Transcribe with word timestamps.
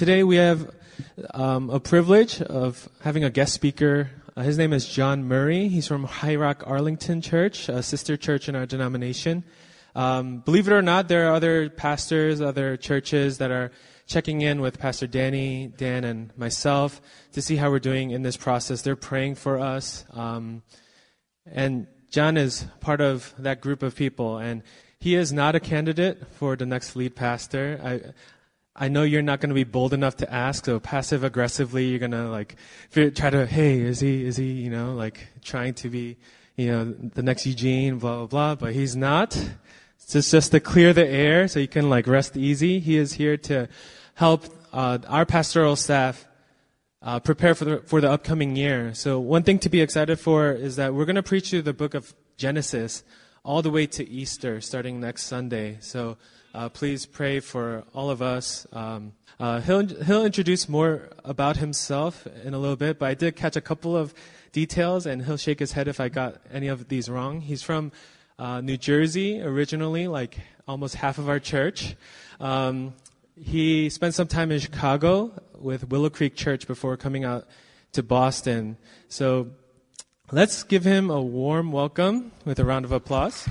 today 0.00 0.24
we 0.24 0.36
have 0.36 0.74
um, 1.34 1.68
a 1.68 1.78
privilege 1.78 2.40
of 2.40 2.88
having 3.02 3.22
a 3.22 3.28
guest 3.28 3.52
speaker. 3.52 4.10
Uh, 4.34 4.40
his 4.40 4.56
name 4.56 4.72
is 4.72 4.88
John 4.88 5.24
Murray. 5.24 5.68
He's 5.68 5.86
from 5.86 6.04
High 6.04 6.36
Rock 6.36 6.62
Arlington 6.66 7.20
Church, 7.20 7.68
a 7.68 7.82
sister 7.82 8.16
church 8.16 8.48
in 8.48 8.56
our 8.56 8.64
denomination. 8.64 9.44
Um, 9.94 10.38
believe 10.38 10.66
it 10.68 10.72
or 10.72 10.80
not, 10.80 11.08
there 11.08 11.28
are 11.28 11.34
other 11.34 11.68
pastors, 11.68 12.40
other 12.40 12.78
churches 12.78 13.36
that 13.36 13.50
are 13.50 13.72
checking 14.06 14.40
in 14.40 14.62
with 14.62 14.78
Pastor 14.78 15.06
Danny, 15.06 15.70
Dan, 15.76 16.04
and 16.04 16.32
myself 16.34 17.02
to 17.32 17.42
see 17.42 17.56
how 17.56 17.70
we're 17.70 17.78
doing 17.78 18.10
in 18.10 18.22
this 18.22 18.38
process. 18.38 18.80
They're 18.80 18.96
praying 18.96 19.34
for 19.34 19.58
us. 19.58 20.06
Um, 20.14 20.62
and 21.44 21.86
John 22.10 22.38
is 22.38 22.64
part 22.80 23.02
of 23.02 23.34
that 23.36 23.60
group 23.60 23.82
of 23.82 23.94
people, 23.96 24.38
and 24.38 24.62
he 24.98 25.14
is 25.14 25.30
not 25.30 25.54
a 25.54 25.60
candidate 25.60 26.26
for 26.38 26.56
the 26.56 26.64
next 26.64 26.96
lead 26.96 27.14
pastor. 27.14 27.78
I, 27.84 28.12
I 28.82 28.88
know 28.88 29.02
you're 29.02 29.20
not 29.20 29.40
going 29.40 29.50
to 29.50 29.54
be 29.54 29.64
bold 29.64 29.92
enough 29.92 30.16
to 30.16 30.32
ask, 30.32 30.64
so 30.64 30.80
passive 30.80 31.22
aggressively, 31.22 31.88
you're 31.88 31.98
going 31.98 32.12
to 32.12 32.30
like 32.30 32.56
try 32.92 33.28
to, 33.28 33.44
hey, 33.44 33.78
is 33.78 34.00
he, 34.00 34.24
is 34.24 34.38
he, 34.38 34.52
you 34.52 34.70
know, 34.70 34.94
like 34.94 35.28
trying 35.44 35.74
to 35.74 35.90
be, 35.90 36.16
you 36.56 36.72
know, 36.72 36.84
the 36.84 37.22
next 37.22 37.44
Eugene, 37.44 37.98
blah, 37.98 38.16
blah, 38.16 38.26
blah, 38.26 38.54
but 38.54 38.72
he's 38.72 38.96
not. 38.96 39.36
It's 39.98 40.30
just 40.30 40.52
to 40.52 40.60
clear 40.60 40.94
the 40.94 41.06
air 41.06 41.46
so 41.46 41.60
you 41.60 41.68
can 41.68 41.90
like 41.90 42.06
rest 42.06 42.38
easy. 42.38 42.80
He 42.80 42.96
is 42.96 43.12
here 43.12 43.36
to 43.36 43.68
help 44.14 44.46
uh, 44.72 44.98
our 45.06 45.26
pastoral 45.26 45.76
staff 45.76 46.26
uh, 47.02 47.20
prepare 47.20 47.54
for 47.54 47.64
the, 47.66 47.78
for 47.80 48.00
the 48.00 48.10
upcoming 48.10 48.56
year. 48.56 48.94
So 48.94 49.20
one 49.20 49.42
thing 49.42 49.58
to 49.58 49.68
be 49.68 49.82
excited 49.82 50.18
for 50.18 50.52
is 50.52 50.76
that 50.76 50.94
we're 50.94 51.04
going 51.04 51.16
to 51.16 51.22
preach 51.22 51.50
through 51.50 51.62
the 51.62 51.74
book 51.74 51.92
of 51.92 52.14
Genesis 52.38 53.04
all 53.44 53.60
the 53.60 53.70
way 53.70 53.86
to 53.88 54.08
Easter 54.08 54.62
starting 54.62 55.00
next 55.00 55.24
Sunday. 55.24 55.76
So 55.80 56.16
uh, 56.54 56.68
please 56.68 57.06
pray 57.06 57.40
for 57.40 57.84
all 57.94 58.10
of 58.10 58.22
us. 58.22 58.66
Um, 58.72 59.12
uh, 59.38 59.60
he'll, 59.60 59.86
he'll 59.86 60.24
introduce 60.24 60.68
more 60.68 61.08
about 61.24 61.56
himself 61.56 62.26
in 62.44 62.54
a 62.54 62.58
little 62.58 62.76
bit, 62.76 62.98
but 62.98 63.08
I 63.08 63.14
did 63.14 63.36
catch 63.36 63.56
a 63.56 63.60
couple 63.60 63.96
of 63.96 64.12
details, 64.52 65.06
and 65.06 65.24
he'll 65.24 65.36
shake 65.36 65.60
his 65.60 65.72
head 65.72 65.88
if 65.88 66.00
I 66.00 66.08
got 66.08 66.36
any 66.52 66.68
of 66.68 66.88
these 66.88 67.08
wrong. 67.08 67.40
He's 67.40 67.62
from 67.62 67.92
uh, 68.38 68.60
New 68.60 68.76
Jersey 68.76 69.40
originally, 69.40 70.08
like 70.08 70.38
almost 70.66 70.96
half 70.96 71.18
of 71.18 71.28
our 71.28 71.38
church. 71.38 71.96
Um, 72.40 72.94
he 73.36 73.88
spent 73.88 74.14
some 74.14 74.26
time 74.26 74.50
in 74.50 74.58
Chicago 74.58 75.32
with 75.58 75.88
Willow 75.88 76.10
Creek 76.10 76.34
Church 76.34 76.66
before 76.66 76.96
coming 76.96 77.24
out 77.24 77.46
to 77.92 78.02
Boston. 78.02 78.76
So 79.08 79.50
let's 80.30 80.62
give 80.62 80.84
him 80.84 81.10
a 81.10 81.20
warm 81.20 81.72
welcome 81.72 82.32
with 82.44 82.58
a 82.58 82.64
round 82.64 82.84
of 82.84 82.92
applause. 82.92 83.48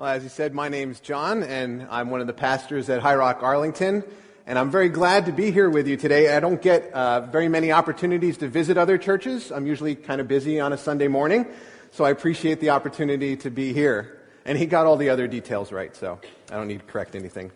Well, 0.00 0.08
as 0.08 0.22
you 0.22 0.30
said, 0.30 0.54
my 0.54 0.70
name's 0.70 0.98
John, 0.98 1.42
and 1.42 1.86
I'm 1.90 2.08
one 2.08 2.22
of 2.22 2.26
the 2.26 2.32
pastors 2.32 2.88
at 2.88 3.02
High 3.02 3.16
Rock 3.16 3.42
Arlington. 3.42 4.02
And 4.46 4.58
I'm 4.58 4.70
very 4.70 4.88
glad 4.88 5.26
to 5.26 5.32
be 5.32 5.50
here 5.50 5.68
with 5.68 5.86
you 5.86 5.98
today. 5.98 6.34
I 6.34 6.40
don't 6.40 6.62
get 6.62 6.90
uh, 6.94 7.26
very 7.26 7.50
many 7.50 7.70
opportunities 7.70 8.38
to 8.38 8.48
visit 8.48 8.78
other 8.78 8.96
churches. 8.96 9.52
I'm 9.52 9.66
usually 9.66 9.94
kind 9.94 10.22
of 10.22 10.26
busy 10.26 10.58
on 10.58 10.72
a 10.72 10.78
Sunday 10.78 11.06
morning, 11.06 11.46
so 11.90 12.06
I 12.06 12.08
appreciate 12.12 12.60
the 12.60 12.70
opportunity 12.70 13.36
to 13.36 13.50
be 13.50 13.74
here. 13.74 14.22
And 14.46 14.56
he 14.56 14.64
got 14.64 14.86
all 14.86 14.96
the 14.96 15.10
other 15.10 15.28
details 15.28 15.70
right, 15.70 15.94
so 15.94 16.18
I 16.50 16.54
don't 16.54 16.68
need 16.68 16.80
to 16.80 16.86
correct 16.86 17.14
anything. 17.14 17.52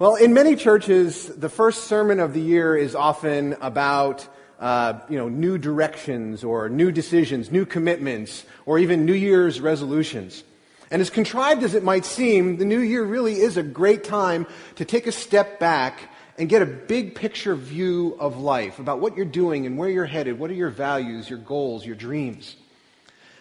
Well, 0.00 0.16
in 0.16 0.34
many 0.34 0.56
churches, 0.56 1.28
the 1.28 1.48
first 1.48 1.84
sermon 1.84 2.18
of 2.18 2.34
the 2.34 2.40
year 2.40 2.76
is 2.76 2.96
often 2.96 3.52
about 3.60 4.26
uh, 4.58 4.98
you 5.08 5.16
know, 5.16 5.28
new 5.28 5.58
directions 5.58 6.42
or 6.42 6.68
new 6.68 6.90
decisions, 6.90 7.52
new 7.52 7.64
commitments, 7.64 8.44
or 8.66 8.80
even 8.80 9.06
New 9.06 9.14
Year's 9.14 9.60
resolutions. 9.60 10.42
And 10.90 11.02
as 11.02 11.10
contrived 11.10 11.62
as 11.62 11.74
it 11.74 11.84
might 11.84 12.04
seem, 12.04 12.56
the 12.56 12.64
new 12.64 12.80
year 12.80 13.04
really 13.04 13.40
is 13.40 13.56
a 13.56 13.62
great 13.62 14.04
time 14.04 14.46
to 14.76 14.84
take 14.84 15.06
a 15.06 15.12
step 15.12 15.60
back 15.60 16.00
and 16.38 16.48
get 16.48 16.62
a 16.62 16.66
big 16.66 17.14
picture 17.14 17.54
view 17.54 18.16
of 18.20 18.38
life 18.38 18.78
about 18.78 19.00
what 19.00 19.16
you're 19.16 19.26
doing 19.26 19.66
and 19.66 19.76
where 19.76 19.90
you're 19.90 20.06
headed. 20.06 20.38
What 20.38 20.50
are 20.50 20.54
your 20.54 20.70
values, 20.70 21.28
your 21.28 21.40
goals, 21.40 21.84
your 21.84 21.96
dreams? 21.96 22.56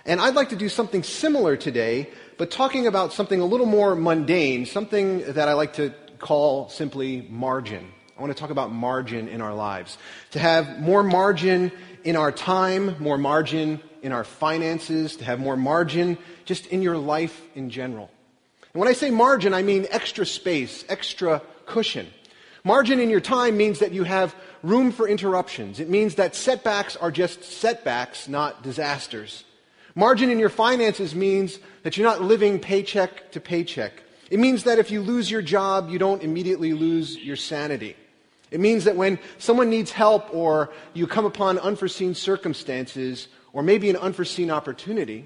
And 0.05 0.19
I'd 0.19 0.35
like 0.35 0.49
to 0.49 0.55
do 0.55 0.67
something 0.67 1.03
similar 1.03 1.55
today, 1.55 2.09
but 2.37 2.49
talking 2.49 2.87
about 2.87 3.13
something 3.13 3.39
a 3.39 3.45
little 3.45 3.65
more 3.65 3.95
mundane, 3.95 4.65
something 4.65 5.33
that 5.33 5.47
I 5.47 5.53
like 5.53 5.73
to 5.73 5.93
call 6.17 6.69
simply 6.69 7.27
margin. 7.29 7.91
I 8.17 8.21
want 8.21 8.35
to 8.35 8.39
talk 8.39 8.49
about 8.49 8.71
margin 8.71 9.27
in 9.27 9.41
our 9.41 9.53
lives. 9.53 9.97
To 10.31 10.39
have 10.39 10.79
more 10.79 11.03
margin 11.03 11.71
in 12.03 12.15
our 12.15 12.31
time, 12.31 12.95
more 12.99 13.17
margin 13.17 13.79
in 14.01 14.11
our 14.11 14.23
finances, 14.23 15.15
to 15.17 15.25
have 15.25 15.39
more 15.39 15.57
margin 15.57 16.17
just 16.45 16.67
in 16.67 16.81
your 16.81 16.97
life 16.97 17.41
in 17.55 17.69
general. 17.69 18.09
And 18.73 18.79
when 18.79 18.89
I 18.89 18.93
say 18.93 19.09
margin, 19.09 19.53
I 19.53 19.63
mean 19.63 19.87
extra 19.89 20.25
space, 20.25 20.85
extra 20.89 21.41
cushion. 21.65 22.07
Margin 22.63 22.99
in 22.99 23.09
your 23.09 23.21
time 23.21 23.55
means 23.55 23.79
that 23.79 23.93
you 23.93 24.03
have 24.03 24.35
room 24.61 24.91
for 24.91 25.07
interruptions. 25.07 25.79
It 25.79 25.89
means 25.89 26.15
that 26.15 26.35
setbacks 26.35 26.95
are 26.95 27.11
just 27.11 27.43
setbacks, 27.43 28.27
not 28.27 28.63
disasters. 28.63 29.45
Margin 29.95 30.29
in 30.29 30.37
your 30.37 30.49
finances 30.49 31.15
means 31.15 31.59
that 31.83 31.97
you're 31.97 32.07
not 32.07 32.21
living 32.21 32.59
paycheck 32.59 33.31
to 33.31 33.39
paycheck. 33.39 34.03
It 34.29 34.39
means 34.39 34.63
that 34.65 34.79
if 34.79 34.91
you 34.91 35.01
lose 35.01 35.31
your 35.31 35.41
job, 35.41 35.89
you 35.89 35.97
don't 35.97 36.21
immediately 36.21 36.73
lose 36.73 37.17
your 37.17 37.37
sanity. 37.37 37.95
It 38.51 38.59
means 38.59 38.83
that 38.83 38.95
when 38.95 39.19
someone 39.37 39.69
needs 39.69 39.91
help 39.91 40.33
or 40.33 40.71
you 40.93 41.07
come 41.07 41.25
upon 41.25 41.57
unforeseen 41.59 42.13
circumstances 42.13 43.27
or 43.53 43.63
maybe 43.63 43.89
an 43.89 43.95
unforeseen 43.95 44.51
opportunity, 44.51 45.25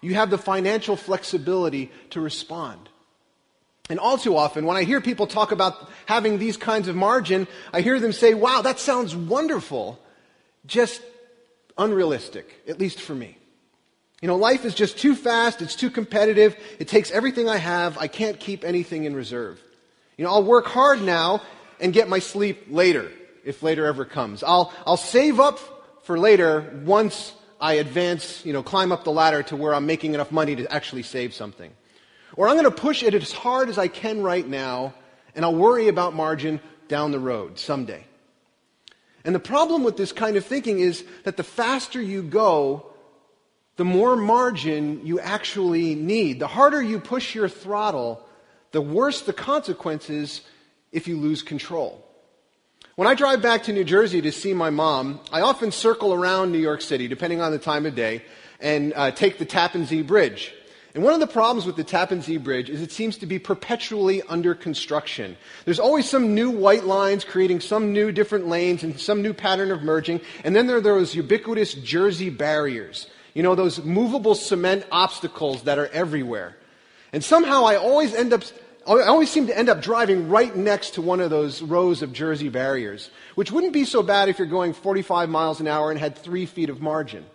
you 0.00 0.14
have 0.14 0.30
the 0.30 0.38
financial 0.38 0.96
flexibility 0.96 1.90
to 2.10 2.20
respond. 2.20 2.88
And 3.90 3.98
all 3.98 4.18
too 4.18 4.36
often, 4.36 4.66
when 4.66 4.76
I 4.76 4.84
hear 4.84 5.00
people 5.00 5.26
talk 5.26 5.50
about 5.50 5.90
having 6.06 6.38
these 6.38 6.56
kinds 6.56 6.88
of 6.88 6.96
margin, 6.96 7.48
I 7.72 7.80
hear 7.80 7.98
them 7.98 8.12
say, 8.12 8.34
wow, 8.34 8.62
that 8.62 8.78
sounds 8.78 9.16
wonderful, 9.16 9.98
just 10.66 11.00
unrealistic, 11.78 12.62
at 12.68 12.78
least 12.78 13.00
for 13.00 13.14
me. 13.14 13.38
You 14.20 14.28
know, 14.28 14.36
life 14.36 14.64
is 14.64 14.74
just 14.74 14.98
too 14.98 15.14
fast, 15.14 15.62
it's 15.62 15.76
too 15.76 15.90
competitive, 15.90 16.56
it 16.78 16.88
takes 16.88 17.10
everything 17.10 17.48
I 17.48 17.56
have, 17.56 17.96
I 17.96 18.08
can't 18.08 18.38
keep 18.38 18.64
anything 18.64 19.04
in 19.04 19.14
reserve. 19.14 19.62
You 20.16 20.24
know, 20.24 20.32
I'll 20.32 20.44
work 20.44 20.66
hard 20.66 21.00
now 21.00 21.40
and 21.80 21.92
get 21.92 22.08
my 22.08 22.18
sleep 22.18 22.66
later, 22.68 23.10
if 23.44 23.62
later 23.62 23.86
ever 23.86 24.04
comes. 24.04 24.42
I'll, 24.42 24.72
I'll 24.84 24.96
save 24.96 25.40
up 25.40 25.60
for 26.02 26.18
later 26.18 26.80
once 26.84 27.32
I 27.60 27.74
advance, 27.74 28.44
you 28.44 28.52
know, 28.52 28.62
climb 28.62 28.92
up 28.92 29.04
the 29.04 29.10
ladder 29.10 29.42
to 29.44 29.56
where 29.56 29.74
I'm 29.74 29.86
making 29.86 30.14
enough 30.14 30.30
money 30.30 30.56
to 30.56 30.72
actually 30.72 31.02
save 31.02 31.34
something. 31.34 31.72
Or 32.36 32.48
I'm 32.48 32.54
going 32.54 32.64
to 32.64 32.70
push 32.70 33.02
it 33.02 33.14
as 33.14 33.32
hard 33.32 33.68
as 33.68 33.78
I 33.78 33.88
can 33.88 34.22
right 34.22 34.46
now, 34.46 34.94
and 35.34 35.44
I'll 35.44 35.54
worry 35.54 35.88
about 35.88 36.14
margin 36.14 36.60
down 36.86 37.10
the 37.10 37.18
road 37.18 37.58
someday. 37.58 38.04
And 39.24 39.34
the 39.34 39.40
problem 39.40 39.82
with 39.82 39.96
this 39.96 40.12
kind 40.12 40.36
of 40.36 40.44
thinking 40.44 40.78
is 40.78 41.04
that 41.24 41.36
the 41.36 41.42
faster 41.42 42.00
you 42.00 42.22
go, 42.22 42.86
the 43.76 43.84
more 43.84 44.16
margin 44.16 45.04
you 45.04 45.20
actually 45.20 45.94
need. 45.94 46.40
The 46.40 46.46
harder 46.46 46.82
you 46.82 46.98
push 47.00 47.34
your 47.34 47.48
throttle, 47.48 48.24
the 48.72 48.80
worse 48.80 49.22
the 49.22 49.32
consequences 49.32 50.42
if 50.92 51.08
you 51.08 51.16
lose 51.16 51.42
control. 51.42 52.04
When 52.98 53.06
I 53.06 53.14
drive 53.14 53.40
back 53.42 53.62
to 53.62 53.72
New 53.72 53.84
Jersey 53.84 54.20
to 54.22 54.32
see 54.32 54.52
my 54.52 54.70
mom, 54.70 55.20
I 55.30 55.42
often 55.42 55.70
circle 55.70 56.12
around 56.12 56.50
New 56.50 56.58
York 56.58 56.80
City, 56.80 57.06
depending 57.06 57.40
on 57.40 57.52
the 57.52 57.58
time 57.60 57.86
of 57.86 57.94
day, 57.94 58.24
and 58.58 58.92
uh, 58.96 59.12
take 59.12 59.38
the 59.38 59.44
Tappan 59.44 59.86
Zee 59.86 60.02
Bridge. 60.02 60.52
And 60.96 61.04
one 61.04 61.14
of 61.14 61.20
the 61.20 61.28
problems 61.28 61.64
with 61.64 61.76
the 61.76 61.84
Tappan 61.84 62.22
Zee 62.22 62.38
Bridge 62.38 62.68
is 62.68 62.82
it 62.82 62.90
seems 62.90 63.16
to 63.18 63.26
be 63.26 63.38
perpetually 63.38 64.22
under 64.22 64.52
construction. 64.52 65.36
There's 65.64 65.78
always 65.78 66.10
some 66.10 66.34
new 66.34 66.50
white 66.50 66.86
lines 66.86 67.22
creating 67.22 67.60
some 67.60 67.92
new 67.92 68.10
different 68.10 68.48
lanes 68.48 68.82
and 68.82 68.98
some 68.98 69.22
new 69.22 69.32
pattern 69.32 69.70
of 69.70 69.84
merging. 69.84 70.20
And 70.42 70.56
then 70.56 70.66
there 70.66 70.78
are 70.78 70.80
those 70.80 71.14
ubiquitous 71.14 71.74
Jersey 71.74 72.30
barriers. 72.30 73.06
You 73.32 73.44
know, 73.44 73.54
those 73.54 73.80
movable 73.84 74.34
cement 74.34 74.84
obstacles 74.90 75.62
that 75.62 75.78
are 75.78 75.86
everywhere. 75.92 76.56
And 77.12 77.22
somehow 77.22 77.64
I 77.64 77.76
always 77.76 78.12
end 78.12 78.32
up 78.32 78.42
I 78.88 79.06
always 79.06 79.30
seem 79.30 79.48
to 79.48 79.56
end 79.56 79.68
up 79.68 79.82
driving 79.82 80.30
right 80.30 80.54
next 80.56 80.94
to 80.94 81.02
one 81.02 81.20
of 81.20 81.28
those 81.28 81.60
rows 81.60 82.00
of 82.00 82.14
Jersey 82.14 82.48
barriers, 82.48 83.10
which 83.34 83.52
wouldn't 83.52 83.74
be 83.74 83.84
so 83.84 84.02
bad 84.02 84.30
if 84.30 84.38
you're 84.38 84.48
going 84.48 84.72
45 84.72 85.28
miles 85.28 85.60
an 85.60 85.68
hour 85.68 85.90
and 85.90 86.00
had 86.00 86.16
three 86.16 86.46
feet 86.46 86.70
of 86.70 86.80
margin. 86.80 87.26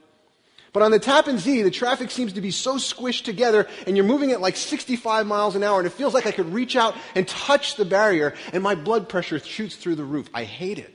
But 0.73 0.81
on 0.81 0.89
the 0.89 0.97
Tappan 0.97 1.38
Zee, 1.38 1.61
the 1.61 1.69
traffic 1.69 2.09
seems 2.09 2.33
to 2.33 2.41
be 2.41 2.50
so 2.50 2.77
squished 2.77 3.25
together, 3.25 3.67
and 3.85 3.95
you're 3.95 4.05
moving 4.05 4.31
at 4.31 4.41
like 4.41 4.55
65 4.57 5.27
miles 5.27 5.55
an 5.55 5.61
hour, 5.61 5.77
and 5.77 5.85
it 5.85 5.91
feels 5.91 6.15
like 6.15 6.25
I 6.25 6.31
could 6.31 6.51
reach 6.51 6.75
out 6.75 6.95
and 7.13 7.27
touch 7.27 7.75
the 7.75 7.85
barrier, 7.85 8.33
and 8.51 8.63
my 8.63 8.73
blood 8.73 9.07
pressure 9.07 9.38
shoots 9.38 9.75
through 9.75 9.95
the 9.95 10.03
roof. 10.03 10.27
I 10.33 10.45
hate 10.45 10.79
it. 10.79 10.91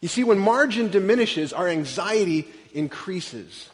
You 0.00 0.08
see, 0.08 0.24
when 0.24 0.40
margin 0.40 0.90
diminishes, 0.90 1.52
our 1.52 1.68
anxiety 1.68 2.48
increases. 2.74 3.68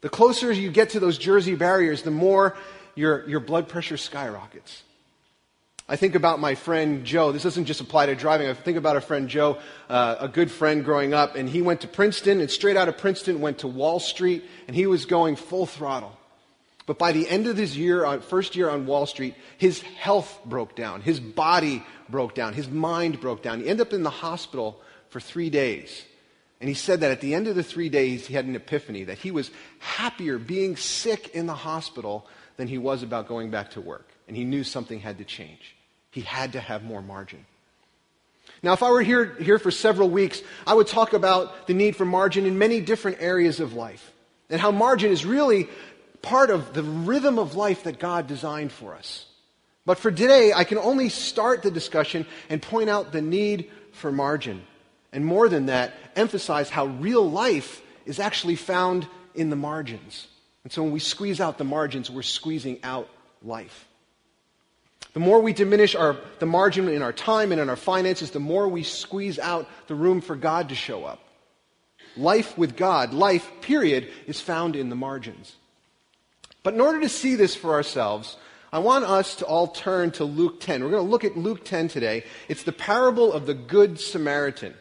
The 0.00 0.08
closer 0.08 0.50
you 0.50 0.70
get 0.70 0.90
to 0.90 1.00
those 1.00 1.18
Jersey 1.18 1.54
barriers, 1.54 2.02
the 2.02 2.10
more 2.10 2.56
your, 2.94 3.28
your 3.28 3.40
blood 3.40 3.68
pressure 3.68 3.96
skyrockets. 3.96 4.82
I 5.86 5.96
think 5.96 6.14
about 6.14 6.40
my 6.40 6.54
friend 6.54 7.04
Joe. 7.04 7.30
This 7.30 7.42
doesn't 7.42 7.66
just 7.66 7.82
apply 7.82 8.06
to 8.06 8.14
driving. 8.14 8.48
I 8.48 8.54
think 8.54 8.78
about 8.78 8.96
a 8.96 9.02
friend 9.02 9.28
Joe, 9.28 9.58
uh, 9.90 10.16
a 10.18 10.28
good 10.28 10.50
friend 10.50 10.82
growing 10.82 11.12
up, 11.12 11.36
and 11.36 11.46
he 11.46 11.60
went 11.60 11.82
to 11.82 11.88
Princeton, 11.88 12.40
and 12.40 12.50
straight 12.50 12.78
out 12.78 12.88
of 12.88 12.96
Princeton 12.96 13.40
went 13.42 13.58
to 13.58 13.68
Wall 13.68 14.00
Street, 14.00 14.44
and 14.66 14.74
he 14.74 14.86
was 14.86 15.04
going 15.04 15.36
full 15.36 15.66
throttle. 15.66 16.16
But 16.86 16.98
by 16.98 17.12
the 17.12 17.28
end 17.28 17.46
of 17.46 17.56
his 17.56 17.76
year, 17.76 18.04
on, 18.04 18.20
first 18.20 18.56
year 18.56 18.70
on 18.70 18.86
Wall 18.86 19.04
Street, 19.04 19.34
his 19.58 19.82
health 19.82 20.40
broke 20.46 20.74
down. 20.74 21.02
His 21.02 21.20
body 21.20 21.82
broke 22.08 22.34
down. 22.34 22.54
His 22.54 22.68
mind 22.68 23.20
broke 23.20 23.42
down. 23.42 23.60
He 23.60 23.68
ended 23.68 23.86
up 23.86 23.92
in 23.92 24.02
the 24.02 24.10
hospital 24.10 24.80
for 25.10 25.20
three 25.20 25.50
days. 25.50 26.02
And 26.60 26.68
he 26.68 26.74
said 26.74 27.00
that 27.00 27.10
at 27.10 27.20
the 27.20 27.34
end 27.34 27.46
of 27.46 27.56
the 27.56 27.62
three 27.62 27.90
days, 27.90 28.26
he 28.26 28.34
had 28.34 28.46
an 28.46 28.56
epiphany 28.56 29.04
that 29.04 29.18
he 29.18 29.30
was 29.30 29.50
happier 29.80 30.38
being 30.38 30.76
sick 30.76 31.28
in 31.34 31.46
the 31.46 31.54
hospital 31.54 32.26
than 32.56 32.68
he 32.68 32.78
was 32.78 33.02
about 33.02 33.28
going 33.28 33.50
back 33.50 33.70
to 33.72 33.80
work. 33.80 34.08
And 34.28 34.36
he 34.36 34.44
knew 34.44 34.64
something 34.64 35.00
had 35.00 35.18
to 35.18 35.24
change. 35.24 35.76
He 36.10 36.22
had 36.22 36.52
to 36.52 36.60
have 36.60 36.84
more 36.84 37.02
margin. 37.02 37.44
Now, 38.62 38.72
if 38.72 38.82
I 38.82 38.90
were 38.90 39.02
here, 39.02 39.34
here 39.40 39.58
for 39.58 39.70
several 39.70 40.08
weeks, 40.08 40.42
I 40.66 40.74
would 40.74 40.86
talk 40.86 41.12
about 41.12 41.66
the 41.66 41.74
need 41.74 41.96
for 41.96 42.04
margin 42.04 42.46
in 42.46 42.58
many 42.58 42.80
different 42.80 43.18
areas 43.20 43.60
of 43.60 43.74
life 43.74 44.12
and 44.48 44.60
how 44.60 44.70
margin 44.70 45.10
is 45.10 45.26
really 45.26 45.68
part 46.22 46.50
of 46.50 46.72
the 46.72 46.82
rhythm 46.82 47.38
of 47.38 47.54
life 47.54 47.84
that 47.84 47.98
God 47.98 48.26
designed 48.26 48.72
for 48.72 48.94
us. 48.94 49.26
But 49.86 49.98
for 49.98 50.10
today, 50.10 50.52
I 50.54 50.64
can 50.64 50.78
only 50.78 51.10
start 51.10 51.62
the 51.62 51.70
discussion 51.70 52.26
and 52.48 52.62
point 52.62 52.88
out 52.88 53.12
the 53.12 53.20
need 53.20 53.70
for 53.92 54.10
margin. 54.10 54.62
And 55.12 55.26
more 55.26 55.48
than 55.48 55.66
that, 55.66 55.92
emphasize 56.16 56.70
how 56.70 56.86
real 56.86 57.28
life 57.30 57.82
is 58.06 58.18
actually 58.18 58.56
found 58.56 59.06
in 59.34 59.50
the 59.50 59.56
margins. 59.56 60.26
And 60.64 60.72
so 60.72 60.82
when 60.82 60.92
we 60.92 60.98
squeeze 60.98 61.40
out 61.40 61.58
the 61.58 61.64
margins, 61.64 62.10
we're 62.10 62.22
squeezing 62.22 62.80
out 62.82 63.08
life. 63.42 63.86
The 65.12 65.20
more 65.20 65.40
we 65.40 65.52
diminish 65.52 65.94
our, 65.94 66.16
the 66.40 66.46
margin 66.46 66.88
in 66.88 67.02
our 67.02 67.12
time 67.12 67.52
and 67.52 67.60
in 67.60 67.68
our 67.68 67.76
finances, 67.76 68.32
the 68.32 68.40
more 68.40 68.66
we 68.66 68.82
squeeze 68.82 69.38
out 69.38 69.68
the 69.86 69.94
room 69.94 70.20
for 70.20 70.34
God 70.34 70.70
to 70.70 70.74
show 70.74 71.04
up. 71.04 71.20
Life 72.16 72.58
with 72.58 72.76
God, 72.76 73.12
life, 73.12 73.48
period, 73.60 74.08
is 74.26 74.40
found 74.40 74.74
in 74.74 74.88
the 74.88 74.96
margins. 74.96 75.54
But 76.62 76.74
in 76.74 76.80
order 76.80 77.00
to 77.00 77.08
see 77.08 77.34
this 77.34 77.54
for 77.54 77.72
ourselves, 77.72 78.36
I 78.72 78.78
want 78.78 79.04
us 79.04 79.36
to 79.36 79.44
all 79.44 79.68
turn 79.68 80.10
to 80.12 80.24
Luke 80.24 80.58
10. 80.60 80.82
We're 80.82 80.90
going 80.90 81.04
to 81.04 81.10
look 81.10 81.24
at 81.24 81.36
Luke 81.36 81.64
10 81.64 81.88
today. 81.88 82.24
It's 82.48 82.64
the 82.64 82.72
parable 82.72 83.32
of 83.32 83.46
the 83.46 83.54
Good 83.54 84.00
Samaritan. 84.00 84.74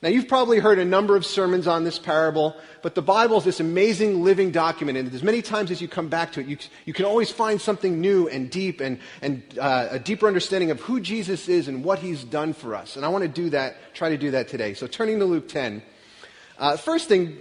Now, 0.00 0.10
you've 0.10 0.28
probably 0.28 0.60
heard 0.60 0.78
a 0.78 0.84
number 0.84 1.16
of 1.16 1.26
sermons 1.26 1.66
on 1.66 1.82
this 1.82 1.98
parable, 1.98 2.54
but 2.82 2.94
the 2.94 3.02
Bible 3.02 3.38
is 3.38 3.44
this 3.44 3.58
amazing 3.58 4.22
living 4.22 4.52
document, 4.52 4.96
and 4.96 5.12
as 5.12 5.24
many 5.24 5.42
times 5.42 5.72
as 5.72 5.80
you 5.80 5.88
come 5.88 6.08
back 6.08 6.30
to 6.32 6.40
it, 6.40 6.46
you, 6.46 6.56
you 6.84 6.92
can 6.92 7.04
always 7.04 7.32
find 7.32 7.60
something 7.60 8.00
new 8.00 8.28
and 8.28 8.48
deep 8.48 8.80
and, 8.80 9.00
and 9.22 9.42
uh, 9.58 9.88
a 9.90 9.98
deeper 9.98 10.28
understanding 10.28 10.70
of 10.70 10.80
who 10.80 11.00
Jesus 11.00 11.48
is 11.48 11.66
and 11.66 11.82
what 11.82 11.98
he's 11.98 12.22
done 12.22 12.52
for 12.52 12.76
us. 12.76 12.94
And 12.94 13.04
I 13.04 13.08
want 13.08 13.22
to 13.22 13.28
do 13.28 13.50
that, 13.50 13.74
try 13.92 14.08
to 14.10 14.16
do 14.16 14.30
that 14.30 14.46
today. 14.46 14.74
So, 14.74 14.86
turning 14.86 15.18
to 15.18 15.24
Luke 15.24 15.48
10. 15.48 15.82
Uh, 16.58 16.76
first 16.76 17.08
thing, 17.08 17.36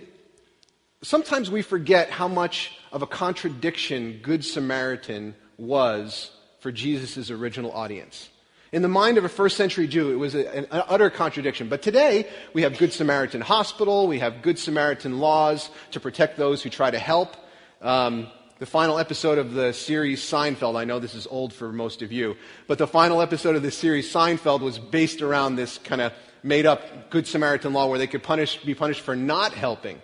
sometimes 1.04 1.52
we 1.52 1.62
forget 1.62 2.10
how 2.10 2.28
much 2.28 2.72
of 2.92 3.04
a 3.04 3.08
contradiction 3.08 4.20
Good 4.24 4.44
Samaritan 4.44 5.36
was 5.58 6.32
for 6.60 6.72
Jesus' 6.72 7.30
original 7.30 7.72
audience. 7.72 8.30
In 8.74 8.82
the 8.82 8.90
mind 8.90 9.18
of 9.18 9.24
a 9.24 9.30
first 9.30 9.56
century 9.56 9.88
Jew, 9.88 10.12
it 10.12 10.16
was 10.16 10.36
a, 10.36 10.54
an, 10.54 10.68
utter 10.72 11.10
contradiction. 11.10 11.70
But 11.70 11.82
today, 11.82 12.28
we 12.54 12.64
have 12.64 12.78
Good 12.78 12.92
Samaritan 12.92 13.40
Hospital, 13.40 14.08
we 14.08 14.20
have 14.20 14.42
Good 14.42 14.60
Samaritan 14.60 15.20
laws 15.20 15.70
to 15.92 16.02
protect 16.02 16.38
those 16.38 16.62
who 16.62 16.70
try 16.70 16.92
to 16.92 17.00
help. 17.00 17.36
Um, 17.82 18.28
the 18.60 18.66
final 18.66 18.98
episode 18.98 19.38
of 19.38 19.54
the 19.54 19.72
series 19.72 20.22
Seinfeld, 20.22 20.76
I 20.76 20.84
know 20.84 21.00
this 21.00 21.16
is 21.16 21.28
old 21.28 21.54
for 21.54 21.72
most 21.72 22.02
of 22.02 22.12
you, 22.12 22.36
but 22.68 22.78
the 22.78 22.88
final 22.88 23.22
episode 23.22 23.56
of 23.56 23.62
the 23.62 23.72
series 23.72 24.12
Seinfeld 24.12 24.60
was 24.60 24.80
based 24.80 25.22
around 25.22 25.56
this 25.56 25.78
kind 25.78 26.02
of 26.02 26.12
made 26.44 26.66
up 26.66 27.10
Good 27.10 27.26
Samaritan 27.26 27.72
law 27.72 27.88
where 27.88 28.00
they 28.00 28.08
could 28.08 28.24
punish, 28.24 28.58
be 28.58 28.76
punished 28.76 29.02
for 29.02 29.16
not 29.16 29.54
helping. 29.54 30.02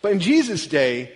But 0.00 0.12
in 0.12 0.20
Jesus' 0.20 0.66
day, 0.68 1.12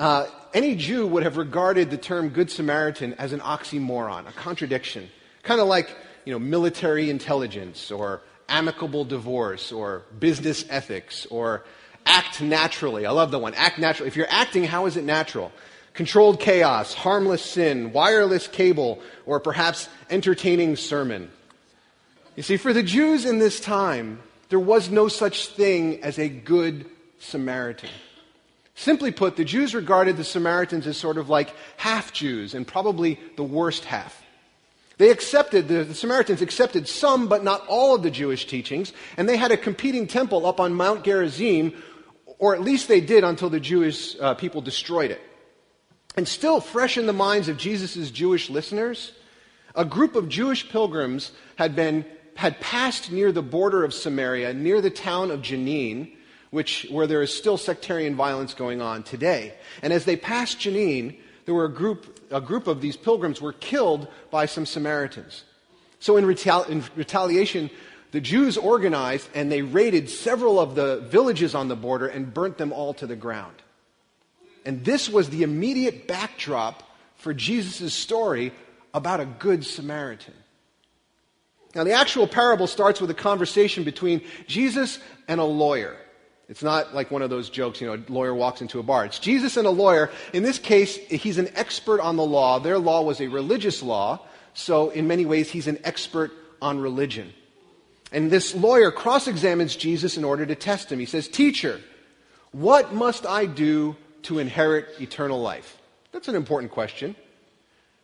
uh, 0.00 0.26
any 0.52 0.74
Jew 0.74 1.06
would 1.06 1.22
have 1.22 1.36
regarded 1.36 1.90
the 1.90 1.98
term 1.98 2.30
Good 2.30 2.50
Samaritan 2.50 3.14
as 3.14 3.32
an 3.32 3.40
oxymoron, 3.40 4.28
a 4.28 4.32
contradiction. 4.32 5.10
Kind 5.44 5.60
of 5.60 5.68
like, 5.68 5.94
you 6.24 6.32
know, 6.32 6.38
military 6.38 7.10
intelligence 7.10 7.90
or 7.90 8.22
amicable 8.48 9.04
divorce 9.04 9.72
or 9.72 10.02
business 10.18 10.64
ethics 10.68 11.26
or 11.26 11.64
act 12.06 12.40
naturally. 12.40 13.06
I 13.06 13.10
love 13.10 13.30
the 13.30 13.38
one. 13.38 13.54
Act 13.54 13.78
naturally. 13.78 14.08
If 14.08 14.16
you're 14.16 14.30
acting, 14.30 14.64
how 14.64 14.86
is 14.86 14.96
it 14.96 15.04
natural? 15.04 15.52
Controlled 15.94 16.40
chaos, 16.40 16.92
harmless 16.92 17.42
sin, 17.42 17.92
wireless 17.92 18.48
cable, 18.48 19.00
or 19.26 19.40
perhaps 19.40 19.88
entertaining 20.10 20.76
sermon. 20.76 21.30
You 22.36 22.42
see, 22.42 22.56
for 22.56 22.72
the 22.72 22.82
Jews 22.82 23.24
in 23.24 23.38
this 23.38 23.60
time, 23.60 24.20
there 24.48 24.58
was 24.58 24.90
no 24.90 25.08
such 25.08 25.48
thing 25.48 26.02
as 26.02 26.18
a 26.18 26.28
good 26.28 26.86
Samaritan. 27.20 27.90
Simply 28.74 29.12
put, 29.12 29.36
the 29.36 29.44
Jews 29.44 29.74
regarded 29.74 30.16
the 30.16 30.24
Samaritans 30.24 30.86
as 30.86 30.96
sort 30.96 31.16
of 31.16 31.28
like 31.28 31.54
half 31.76 32.12
Jews 32.12 32.54
and 32.54 32.66
probably 32.66 33.20
the 33.36 33.44
worst 33.44 33.84
half. 33.84 34.23
They 34.96 35.10
accepted, 35.10 35.68
the, 35.68 35.84
the, 35.84 35.94
Samaritans 35.94 36.40
accepted 36.40 36.86
some 36.86 37.26
but 37.28 37.42
not 37.42 37.66
all 37.66 37.94
of 37.94 38.02
the 38.02 38.10
Jewish 38.10 38.46
teachings, 38.46 38.92
and 39.16 39.28
they 39.28 39.36
had 39.36 39.50
a 39.50 39.56
competing 39.56 40.06
temple 40.06 40.46
up 40.46 40.60
on 40.60 40.74
Mount 40.74 41.04
Gerizim, 41.04 41.74
or 42.38 42.54
at 42.54 42.60
least 42.60 42.86
they 42.86 43.00
did 43.00 43.24
until 43.24 43.50
the 43.50 43.60
Jewish 43.60 44.18
uh, 44.20 44.34
people 44.34 44.60
destroyed 44.60 45.10
it. 45.10 45.20
And 46.16 46.28
still 46.28 46.60
fresh 46.60 46.96
in 46.96 47.06
the 47.06 47.12
minds 47.12 47.48
of 47.48 47.56
Jesus' 47.56 48.10
Jewish 48.10 48.48
listeners, 48.48 49.12
a 49.74 49.84
group 49.84 50.14
of 50.14 50.28
Jewish 50.28 50.68
pilgrims 50.68 51.32
had 51.56 51.74
been 51.74 52.04
had 52.36 52.60
passed 52.60 53.12
near 53.12 53.32
the 53.32 53.42
border 53.42 53.84
of 53.84 53.94
Samaria, 53.94 54.54
near 54.54 54.80
the 54.80 54.90
town 54.90 55.30
of 55.30 55.40
Jenin, 55.40 56.12
which, 56.50 56.86
where 56.90 57.06
there 57.06 57.22
is 57.22 57.32
still 57.32 57.56
sectarian 57.56 58.14
violence 58.16 58.54
going 58.54 58.80
on 58.80 59.02
today. 59.02 59.54
And 59.82 59.92
as 59.92 60.04
they 60.04 60.16
passed 60.16 60.58
Jenin, 60.60 61.16
there 61.46 61.54
were 61.54 61.64
a 61.64 61.72
group, 61.72 62.13
a 62.34 62.40
group 62.40 62.66
of 62.66 62.80
these 62.80 62.96
pilgrims 62.96 63.40
were 63.40 63.52
killed 63.52 64.08
by 64.30 64.46
some 64.46 64.66
Samaritans. 64.66 65.44
So 66.00 66.16
in, 66.16 66.24
retali- 66.24 66.68
in 66.68 66.82
retaliation, 66.96 67.70
the 68.10 68.20
Jews 68.20 68.58
organized 68.58 69.28
and 69.34 69.50
they 69.50 69.62
raided 69.62 70.10
several 70.10 70.58
of 70.58 70.74
the 70.74 71.00
villages 71.00 71.54
on 71.54 71.68
the 71.68 71.76
border 71.76 72.08
and 72.08 72.34
burnt 72.34 72.58
them 72.58 72.72
all 72.72 72.92
to 72.94 73.06
the 73.06 73.16
ground. 73.16 73.54
And 74.66 74.84
this 74.84 75.08
was 75.08 75.30
the 75.30 75.44
immediate 75.44 76.08
backdrop 76.08 76.82
for 77.16 77.32
Jesus' 77.32 77.94
story 77.94 78.52
about 78.92 79.20
a 79.20 79.26
good 79.26 79.64
Samaritan. 79.64 80.34
Now, 81.74 81.84
the 81.84 81.92
actual 81.92 82.26
parable 82.26 82.66
starts 82.66 83.00
with 83.00 83.10
a 83.10 83.14
conversation 83.14 83.84
between 83.84 84.22
Jesus 84.46 84.98
and 85.28 85.40
a 85.40 85.44
lawyer. 85.44 85.96
It's 86.48 86.62
not 86.62 86.94
like 86.94 87.10
one 87.10 87.22
of 87.22 87.30
those 87.30 87.48
jokes, 87.48 87.80
you 87.80 87.86
know, 87.86 87.94
a 87.94 88.12
lawyer 88.12 88.34
walks 88.34 88.60
into 88.60 88.78
a 88.78 88.82
bar. 88.82 89.06
It's 89.06 89.18
Jesus 89.18 89.56
and 89.56 89.66
a 89.66 89.70
lawyer. 89.70 90.10
In 90.32 90.42
this 90.42 90.58
case, 90.58 90.96
he's 90.96 91.38
an 91.38 91.48
expert 91.54 92.00
on 92.00 92.16
the 92.16 92.24
law. 92.24 92.58
Their 92.58 92.78
law 92.78 93.02
was 93.02 93.20
a 93.20 93.28
religious 93.28 93.82
law, 93.82 94.20
so 94.52 94.90
in 94.90 95.08
many 95.08 95.24
ways, 95.24 95.50
he's 95.50 95.66
an 95.66 95.78
expert 95.84 96.32
on 96.60 96.78
religion. 96.78 97.32
And 98.12 98.30
this 98.30 98.54
lawyer 98.54 98.90
cross 98.90 99.26
examines 99.26 99.74
Jesus 99.74 100.16
in 100.16 100.24
order 100.24 100.44
to 100.44 100.54
test 100.54 100.92
him. 100.92 100.98
He 100.98 101.06
says, 101.06 101.28
Teacher, 101.28 101.80
what 102.52 102.94
must 102.94 103.26
I 103.26 103.46
do 103.46 103.96
to 104.24 104.38
inherit 104.38 105.00
eternal 105.00 105.40
life? 105.40 105.78
That's 106.12 106.28
an 106.28 106.36
important 106.36 106.72
question. 106.72 107.16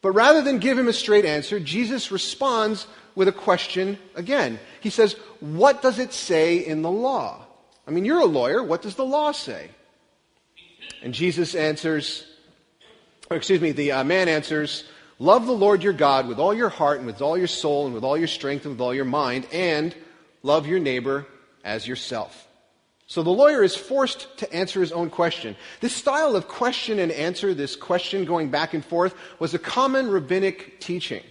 But 0.03 0.13
rather 0.13 0.41
than 0.41 0.59
give 0.59 0.79
him 0.79 0.89
a 0.89 0.93
straight 0.93 1.27
answer, 1.27 1.61
Jesus 1.61 2.11
responds 2.11 2.87
with 3.15 3.29
a 3.29 3.33
question 3.33 3.99
again. 4.15 4.59
He 4.81 4.91
says, 4.91 5.15
What 5.41 5.83
does 5.83 5.99
it 5.99 6.13
say 6.13 6.59
in 6.59 6.83
the 6.83 6.91
law? 6.91 7.47
I 7.91 7.93
mean, 7.93 8.05
you're 8.05 8.21
a 8.21 8.25
lawyer. 8.25 8.63
What 8.63 8.83
does 8.83 8.95
the 8.95 9.05
law 9.05 9.33
say? 9.33 9.69
And 11.03 11.13
Jesus 11.13 11.57
answers, 11.57 12.25
or 13.29 13.37
excuse 13.37 13.61
me, 13.61 13.73
the 13.73 13.91
uh, 13.91 14.05
man 14.05 14.29
answers, 14.29 14.85
Love 15.19 15.45
the 15.45 15.53
Lord 15.53 15.83
your 15.83 15.93
God 15.93 16.29
with 16.29 16.39
all 16.39 16.55
your 16.55 16.69
heart 16.69 16.99
and 16.99 17.07
with 17.07 17.21
all 17.21 17.37
your 17.37 17.49
soul 17.49 17.87
and 17.87 17.95
with 17.95 18.05
all 18.05 18.17
your 18.17 18.29
strength 18.29 18.65
and 18.65 18.75
with 18.75 18.81
all 18.81 18.95
your 18.95 19.05
mind, 19.05 19.49
and 19.53 19.93
love 20.45 20.69
your 20.69 20.79
neighbor 20.79 21.27
as 21.65 21.85
yourself. 21.85 22.47
So 23.09 23.25
the 23.25 23.31
lawyer 23.31 23.65
is 23.65 23.75
forced 23.75 24.39
to 24.39 24.53
answer 24.55 24.81
his 24.81 24.93
own 24.93 25.11
question. 25.11 25.57
This 25.81 25.93
style 25.93 26.37
of 26.37 26.47
question 26.47 27.01
and 27.01 27.11
answer, 27.11 27.55
this 27.55 27.75
question 27.75 28.25
going 28.25 28.51
back 28.51 28.73
and 28.73 28.85
forth, 28.85 29.17
was 29.41 29.53
a 29.53 29.59
common 29.59 30.09
rabbinic 30.09 30.79
teaching. 30.79 31.25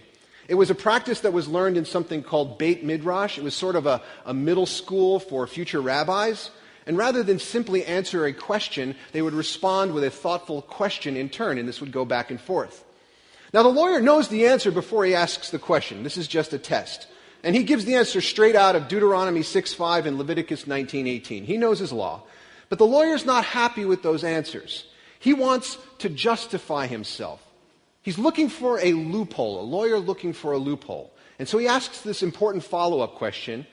It 0.50 0.56
was 0.56 0.68
a 0.68 0.74
practice 0.74 1.20
that 1.20 1.32
was 1.32 1.46
learned 1.46 1.76
in 1.76 1.84
something 1.84 2.24
called 2.24 2.58
Beit 2.58 2.82
Midrash. 2.82 3.38
It 3.38 3.44
was 3.44 3.54
sort 3.54 3.76
of 3.76 3.86
a, 3.86 4.02
a 4.26 4.34
middle 4.34 4.66
school 4.66 5.20
for 5.20 5.46
future 5.46 5.80
rabbis. 5.80 6.50
And 6.86 6.98
rather 6.98 7.22
than 7.22 7.38
simply 7.38 7.84
answer 7.84 8.26
a 8.26 8.32
question, 8.32 8.96
they 9.12 9.22
would 9.22 9.32
respond 9.32 9.94
with 9.94 10.02
a 10.02 10.10
thoughtful 10.10 10.62
question 10.62 11.16
in 11.16 11.28
turn, 11.28 11.56
and 11.56 11.68
this 11.68 11.80
would 11.80 11.92
go 11.92 12.04
back 12.04 12.32
and 12.32 12.40
forth. 12.40 12.84
Now, 13.54 13.62
the 13.62 13.68
lawyer 13.68 14.00
knows 14.00 14.26
the 14.26 14.48
answer 14.48 14.72
before 14.72 15.04
he 15.04 15.14
asks 15.14 15.50
the 15.50 15.60
question. 15.60 16.02
This 16.02 16.16
is 16.16 16.26
just 16.26 16.52
a 16.52 16.58
test. 16.58 17.06
And 17.44 17.54
he 17.54 17.62
gives 17.62 17.84
the 17.84 17.94
answer 17.94 18.20
straight 18.20 18.56
out 18.56 18.74
of 18.74 18.88
Deuteronomy 18.88 19.42
6:5 19.42 20.04
and 20.04 20.18
Leviticus 20.18 20.66
19:18. 20.66 21.44
He 21.44 21.58
knows 21.58 21.78
his 21.78 21.92
law. 21.92 22.24
But 22.68 22.78
the 22.78 22.86
lawyer's 22.86 23.24
not 23.24 23.44
happy 23.44 23.84
with 23.84 24.02
those 24.02 24.24
answers. 24.24 24.82
He 25.20 25.32
wants 25.32 25.78
to 25.98 26.08
justify 26.08 26.88
himself. 26.88 27.40
He's 28.02 28.18
looking 28.18 28.48
for 28.48 28.78
a 28.80 28.92
loophole, 28.92 29.60
a 29.60 29.62
lawyer 29.62 29.98
looking 29.98 30.32
for 30.32 30.52
a 30.52 30.58
loophole. 30.58 31.12
And 31.38 31.48
so 31.48 31.58
he 31.58 31.66
asks 31.66 32.00
this 32.00 32.22
important 32.22 32.64
follow 32.64 33.00
up 33.00 33.14
question 33.14 33.66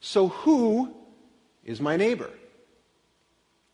So, 0.00 0.28
who 0.28 0.94
is 1.64 1.80
my 1.80 1.96
neighbor? 1.96 2.30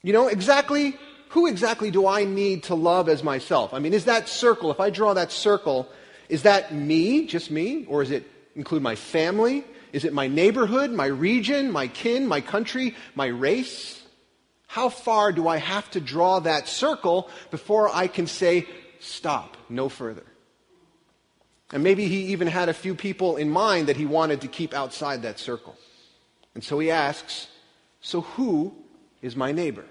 You 0.02 0.12
know, 0.12 0.28
exactly 0.28 0.94
who 1.30 1.46
exactly 1.46 1.90
do 1.90 2.06
I 2.06 2.24
need 2.24 2.64
to 2.64 2.74
love 2.74 3.08
as 3.08 3.22
myself? 3.22 3.74
I 3.74 3.78
mean, 3.78 3.92
is 3.92 4.06
that 4.06 4.28
circle, 4.28 4.70
if 4.70 4.80
I 4.80 4.90
draw 4.90 5.14
that 5.14 5.30
circle, 5.30 5.88
is 6.28 6.42
that 6.42 6.74
me, 6.74 7.26
just 7.26 7.50
me? 7.50 7.84
Or 7.86 8.02
does 8.02 8.10
it 8.10 8.26
include 8.54 8.82
my 8.82 8.94
family? 8.94 9.64
Is 9.92 10.04
it 10.04 10.12
my 10.12 10.26
neighborhood, 10.26 10.90
my 10.90 11.06
region, 11.06 11.70
my 11.70 11.88
kin, 11.88 12.26
my 12.26 12.40
country, 12.40 12.94
my 13.14 13.26
race? 13.26 14.02
How 14.66 14.88
far 14.88 15.32
do 15.32 15.48
I 15.48 15.58
have 15.58 15.90
to 15.92 16.00
draw 16.00 16.40
that 16.40 16.68
circle 16.68 17.30
before 17.50 17.94
I 17.94 18.06
can 18.06 18.26
say, 18.26 18.66
stop, 19.00 19.56
no 19.68 19.88
further? 19.88 20.24
And 21.72 21.82
maybe 21.82 22.08
he 22.08 22.26
even 22.26 22.48
had 22.48 22.68
a 22.68 22.74
few 22.74 22.94
people 22.94 23.36
in 23.36 23.50
mind 23.50 23.88
that 23.88 23.96
he 23.96 24.06
wanted 24.06 24.40
to 24.40 24.48
keep 24.48 24.72
outside 24.72 25.22
that 25.22 25.38
circle. 25.38 25.76
And 26.54 26.64
so 26.64 26.78
he 26.78 26.90
asks, 26.90 27.48
So 28.00 28.22
who 28.22 28.74
is 29.20 29.36
my 29.36 29.52
neighbor? 29.52 29.84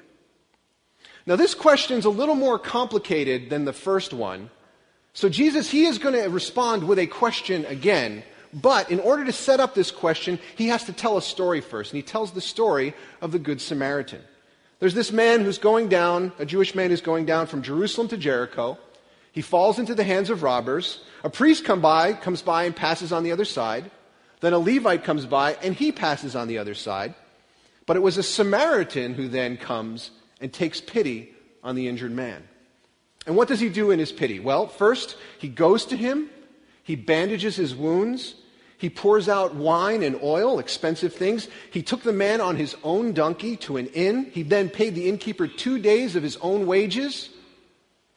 Now, 1.25 1.35
this 1.35 1.53
question 1.53 1.97
is 1.97 2.05
a 2.05 2.09
little 2.09 2.35
more 2.35 2.57
complicated 2.57 3.49
than 3.49 3.65
the 3.65 3.73
first 3.73 4.13
one. 4.13 4.49
So, 5.13 5.29
Jesus, 5.29 5.69
he 5.69 5.85
is 5.85 5.97
going 5.97 6.15
to 6.15 6.29
respond 6.29 6.87
with 6.87 6.99
a 6.99 7.07
question 7.07 7.65
again. 7.65 8.23
But 8.53 8.89
in 8.89 8.99
order 9.01 9.25
to 9.25 9.33
set 9.33 9.59
up 9.59 9.75
this 9.75 9.91
question, 9.91 10.39
he 10.55 10.69
has 10.69 10.85
to 10.85 10.93
tell 10.93 11.17
a 11.17 11.21
story 11.21 11.59
first. 11.59 11.91
And 11.91 11.97
he 11.97 12.03
tells 12.03 12.31
the 12.31 12.41
story 12.41 12.93
of 13.21 13.33
the 13.33 13.39
Good 13.39 13.59
Samaritan. 13.59 14.21
There's 14.79 14.93
this 14.93 15.11
man 15.11 15.43
who's 15.43 15.57
going 15.57 15.89
down, 15.89 16.31
a 16.39 16.45
Jewish 16.45 16.75
man 16.75 16.91
who's 16.91 17.01
going 17.01 17.25
down 17.25 17.47
from 17.47 17.61
Jerusalem 17.61 18.07
to 18.09 18.17
Jericho. 18.17 18.77
He 19.38 19.44
falls 19.44 19.77
into 19.77 19.94
the 19.94 20.03
hands 20.03 20.32
of 20.32 20.41
robbers. 20.41 21.00
A 21.24 21.29
priest 21.29 21.63
come 21.63 21.79
by, 21.79 22.13
comes 22.13 22.41
by 22.41 22.63
and 22.63 22.75
passes 22.75 23.12
on 23.12 23.22
the 23.22 23.32
other 23.32 23.46
side. 23.46 23.91
Then 24.39 24.51
a 24.51 24.58
Levite 24.58 25.03
comes 25.03 25.27
by 25.27 25.53
and 25.62 25.75
he 25.75 25.91
passes 25.91 26.36
on 26.36 26.48
the 26.48 26.58
other 26.58 26.74
side. 26.74 27.13
But 27.86 27.98
it 27.98 28.00
was 28.00 28.17
a 28.17 28.24
Samaritan 28.24 29.13
who 29.13 29.27
then 29.27 29.56
comes 29.56 30.10
and 30.41 30.51
takes 30.51 30.82
pity 30.82 31.36
on 31.63 31.75
the 31.75 31.88
injured 31.88 32.13
man. 32.13 32.48
And 33.27 33.36
what 33.36 33.48
does 33.48 33.60
he 33.60 33.70
do 33.70 33.91
in 33.91 34.00
his 34.00 34.12
pity? 34.12 34.39
Well, 34.39 34.65
first, 34.65 35.15
he 35.38 35.50
goes 35.50 35.86
to 35.86 35.96
him, 35.96 36.32
he 36.82 36.96
bandages 36.96 37.56
his 37.56 37.75
wounds, 37.75 38.34
he 38.79 38.89
pours 38.89 39.29
out 39.29 39.53
wine 39.53 40.01
and 40.01 40.20
oil, 40.24 40.58
expensive 40.58 41.13
things. 41.13 41.48
He 41.70 41.84
took 41.84 42.01
the 42.01 42.12
man 42.12 42.41
on 42.41 42.56
his 42.56 42.75
own 42.84 43.13
donkey 43.13 43.56
to 43.58 43.77
an 43.77 43.86
inn. 43.89 44.32
He 44.34 44.41
then 44.41 44.72
paid 44.72 44.96
the 44.96 45.08
innkeeper 45.08 45.48
two 45.48 45.77
days 45.77 46.15
of 46.15 46.24
his 46.24 46.38
own 46.38 46.65
wages 46.65 47.29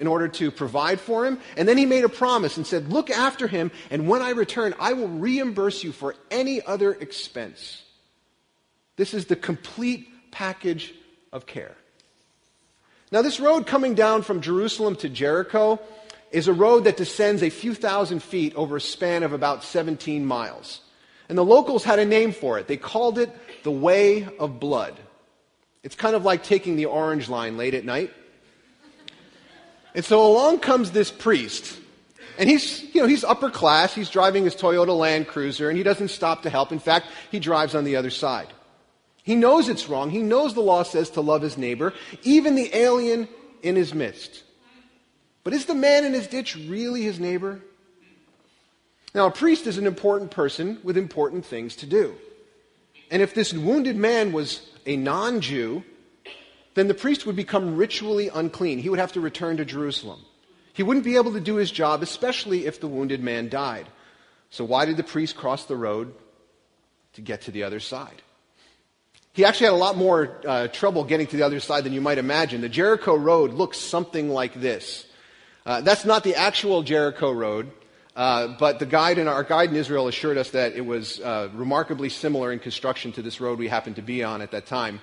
in 0.01 0.07
order 0.07 0.27
to 0.27 0.51
provide 0.51 0.99
for 0.99 1.27
him. 1.27 1.39
And 1.57 1.69
then 1.69 1.79
he 1.79 1.87
made 1.87 2.05
a 2.05 2.09
promise 2.09 2.57
and 2.57 2.67
said, 2.67 2.89
Look 2.89 3.11
after 3.11 3.47
him, 3.47 3.71
and 3.91 4.09
when 4.09 4.23
I 4.23 4.31
return, 4.31 4.75
I 4.81 4.95
will 4.95 5.09
reimburse 5.09 5.85
you 5.85 5.93
for 5.93 6.17
any 6.31 6.61
other 6.65 6.93
expense. 6.93 7.83
This 8.97 9.15
is 9.15 9.27
the 9.27 9.37
complete 9.37 10.09
package 10.33 10.95
of 11.33 11.47
care. 11.47 11.77
Now, 13.13 13.23
this 13.23 13.41
road 13.41 13.67
coming 13.67 13.95
down 13.95 14.23
from 14.23 14.41
Jerusalem 14.41 14.97
to 14.97 15.09
Jericho 15.09 15.81
is 16.31 16.49
a 16.49 16.53
road 16.53 16.85
that 16.85 16.97
descends 16.97 17.43
a 17.43 17.51
few 17.51 17.75
thousand 17.75 18.23
feet 18.23 18.55
over 18.55 18.77
a 18.77 18.81
span 18.81 19.23
of 19.23 19.33
about 19.33 19.65
17 19.65 20.25
miles. 20.25 20.81
And 21.29 21.37
the 21.37 21.45
locals 21.45 21.85
had 21.85 21.99
a 21.99 22.05
name 22.05 22.33
for 22.33 22.59
it. 22.59 22.69
They 22.69 22.77
called 22.77 23.19
it 23.19 23.31
the 23.65 23.71
Way 23.71 24.29
of 24.39 24.61
Blood. 24.61 24.99
It's 25.83 25.95
kind 25.95 26.15
of 26.15 26.25
like 26.25 26.43
taking 26.43 26.77
the 26.77 26.87
orange 26.87 27.29
line 27.29 27.57
late 27.57 27.75
at 27.75 27.85
night. 27.85 28.13
And 29.95 30.05
so 30.05 30.25
along 30.25 30.61
comes 30.61 30.91
this 30.91 31.11
priest. 31.11 31.79
And 32.39 32.49
he's, 32.49 32.83
you 32.95 33.03
know, 33.03 33.07
he's 33.07 33.25
upper 33.25 33.51
class. 33.51 33.95
He's 33.95 34.09
driving 34.09 34.45
his 34.45 34.55
Toyota 34.55 34.97
Land 34.97 35.27
Cruiser, 35.29 35.69
and 35.69 35.77
he 35.77 35.83
doesn't 35.83 36.09
stop 36.09 36.43
to 36.43 36.51
help. 36.51 36.73
In 36.73 36.79
fact, 36.79 37.07
he 37.31 37.39
drives 37.39 37.75
on 37.75 37.85
the 37.85 37.97
other 37.97 38.11
side. 38.11 38.49
He 39.23 39.35
knows 39.37 39.69
it's 39.69 39.89
wrong. 39.89 40.11
He 40.11 40.21
knows 40.23 40.55
the 40.55 40.61
law 40.61 40.83
says 40.83 41.11
to 41.11 41.21
love 41.21 41.43
his 41.43 41.59
neighbor, 41.59 41.93
even 42.23 42.55
the 42.55 42.75
alien 42.75 43.29
in 43.63 43.77
his 43.77 43.95
midst. 43.95 44.43
But 45.45 45.53
is 45.53 45.67
the 45.67 45.75
man 45.75 46.05
in 46.05 46.13
his 46.13 46.27
ditch 46.27 46.57
really 46.57 47.03
his 47.03 47.21
neighbor? 47.21 47.61
Now, 49.15 49.27
a 49.27 49.31
priest 49.31 49.67
is 49.67 49.77
an 49.77 49.87
important 49.87 50.31
person 50.31 50.79
with 50.83 50.97
important 50.97 51.45
things 51.45 51.77
to 51.77 51.87
do. 51.87 52.15
And 53.11 53.21
if 53.21 53.35
this 53.35 53.53
wounded 53.53 53.97
man 53.97 54.33
was 54.33 54.67
a 54.87 54.97
non 54.97 55.41
Jew, 55.41 55.83
then 56.75 56.89
the 56.89 56.95
priest 56.95 57.27
would 57.27 57.37
become 57.37 57.77
ritually 57.77 58.31
unclean. 58.33 58.79
He 58.79 58.89
would 58.89 58.99
have 58.99 59.13
to 59.13 59.21
return 59.21 59.57
to 59.57 59.65
Jerusalem. 59.65 60.21
He 60.73 60.83
wouldn't 60.83 61.05
be 61.05 61.17
able 61.17 61.33
to 61.33 61.41
do 61.41 61.57
his 61.57 61.71
job, 61.71 62.03
especially 62.03 62.67
if 62.67 62.81
the 62.81 62.89
wounded 62.89 63.23
man 63.23 63.49
died. 63.49 63.87
So, 64.51 64.65
why 64.65 64.85
did 64.85 64.97
the 64.97 65.03
priest 65.05 65.37
cross 65.37 65.65
the 65.65 65.77
road? 65.77 66.15
To 67.15 67.21
get 67.21 67.43
to 67.43 67.51
the 67.51 67.65
other 67.65 67.81
side. 67.81 68.23
He 69.33 69.45
actually 69.45 69.67
had 69.67 69.75
a 69.75 69.77
lot 69.77 69.97
more 69.97 70.41
uh, 70.47 70.69
trouble 70.69 71.03
getting 71.03 71.27
to 71.27 71.37
the 71.37 71.43
other 71.43 71.59
side 71.59 71.83
than 71.83 71.93
you 71.93 72.01
might 72.01 72.19
imagine. 72.19 72.61
The 72.61 72.69
Jericho 72.69 73.17
Road 73.17 73.53
looks 73.53 73.79
something 73.79 74.29
like 74.29 74.55
this. 74.55 75.07
Uh, 75.67 75.81
that's 75.81 76.05
not 76.05 76.25
the 76.25 76.37
actual 76.37 76.83
Jericho 76.83 77.33
Road, 77.33 77.71
uh, 78.17 78.49
but 78.59 78.79
the 78.79 78.87
guide 78.87 79.19
in 79.19 79.29
our 79.29 79.45
guide 79.45 79.71
in 79.71 79.77
Israel 79.77 80.09
assured 80.09 80.39
us 80.39 80.51
that 80.51 80.75
it 80.75 80.85
was 80.85 81.21
uh, 81.21 81.49
remarkably 81.53 82.09
similar 82.09 82.53
in 82.53 82.59
construction 82.59 83.13
to 83.13 83.23
this 83.23 83.41
road 83.41 83.59
we 83.59 83.69
happened 83.69 83.97
to 83.97 84.03
be 84.03 84.25
on 84.25 84.41
at 84.41 84.51
that 84.53 84.67
time. 84.67 85.01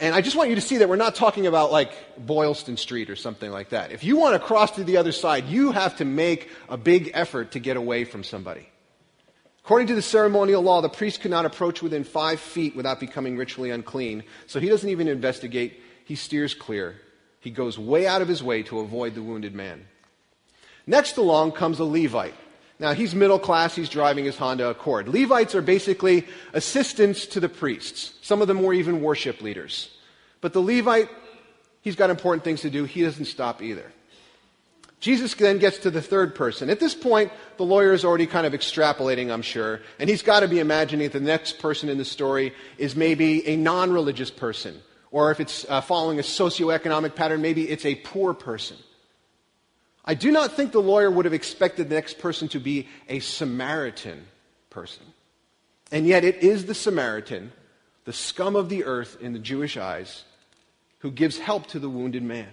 And 0.00 0.14
I 0.14 0.20
just 0.20 0.36
want 0.36 0.48
you 0.48 0.56
to 0.56 0.60
see 0.60 0.78
that 0.78 0.88
we're 0.88 0.96
not 0.96 1.14
talking 1.14 1.46
about 1.46 1.70
like 1.70 1.92
Boylston 2.18 2.76
Street 2.76 3.10
or 3.10 3.16
something 3.16 3.50
like 3.50 3.68
that. 3.70 3.92
If 3.92 4.02
you 4.02 4.16
want 4.16 4.34
to 4.34 4.44
cross 4.44 4.72
to 4.72 4.84
the 4.84 4.96
other 4.96 5.12
side, 5.12 5.46
you 5.46 5.70
have 5.72 5.96
to 5.96 6.04
make 6.04 6.50
a 6.68 6.76
big 6.76 7.12
effort 7.14 7.52
to 7.52 7.60
get 7.60 7.76
away 7.76 8.04
from 8.04 8.24
somebody. 8.24 8.68
According 9.64 9.86
to 9.86 9.94
the 9.94 10.02
ceremonial 10.02 10.62
law, 10.62 10.82
the 10.82 10.90
priest 10.90 11.20
could 11.20 11.30
not 11.30 11.46
approach 11.46 11.80
within 11.80 12.04
five 12.04 12.38
feet 12.38 12.76
without 12.76 13.00
becoming 13.00 13.38
ritually 13.38 13.70
unclean. 13.70 14.24
So 14.46 14.60
he 14.60 14.68
doesn't 14.68 14.90
even 14.90 15.08
investigate, 15.08 15.80
he 16.04 16.16
steers 16.16 16.54
clear. 16.54 17.00
He 17.40 17.50
goes 17.50 17.78
way 17.78 18.06
out 18.06 18.20
of 18.20 18.28
his 18.28 18.42
way 18.42 18.62
to 18.64 18.80
avoid 18.80 19.14
the 19.14 19.22
wounded 19.22 19.54
man. 19.54 19.86
Next 20.86 21.16
along 21.16 21.52
comes 21.52 21.78
a 21.78 21.84
Levite. 21.84 22.34
Now, 22.78 22.92
he's 22.92 23.14
middle 23.14 23.38
class, 23.38 23.76
he's 23.76 23.88
driving 23.88 24.24
his 24.24 24.36
Honda 24.36 24.68
Accord. 24.68 25.08
Levites 25.08 25.54
are 25.54 25.62
basically 25.62 26.26
assistants 26.52 27.26
to 27.26 27.40
the 27.40 27.48
priests. 27.48 28.14
Some 28.20 28.42
of 28.42 28.48
them 28.48 28.62
were 28.62 28.74
even 28.74 29.00
worship 29.00 29.40
leaders. 29.40 29.90
But 30.40 30.52
the 30.52 30.60
Levite, 30.60 31.08
he's 31.82 31.94
got 31.94 32.10
important 32.10 32.42
things 32.42 32.62
to 32.62 32.70
do. 32.70 32.84
He 32.84 33.02
doesn't 33.02 33.26
stop 33.26 33.62
either. 33.62 33.92
Jesus 35.04 35.34
then 35.34 35.58
gets 35.58 35.78
to 35.80 35.90
the 35.90 36.00
third 36.00 36.34
person. 36.34 36.70
At 36.70 36.80
this 36.80 36.94
point, 36.94 37.30
the 37.58 37.62
lawyer 37.62 37.92
is 37.92 38.06
already 38.06 38.26
kind 38.26 38.46
of 38.46 38.54
extrapolating, 38.54 39.30
I'm 39.30 39.42
sure, 39.42 39.80
and 39.98 40.08
he's 40.08 40.22
got 40.22 40.40
to 40.40 40.48
be 40.48 40.60
imagining 40.60 41.06
that 41.06 41.18
the 41.18 41.24
next 41.24 41.58
person 41.58 41.90
in 41.90 41.98
the 41.98 42.06
story 42.06 42.54
is 42.78 42.96
maybe 42.96 43.46
a 43.46 43.56
non 43.56 43.92
religious 43.92 44.30
person, 44.30 44.80
or 45.10 45.30
if 45.30 45.40
it's 45.40 45.66
uh, 45.68 45.82
following 45.82 46.18
a 46.18 46.22
socioeconomic 46.22 47.14
pattern, 47.14 47.42
maybe 47.42 47.68
it's 47.68 47.84
a 47.84 47.96
poor 47.96 48.32
person. 48.32 48.78
I 50.04 50.14
do 50.14 50.30
not 50.30 50.52
think 50.52 50.72
the 50.72 50.82
lawyer 50.82 51.10
would 51.10 51.24
have 51.24 51.34
expected 51.34 51.88
the 51.88 51.94
next 51.94 52.18
person 52.18 52.48
to 52.48 52.60
be 52.60 52.88
a 53.08 53.20
Samaritan 53.20 54.26
person. 54.70 55.04
And 55.90 56.06
yet, 56.06 56.24
it 56.24 56.36
is 56.36 56.66
the 56.66 56.74
Samaritan, 56.74 57.52
the 58.04 58.12
scum 58.12 58.56
of 58.56 58.68
the 58.68 58.84
earth 58.84 59.16
in 59.20 59.32
the 59.32 59.38
Jewish 59.38 59.76
eyes, 59.76 60.24
who 60.98 61.10
gives 61.10 61.38
help 61.38 61.66
to 61.68 61.78
the 61.78 61.88
wounded 61.88 62.22
man. 62.22 62.48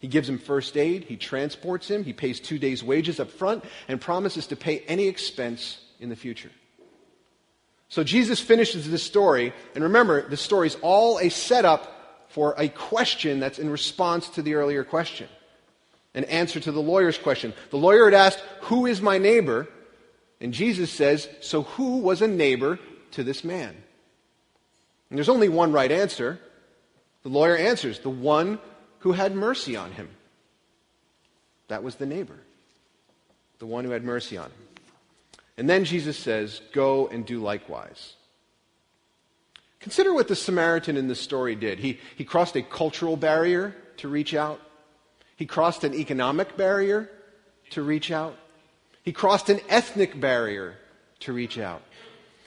He 0.00 0.08
gives 0.08 0.28
him 0.28 0.38
first 0.38 0.76
aid, 0.76 1.04
he 1.04 1.16
transports 1.16 1.88
him, 1.88 2.04
he 2.04 2.12
pays 2.12 2.40
two 2.40 2.58
days' 2.58 2.82
wages 2.82 3.20
up 3.20 3.30
front, 3.30 3.64
and 3.86 4.00
promises 4.00 4.46
to 4.48 4.56
pay 4.56 4.80
any 4.80 5.08
expense 5.08 5.78
in 5.98 6.08
the 6.08 6.16
future. 6.16 6.50
So 7.88 8.04
Jesus 8.04 8.40
finishes 8.40 8.88
this 8.88 9.02
story, 9.02 9.52
and 9.74 9.84
remember, 9.84 10.28
the 10.28 10.36
story 10.36 10.68
is 10.68 10.76
all 10.80 11.18
a 11.18 11.28
setup 11.28 12.26
for 12.28 12.54
a 12.56 12.68
question 12.68 13.40
that's 13.40 13.58
in 13.58 13.68
response 13.68 14.28
to 14.30 14.42
the 14.42 14.54
earlier 14.54 14.84
question, 14.84 15.28
an 16.14 16.24
answer 16.24 16.60
to 16.60 16.72
the 16.72 16.82
lawyer's 16.82 17.18
question. 17.18 17.52
The 17.70 17.76
lawyer 17.76 18.06
had 18.06 18.14
asked, 18.14 18.40
Who 18.62 18.86
is 18.86 19.00
my 19.00 19.18
neighbor? 19.18 19.68
And 20.40 20.52
Jesus 20.52 20.90
says, 20.90 21.28
So 21.40 21.62
who 21.62 21.98
was 21.98 22.22
a 22.22 22.28
neighbor 22.28 22.78
to 23.12 23.22
this 23.22 23.44
man? 23.44 23.74
And 25.08 25.18
there's 25.18 25.28
only 25.28 25.48
one 25.48 25.72
right 25.72 25.90
answer. 25.90 26.40
The 27.22 27.28
lawyer 27.28 27.56
answers, 27.56 27.98
The 27.98 28.10
one 28.10 28.58
who 29.00 29.12
had 29.12 29.34
mercy 29.34 29.76
on 29.76 29.92
him. 29.92 30.08
That 31.68 31.82
was 31.82 31.96
the 31.96 32.06
neighbor, 32.06 32.38
the 33.58 33.66
one 33.66 33.84
who 33.84 33.90
had 33.90 34.04
mercy 34.04 34.36
on 34.36 34.46
him. 34.46 34.52
And 35.56 35.68
then 35.68 35.84
Jesus 35.84 36.16
says, 36.16 36.60
Go 36.72 37.06
and 37.08 37.24
do 37.24 37.40
likewise. 37.40 38.14
Consider 39.80 40.12
what 40.12 40.28
the 40.28 40.36
Samaritan 40.36 40.96
in 40.96 41.08
this 41.08 41.20
story 41.20 41.54
did. 41.54 41.78
He, 41.78 41.98
he 42.16 42.24
crossed 42.24 42.54
a 42.56 42.62
cultural 42.62 43.16
barrier 43.16 43.74
to 43.98 44.08
reach 44.08 44.34
out, 44.34 44.60
he 45.40 45.46
crossed 45.46 45.84
an 45.84 45.94
economic 45.94 46.54
barrier 46.58 47.08
to 47.70 47.80
reach 47.80 48.10
out, 48.10 48.36
he 49.02 49.10
crossed 49.10 49.48
an 49.48 49.58
ethnic 49.70 50.20
barrier 50.20 50.74
to 51.20 51.32
reach 51.32 51.58
out. 51.58 51.80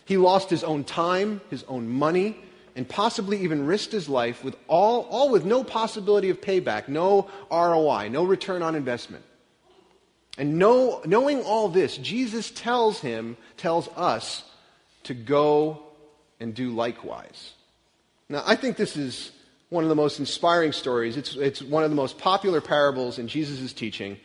He 0.06 0.16
lost 0.16 0.52
his 0.52 0.64
own 0.64 0.84
time, 0.84 1.42
his 1.50 1.64
own 1.64 1.90
money, 1.90 2.38
and 2.76 2.88
possibly 2.88 3.42
even 3.42 3.66
risked 3.66 3.92
his 3.92 4.08
life 4.08 4.44
with 4.44 4.56
all, 4.68 5.08
all 5.10 5.32
with 5.32 5.44
no 5.44 5.64
possibility 5.64 6.30
of 6.30 6.40
payback, 6.40 6.88
no 6.88 7.32
ROI, 7.50 8.10
no 8.10 8.26
return 8.26 8.62
on 8.62 8.76
investment. 8.76 9.26
And 10.38 10.60
know, 10.60 11.02
knowing 11.04 11.42
all 11.42 11.70
this, 11.70 11.98
Jesus 11.98 12.52
tells 12.52 13.00
him, 13.00 13.38
tells 13.58 13.88
us 13.96 14.44
to 15.06 15.16
go 15.16 15.82
and 16.40 16.54
do 16.54 16.70
likewise. 16.70 17.54
Now, 18.30 18.44
I 18.46 18.56
think 18.56 18.78
this 18.78 18.96
is 18.96 19.32
one 19.74 19.84
of 19.84 19.90
the 19.90 19.96
most 19.96 20.20
inspiring 20.20 20.72
stories. 20.72 21.18
It's, 21.18 21.36
it's 21.36 21.62
one 21.62 21.84
of 21.84 21.90
the 21.90 21.96
most 21.96 22.18
popular 22.20 22.62
parables 22.62 23.18
in 23.18 23.28
Jesus' 23.28 23.74
teaching. 23.74 24.18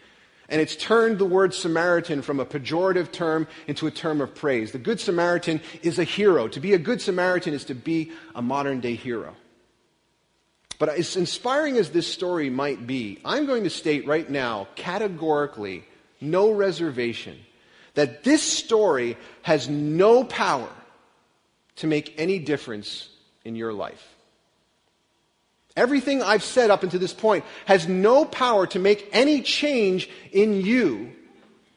And 0.50 0.60
it's 0.60 0.76
turned 0.76 1.18
the 1.18 1.24
word 1.24 1.52
Samaritan 1.52 2.22
from 2.22 2.38
a 2.38 2.46
pejorative 2.46 3.10
term 3.10 3.48
into 3.66 3.86
a 3.86 3.90
term 3.90 4.20
of 4.20 4.34
praise. 4.34 4.72
The 4.72 4.78
Good 4.78 5.00
Samaritan 5.00 5.60
is 5.82 5.98
a 5.98 6.04
hero. 6.04 6.48
To 6.48 6.60
be 6.60 6.74
a 6.74 6.78
Good 6.78 7.00
Samaritan 7.00 7.54
is 7.54 7.64
to 7.64 7.74
be 7.74 8.12
a 8.34 8.42
modern 8.42 8.80
day 8.80 8.94
hero. 8.94 9.34
But 10.78 10.90
as 10.90 11.16
inspiring 11.16 11.76
as 11.76 11.90
this 11.90 12.06
story 12.06 12.50
might 12.50 12.86
be, 12.86 13.18
I'm 13.24 13.46
going 13.46 13.64
to 13.64 13.70
state 13.70 14.06
right 14.06 14.28
now, 14.28 14.68
categorically, 14.76 15.84
no 16.20 16.52
reservation, 16.52 17.36
that 17.94 18.22
this 18.22 18.42
story 18.42 19.16
has 19.42 19.68
no 19.68 20.24
power 20.24 20.70
to 21.76 21.86
make 21.86 22.14
any 22.16 22.38
difference 22.38 23.08
in 23.44 23.56
your 23.56 23.72
life. 23.72 24.14
Everything 25.78 26.23
I've 26.23 26.42
said 26.42 26.70
up 26.70 26.82
until 26.82 26.99
this 26.99 27.14
point 27.14 27.44
has 27.66 27.87
no 27.87 28.25
power 28.25 28.66
to 28.66 28.80
make 28.80 29.08
any 29.12 29.42
change 29.42 30.11
in 30.32 30.61
you 30.61 31.12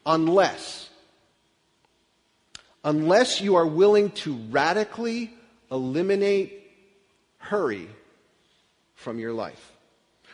unless 0.05 0.89
unless 2.83 3.41
you 3.41 3.55
are 3.55 3.65
willing 3.67 4.09
to 4.09 4.33
radically 4.49 5.31
eliminate 5.71 6.71
hurry 7.37 7.87
from 8.95 9.19
your 9.19 9.33
life. 9.33 9.71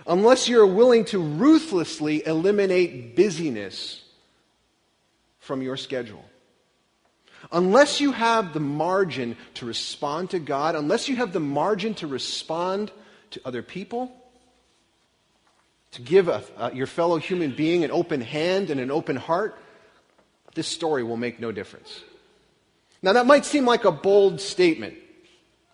Unless 0.06 0.48
you're 0.48 0.66
willing 0.66 1.04
to 1.06 1.20
ruthlessly 1.20 2.26
eliminate 2.26 3.16
busyness 3.16 4.02
from 5.40 5.62
your 5.62 5.76
schedule. 5.76 6.24
Unless 7.52 8.00
you 8.00 8.14
have 8.14 8.54
the 8.54 8.60
margin 8.60 9.36
to 9.56 9.66
respond 9.66 10.30
to 10.30 10.40
God, 10.40 10.76
unless 10.76 11.10
you 11.10 11.18
have 11.18 11.34
the 11.34 11.40
margin 11.40 11.94
to 11.96 12.08
respond 12.08 12.92
to 13.32 13.42
other 13.46 13.62
people, 13.62 14.12
to 15.92 16.02
give 16.02 16.28
a, 16.28 16.44
uh, 16.58 16.70
your 16.74 16.88
fellow 16.88 17.18
human 17.18 17.52
being 17.52 17.84
an 17.84 17.92
open 17.92 18.22
hand 18.22 18.70
and 18.70 18.80
an 18.80 18.92
open 18.92 19.16
heart, 19.16 19.58
this 20.54 20.68
story 20.68 21.04
will 21.04 21.18
make 21.18 21.40
no 21.40 21.52
difference. 21.52 22.02
Now, 23.02 23.14
that 23.14 23.26
might 23.26 23.46
seem 23.46 23.66
like 23.66 23.86
a 23.86 23.92
bold 23.92 24.42
statement, 24.42 24.96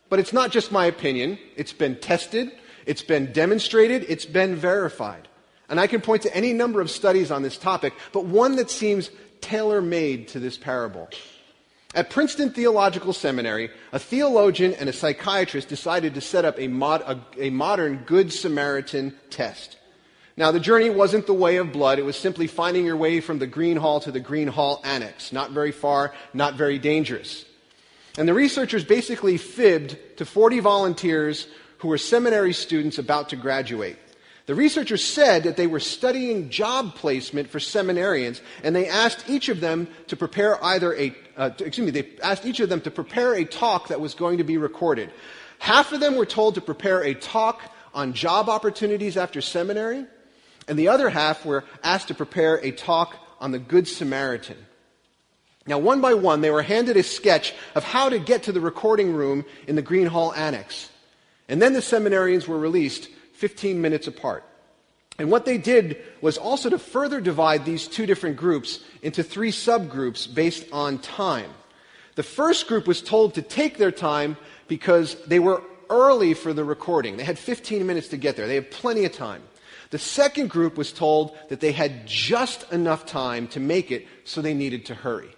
but 0.10 0.20
it's 0.20 0.34
not 0.34 0.52
just 0.52 0.72
my 0.72 0.86
opinion. 0.86 1.40
It's 1.56 1.74
been 1.74 1.96
tested, 2.00 2.52
it's 2.86 3.02
been 3.02 3.32
demonstrated, 3.32 4.06
it's 4.10 4.26
been 4.26 4.56
verified. 4.56 5.28
And 5.70 5.80
I 5.80 5.88
can 5.88 6.02
point 6.02 6.24
to 6.24 6.36
any 6.36 6.54
number 6.54 6.82
of 6.82 6.92
studies 6.92 7.32
on 7.32 7.42
this 7.42 7.58
topic, 7.58 7.94
but 8.12 8.26
one 8.26 8.58
that 8.58 8.70
seems 8.70 9.10
tailor 9.42 9.82
made 9.82 10.28
to 10.30 10.40
this 10.40 10.58
parable. 10.58 11.10
At 11.96 12.10
Princeton 12.10 12.50
Theological 12.50 13.14
Seminary, 13.14 13.70
a 13.92 14.00
theologian 14.00 14.74
and 14.74 14.90
a 14.90 14.94
psychiatrist 14.94 15.70
decided 15.70 16.16
to 16.16 16.22
set 16.22 16.44
up 16.44 16.60
a, 16.60 16.68
mod, 16.68 17.02
a, 17.02 17.20
a, 17.38 17.50
modern 17.52 17.98
Good 17.98 18.34
Samaritan 18.34 19.16
test. 19.30 19.78
Now, 20.36 20.52
the 20.52 20.60
journey 20.60 20.90
wasn't 20.90 21.28
the 21.28 21.36
way 21.36 21.58
of 21.58 21.72
blood. 21.72 22.00
It 22.00 22.06
was 22.06 22.16
simply 22.16 22.48
finding 22.48 22.86
your 22.86 22.98
way 22.98 23.20
from 23.20 23.38
the 23.38 23.46
Green 23.46 23.78
Hall 23.78 24.00
to 24.00 24.12
the 24.12 24.20
Green 24.20 24.48
Hall 24.48 24.82
Annex. 24.84 25.32
Not 25.32 25.52
very 25.52 25.72
far, 25.72 26.16
not 26.34 26.56
very 26.56 26.80
dangerous. 26.80 27.46
And 28.18 28.28
the 28.28 28.34
researchers 28.34 28.84
basically 28.84 29.38
fibbed 29.38 29.96
to 30.18 30.26
40 30.26 30.62
volunteers 30.62 31.48
who 31.78 31.90
were 31.90 32.00
seminary 32.00 32.54
students 32.54 32.98
about 32.98 33.30
to 33.30 33.36
graduate. 33.36 33.98
The 34.46 34.56
researchers 34.56 35.04
said 35.04 35.44
that 35.44 35.56
they 35.56 35.68
were 35.68 35.80
studying 35.80 36.50
job 36.50 36.96
placement 36.96 37.50
for 37.50 37.60
seminarians, 37.60 38.42
and 38.62 38.76
they 38.76 38.90
asked 38.90 39.30
each 39.30 39.48
of 39.48 39.62
them 39.62 39.88
to 40.08 40.18
prepare 40.18 40.62
either 40.64 40.94
a, 40.96 41.16
uh, 41.38 41.52
excuse 41.60 41.86
me, 41.86 41.92
they 41.92 42.10
asked 42.22 42.46
each 42.46 42.60
of 42.60 42.68
them 42.68 42.82
to 42.82 42.92
prepare 42.92 43.36
a 43.36 43.46
talk 43.46 43.88
that 43.88 44.02
was 44.02 44.14
going 44.14 44.40
to 44.40 44.44
be 44.44 44.58
recorded. 44.58 45.12
Half 45.60 45.94
of 45.94 46.02
them 46.02 46.16
were 46.16 46.26
told 46.26 46.56
to 46.56 46.62
prepare 46.62 47.02
a 47.02 47.14
talk 47.14 47.62
on 47.94 48.12
job 48.12 48.50
opportunities 48.50 49.16
after 49.16 49.40
seminary, 49.40 50.06
and 50.68 50.78
the 50.78 50.90
other 50.90 51.10
half 51.10 51.46
were 51.46 51.64
asked 51.82 52.10
to 52.10 52.14
prepare 52.14 52.56
a 52.56 52.72
talk 52.72 53.16
on 53.40 53.52
the 53.52 53.60
Good 53.60 53.88
Samaritan. 53.88 54.58
Now, 55.66 55.80
one 55.80 56.02
by 56.02 56.16
one, 56.16 56.42
they 56.42 56.52
were 56.52 56.62
handed 56.62 56.98
a 56.98 57.04
sketch 57.04 57.54
of 57.76 57.86
how 57.86 58.10
to 58.10 58.20
get 58.20 58.44
to 58.44 58.52
the 58.52 58.60
recording 58.60 59.14
room 59.14 59.46
in 59.68 59.78
the 59.78 59.82
Green 59.82 60.08
Hall 60.08 60.34
Annex. 60.34 60.90
And 61.48 61.62
then 61.62 61.72
the 61.72 61.80
seminarians 61.80 62.46
were 62.46 62.58
released 62.58 63.08
15 63.44 63.82
minutes 63.82 64.08
apart. 64.08 64.42
And 65.20 65.30
what 65.30 65.44
they 65.44 65.58
did 65.58 65.98
was 66.22 66.38
also 66.38 66.70
to 66.70 66.80
further 66.80 67.20
divide 67.20 67.66
these 67.66 67.90
two 67.90 68.06
different 68.06 68.38
groups 68.38 68.80
into 69.02 69.22
three 69.22 69.52
subgroups 69.52 70.34
based 70.34 70.66
on 70.72 70.98
time. 71.00 71.52
The 72.16 72.24
first 72.24 72.70
group 72.70 72.88
was 72.88 73.02
told 73.02 73.34
to 73.34 73.42
take 73.42 73.78
their 73.78 73.92
time 73.92 74.38
because 74.70 75.18
they 75.26 75.40
were 75.40 75.62
early 75.90 76.34
for 76.34 76.54
the 76.54 76.64
recording. 76.64 77.18
They 77.18 77.26
had 77.26 77.38
15 77.38 77.86
minutes 77.86 78.08
to 78.08 78.18
get 78.18 78.38
there. 78.38 78.48
They 78.48 78.56
had 78.56 78.72
plenty 78.72 79.04
of 79.04 79.12
time. 79.12 79.44
The 79.90 80.00
second 80.00 80.50
group 80.50 80.78
was 80.78 80.94
told 80.94 81.36
that 81.50 81.60
they 81.60 81.74
had 81.74 82.08
just 82.08 82.72
enough 82.72 83.06
time 83.06 83.50
to 83.50 83.60
make 83.60 83.92
it, 83.92 84.08
so 84.24 84.42
they 84.42 84.54
needed 84.54 84.86
to 84.86 84.96
hurry. 84.96 85.36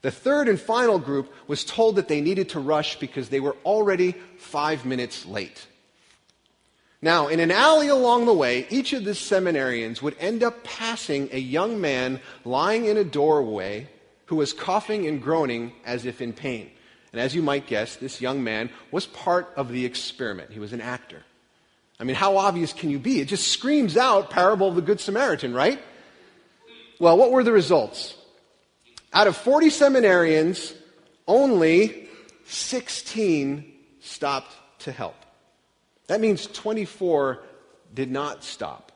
The 0.00 0.10
third 0.10 0.48
and 0.48 0.58
final 0.58 0.98
group 0.98 1.30
was 1.46 1.62
told 1.62 1.96
that 1.96 2.08
they 2.08 2.22
needed 2.22 2.48
to 2.50 2.58
rush 2.58 2.98
because 2.98 3.28
they 3.28 3.40
were 3.40 3.56
already 3.66 4.14
five 4.38 4.86
minutes 4.86 5.26
late. 5.26 5.66
Now, 7.00 7.28
in 7.28 7.38
an 7.38 7.52
alley 7.52 7.88
along 7.88 8.26
the 8.26 8.34
way, 8.34 8.66
each 8.70 8.92
of 8.92 9.04
the 9.04 9.12
seminarians 9.12 10.02
would 10.02 10.16
end 10.18 10.42
up 10.42 10.64
passing 10.64 11.28
a 11.30 11.38
young 11.38 11.80
man 11.80 12.20
lying 12.44 12.86
in 12.86 12.96
a 12.96 13.04
doorway 13.04 13.88
who 14.26 14.36
was 14.36 14.52
coughing 14.52 15.06
and 15.06 15.22
groaning 15.22 15.72
as 15.84 16.04
if 16.04 16.20
in 16.20 16.32
pain. 16.32 16.70
And 17.12 17.20
as 17.20 17.34
you 17.34 17.42
might 17.42 17.66
guess, 17.66 17.96
this 17.96 18.20
young 18.20 18.42
man 18.42 18.70
was 18.90 19.06
part 19.06 19.52
of 19.56 19.70
the 19.70 19.84
experiment. 19.84 20.50
He 20.50 20.58
was 20.58 20.72
an 20.72 20.80
actor. 20.80 21.22
I 22.00 22.04
mean, 22.04 22.16
how 22.16 22.36
obvious 22.36 22.72
can 22.72 22.90
you 22.90 22.98
be? 22.98 23.20
It 23.20 23.28
just 23.28 23.48
screams 23.48 23.96
out 23.96 24.30
parable 24.30 24.68
of 24.68 24.74
the 24.74 24.82
Good 24.82 25.00
Samaritan, 25.00 25.54
right? 25.54 25.80
Well, 26.98 27.16
what 27.16 27.30
were 27.30 27.44
the 27.44 27.52
results? 27.52 28.14
Out 29.12 29.26
of 29.26 29.36
40 29.36 29.68
seminarians, 29.68 30.74
only 31.26 32.08
16 32.46 33.72
stopped 34.00 34.54
to 34.80 34.92
help. 34.92 35.14
That 36.08 36.20
means 36.20 36.46
24 36.46 37.40
did 37.94 38.10
not 38.10 38.42
stop 38.42 38.92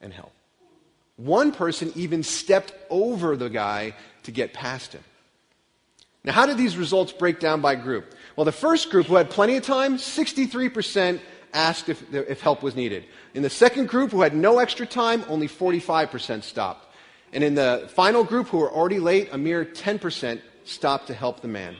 and 0.00 0.12
help. 0.12 0.32
One 1.16 1.52
person 1.52 1.92
even 1.94 2.22
stepped 2.22 2.72
over 2.88 3.36
the 3.36 3.50
guy 3.50 3.94
to 4.24 4.32
get 4.32 4.52
past 4.52 4.92
him. 4.92 5.04
Now, 6.24 6.32
how 6.32 6.46
did 6.46 6.56
these 6.56 6.76
results 6.76 7.12
break 7.12 7.40
down 7.40 7.60
by 7.60 7.74
group? 7.74 8.14
Well, 8.36 8.44
the 8.44 8.52
first 8.52 8.90
group, 8.90 9.06
who 9.06 9.16
had 9.16 9.28
plenty 9.28 9.56
of 9.56 9.64
time, 9.64 9.98
63% 9.98 11.20
asked 11.52 11.88
if, 11.88 12.14
if 12.14 12.40
help 12.40 12.62
was 12.62 12.76
needed. 12.76 13.04
In 13.34 13.42
the 13.42 13.50
second 13.50 13.88
group, 13.88 14.12
who 14.12 14.22
had 14.22 14.34
no 14.34 14.58
extra 14.58 14.86
time, 14.86 15.24
only 15.28 15.48
45% 15.48 16.44
stopped. 16.44 16.86
And 17.32 17.42
in 17.42 17.54
the 17.54 17.90
final 17.94 18.24
group, 18.24 18.48
who 18.48 18.58
were 18.58 18.70
already 18.70 19.00
late, 19.00 19.30
a 19.32 19.38
mere 19.38 19.64
10% 19.64 20.40
stopped 20.64 21.08
to 21.08 21.14
help 21.14 21.40
the 21.40 21.48
man. 21.48 21.76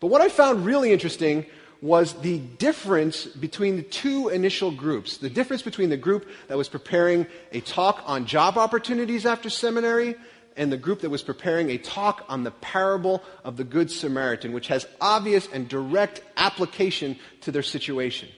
But 0.00 0.08
what 0.08 0.20
I 0.20 0.28
found 0.28 0.64
really 0.64 0.92
interesting 0.92 1.46
was 1.82 2.14
the 2.14 2.38
difference 2.38 3.26
between 3.26 3.76
the 3.76 3.82
two 3.82 4.28
initial 4.28 4.70
groups. 4.70 5.18
The 5.18 5.30
difference 5.30 5.62
between 5.62 5.90
the 5.90 5.96
group 5.96 6.26
that 6.48 6.56
was 6.56 6.68
preparing 6.68 7.26
a 7.52 7.60
talk 7.60 8.02
on 8.06 8.26
job 8.26 8.56
opportunities 8.56 9.26
after 9.26 9.50
seminary 9.50 10.16
and 10.56 10.72
the 10.72 10.76
group 10.76 11.00
that 11.00 11.10
was 11.10 11.22
preparing 11.22 11.70
a 11.70 11.78
talk 11.78 12.24
on 12.28 12.42
the 12.42 12.50
parable 12.50 13.22
of 13.44 13.56
the 13.56 13.64
Good 13.64 13.90
Samaritan, 13.90 14.52
which 14.52 14.68
has 14.68 14.86
obvious 15.00 15.48
and 15.52 15.68
direct 15.68 16.22
application 16.36 17.18
to 17.42 17.52
their 17.52 17.62
situation. 17.62 18.28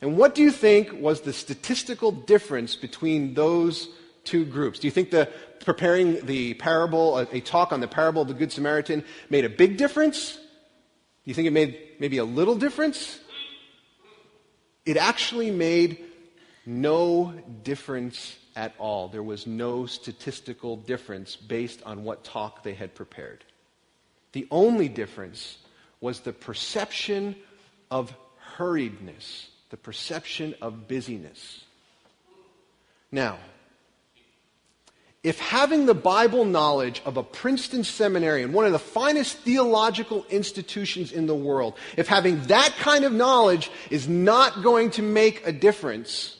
And 0.00 0.16
what 0.16 0.34
do 0.34 0.42
you 0.42 0.50
think 0.50 0.92
was 0.92 1.22
the 1.22 1.32
statistical 1.32 2.12
difference 2.12 2.76
between 2.76 3.34
those 3.34 3.88
two 4.22 4.44
groups? 4.44 4.78
Do 4.78 4.86
you 4.86 4.90
think 4.90 5.10
the 5.10 5.28
preparing 5.64 6.24
the 6.26 6.54
parable, 6.54 7.18
a, 7.18 7.40
talk 7.40 7.72
on 7.72 7.80
the 7.80 7.88
parable 7.88 8.22
of 8.22 8.28
the 8.28 8.34
Good 8.34 8.52
Samaritan, 8.52 9.02
made 9.30 9.44
a 9.44 9.48
big 9.48 9.76
difference? 9.76 10.38
Do 11.24 11.30
you 11.30 11.34
think 11.34 11.48
it 11.48 11.52
made 11.52 11.78
maybe 11.98 12.18
a 12.18 12.24
little 12.24 12.54
difference? 12.54 13.18
It 14.84 14.98
actually 14.98 15.50
made 15.50 16.04
no 16.66 17.32
difference 17.62 18.36
at 18.54 18.74
all. 18.78 19.08
There 19.08 19.22
was 19.22 19.46
no 19.46 19.86
statistical 19.86 20.76
difference 20.76 21.34
based 21.34 21.82
on 21.84 22.04
what 22.04 22.24
talk 22.24 22.62
they 22.62 22.74
had 22.74 22.94
prepared. 22.94 23.44
The 24.32 24.46
only 24.50 24.88
difference 24.88 25.58
was 26.00 26.20
the 26.20 26.32
perception 26.32 27.36
of 27.90 28.14
hurriedness, 28.56 29.46
the 29.70 29.76
perception 29.78 30.54
of 30.60 30.86
busyness. 30.88 31.64
Now, 33.10 33.38
if 35.24 35.40
having 35.40 35.86
the 35.86 35.94
Bible 35.94 36.44
knowledge 36.44 37.00
of 37.06 37.16
a 37.16 37.22
Princeton 37.22 37.82
seminarian, 37.82 38.52
one 38.52 38.66
of 38.66 38.72
the 38.72 38.78
finest 38.78 39.38
theological 39.38 40.26
institutions 40.28 41.12
in 41.12 41.26
the 41.26 41.34
world, 41.34 41.74
if 41.96 42.06
having 42.08 42.42
that 42.42 42.74
kind 42.78 43.06
of 43.06 43.12
knowledge 43.12 43.70
is 43.90 44.06
not 44.06 44.62
going 44.62 44.90
to 44.90 45.02
make 45.02 45.44
a 45.46 45.50
difference, 45.50 46.36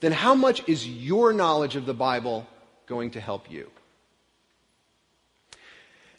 then 0.00 0.10
how 0.10 0.34
much 0.34 0.66
is 0.66 0.88
your 0.88 1.34
knowledge 1.34 1.76
of 1.76 1.84
the 1.84 1.92
Bible 1.92 2.46
going 2.86 3.10
to 3.10 3.20
help 3.20 3.50
you? 3.50 3.70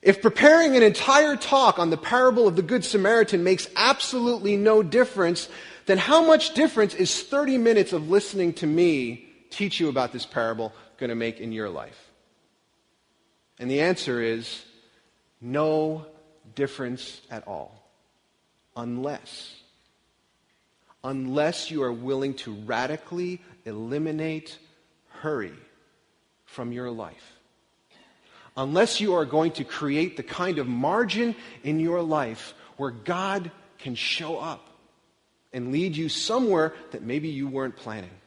If 0.03 0.21
preparing 0.21 0.75
an 0.75 0.83
entire 0.83 1.35
talk 1.35 1.79
on 1.79 1.89
the 1.89 1.97
parable 1.97 2.47
of 2.47 2.55
the 2.55 2.61
Good 2.61 2.85
Samaritan 2.85 3.43
makes 3.43 3.67
absolutely 3.75 4.57
no 4.57 4.83
difference, 4.83 5.49
then 5.87 5.97
how 5.97 6.23
much 6.23 6.53
difference 6.53 6.93
is 6.93 7.23
30 7.23 7.57
minutes 7.57 7.93
of 7.93 8.11
listening 8.11 8.53
to 8.53 8.67
me 8.67 9.27
teach 9.49 9.79
you 9.79 9.89
about 9.89 10.11
this 10.11 10.25
parable 10.25 10.71
going 11.03 11.09
to 11.09 11.15
make 11.15 11.41
in 11.41 11.51
your 11.51 11.69
life? 11.69 12.11
And 13.59 13.69
the 13.69 13.81
answer 13.81 14.21
is 14.21 14.63
no 15.41 16.05
difference 16.55 17.19
at 17.29 17.45
all. 17.45 17.83
Unless, 18.77 19.53
unless 21.03 21.69
you 21.69 21.83
are 21.83 21.91
willing 21.91 22.35
to 22.35 22.53
radically 22.53 23.41
eliminate 23.65 24.57
hurry 25.09 25.51
from 26.45 26.71
your 26.71 26.89
life. 26.89 27.37
Unless 28.55 29.01
you 29.01 29.15
are 29.15 29.25
going 29.25 29.51
to 29.53 29.65
create 29.65 30.15
the 30.15 30.23
kind 30.23 30.57
of 30.57 30.67
margin 30.67 31.35
in 31.63 31.81
your 31.81 32.01
life 32.01 32.53
where 32.77 32.91
God 32.91 33.51
can 33.77 33.95
show 33.95 34.39
up 34.39 34.69
and 35.51 35.73
lead 35.73 35.97
you 35.97 36.07
somewhere 36.07 36.73
that 36.91 37.03
maybe 37.03 37.27
you 37.27 37.49
weren't 37.49 37.75
planning. 37.75 38.22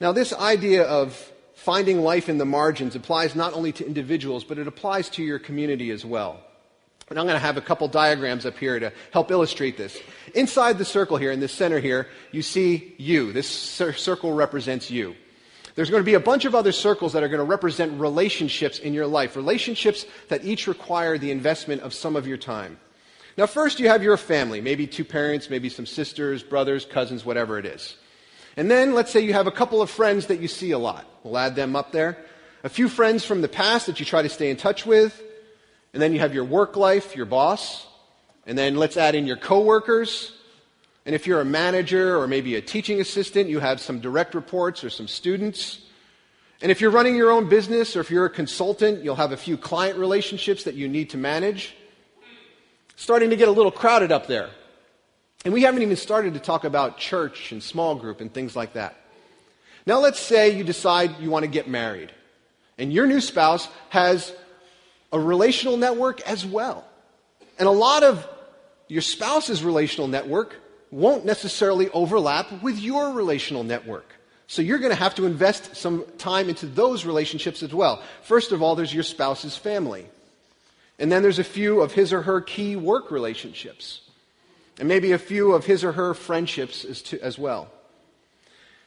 Now, 0.00 0.12
this 0.12 0.32
idea 0.32 0.84
of 0.84 1.32
finding 1.54 2.00
life 2.00 2.28
in 2.28 2.38
the 2.38 2.44
margins 2.44 2.94
applies 2.94 3.34
not 3.34 3.54
only 3.54 3.72
to 3.72 3.86
individuals, 3.86 4.44
but 4.44 4.58
it 4.58 4.66
applies 4.66 5.08
to 5.10 5.22
your 5.22 5.38
community 5.38 5.90
as 5.90 6.04
well. 6.04 6.40
And 7.08 7.18
I'm 7.18 7.26
going 7.26 7.36
to 7.36 7.46
have 7.46 7.56
a 7.56 7.62
couple 7.62 7.86
diagrams 7.88 8.44
up 8.44 8.58
here 8.58 8.80
to 8.80 8.92
help 9.12 9.30
illustrate 9.30 9.76
this. 9.76 9.96
Inside 10.34 10.76
the 10.76 10.84
circle 10.84 11.16
here, 11.16 11.30
in 11.30 11.40
the 11.40 11.48
center 11.48 11.78
here, 11.78 12.08
you 12.32 12.42
see 12.42 12.94
you. 12.98 13.32
This 13.32 13.48
circle 13.48 14.32
represents 14.32 14.90
you. 14.90 15.14
There's 15.76 15.90
going 15.90 16.02
to 16.02 16.06
be 16.06 16.14
a 16.14 16.20
bunch 16.20 16.46
of 16.46 16.54
other 16.54 16.72
circles 16.72 17.12
that 17.12 17.22
are 17.22 17.28
going 17.28 17.38
to 17.38 17.44
represent 17.44 18.00
relationships 18.00 18.78
in 18.78 18.92
your 18.92 19.06
life, 19.06 19.36
relationships 19.36 20.06
that 20.28 20.44
each 20.44 20.66
require 20.66 21.16
the 21.16 21.30
investment 21.30 21.82
of 21.82 21.94
some 21.94 22.16
of 22.16 22.26
your 22.26 22.38
time. 22.38 22.78
Now, 23.36 23.46
first, 23.46 23.78
you 23.78 23.88
have 23.88 24.02
your 24.02 24.16
family, 24.16 24.60
maybe 24.60 24.86
two 24.86 25.04
parents, 25.04 25.50
maybe 25.50 25.68
some 25.68 25.86
sisters, 25.86 26.42
brothers, 26.42 26.86
cousins, 26.86 27.24
whatever 27.24 27.58
it 27.58 27.66
is. 27.66 27.96
And 28.56 28.70
then, 28.70 28.94
let's 28.94 29.10
say 29.10 29.20
you 29.20 29.34
have 29.34 29.46
a 29.46 29.52
couple 29.52 29.82
of 29.82 29.90
friends 29.90 30.26
that 30.26 30.40
you 30.40 30.48
see 30.48 30.70
a 30.70 30.78
lot. 30.78 31.04
We'll 31.22 31.36
add 31.36 31.56
them 31.56 31.76
up 31.76 31.92
there. 31.92 32.18
A 32.64 32.68
few 32.68 32.88
friends 32.88 33.24
from 33.24 33.42
the 33.42 33.48
past 33.48 33.86
that 33.86 34.00
you 34.00 34.06
try 34.06 34.22
to 34.22 34.28
stay 34.28 34.50
in 34.50 34.56
touch 34.56 34.86
with. 34.86 35.22
And 35.92 36.02
then 36.02 36.12
you 36.12 36.20
have 36.20 36.34
your 36.34 36.44
work 36.44 36.76
life, 36.76 37.14
your 37.14 37.26
boss. 37.26 37.86
And 38.46 38.56
then 38.56 38.76
let's 38.76 38.96
add 38.96 39.14
in 39.14 39.26
your 39.26 39.36
coworkers. 39.36 40.32
And 41.04 41.14
if 41.14 41.26
you're 41.26 41.40
a 41.40 41.44
manager 41.44 42.18
or 42.18 42.26
maybe 42.26 42.54
a 42.56 42.62
teaching 42.62 43.00
assistant, 43.00 43.48
you 43.48 43.60
have 43.60 43.80
some 43.80 44.00
direct 44.00 44.34
reports 44.34 44.82
or 44.82 44.90
some 44.90 45.06
students. 45.06 45.80
And 46.62 46.72
if 46.72 46.80
you're 46.80 46.90
running 46.90 47.14
your 47.14 47.30
own 47.30 47.48
business 47.48 47.94
or 47.94 48.00
if 48.00 48.10
you're 48.10 48.24
a 48.24 48.30
consultant, 48.30 49.04
you'll 49.04 49.16
have 49.16 49.32
a 49.32 49.36
few 49.36 49.56
client 49.56 49.98
relationships 49.98 50.64
that 50.64 50.74
you 50.74 50.88
need 50.88 51.10
to 51.10 51.18
manage 51.18 51.74
starting 52.96 53.30
to 53.30 53.36
get 53.36 53.46
a 53.46 53.52
little 53.52 53.70
crowded 53.70 54.10
up 54.10 54.26
there. 54.26 54.50
And 55.46 55.52
we 55.52 55.62
haven't 55.62 55.82
even 55.82 55.94
started 55.94 56.34
to 56.34 56.40
talk 56.40 56.64
about 56.64 56.98
church 56.98 57.52
and 57.52 57.62
small 57.62 57.94
group 57.94 58.20
and 58.20 58.34
things 58.34 58.56
like 58.56 58.72
that. 58.72 58.96
Now, 59.86 60.00
let's 60.00 60.18
say 60.18 60.50
you 60.50 60.64
decide 60.64 61.20
you 61.20 61.30
want 61.30 61.44
to 61.44 61.48
get 61.48 61.68
married, 61.68 62.10
and 62.78 62.92
your 62.92 63.06
new 63.06 63.20
spouse 63.20 63.68
has 63.90 64.34
a 65.12 65.20
relational 65.20 65.76
network 65.76 66.20
as 66.22 66.44
well. 66.44 66.84
And 67.60 67.68
a 67.68 67.70
lot 67.70 68.02
of 68.02 68.26
your 68.88 69.02
spouse's 69.02 69.62
relational 69.62 70.08
network 70.08 70.56
won't 70.90 71.24
necessarily 71.24 71.90
overlap 71.90 72.50
with 72.60 72.80
your 72.80 73.12
relational 73.12 73.62
network. 73.62 74.16
So 74.48 74.62
you're 74.62 74.80
going 74.80 74.90
to 74.90 74.96
have 74.96 75.14
to 75.14 75.26
invest 75.26 75.76
some 75.76 76.06
time 76.18 76.48
into 76.48 76.66
those 76.66 77.04
relationships 77.04 77.62
as 77.62 77.72
well. 77.72 78.02
First 78.22 78.50
of 78.50 78.62
all, 78.62 78.74
there's 78.74 78.92
your 78.92 79.04
spouse's 79.04 79.56
family. 79.56 80.06
And 80.98 81.12
then 81.12 81.22
there's 81.22 81.38
a 81.38 81.44
few 81.44 81.82
of 81.82 81.92
his 81.92 82.12
or 82.12 82.22
her 82.22 82.40
key 82.40 82.74
work 82.74 83.12
relationships. 83.12 84.00
And 84.78 84.88
maybe 84.88 85.12
a 85.12 85.18
few 85.18 85.52
of 85.52 85.64
his 85.64 85.84
or 85.84 85.92
her 85.92 86.14
friendships 86.14 86.84
as, 86.84 87.02
to, 87.02 87.20
as 87.22 87.38
well. 87.38 87.68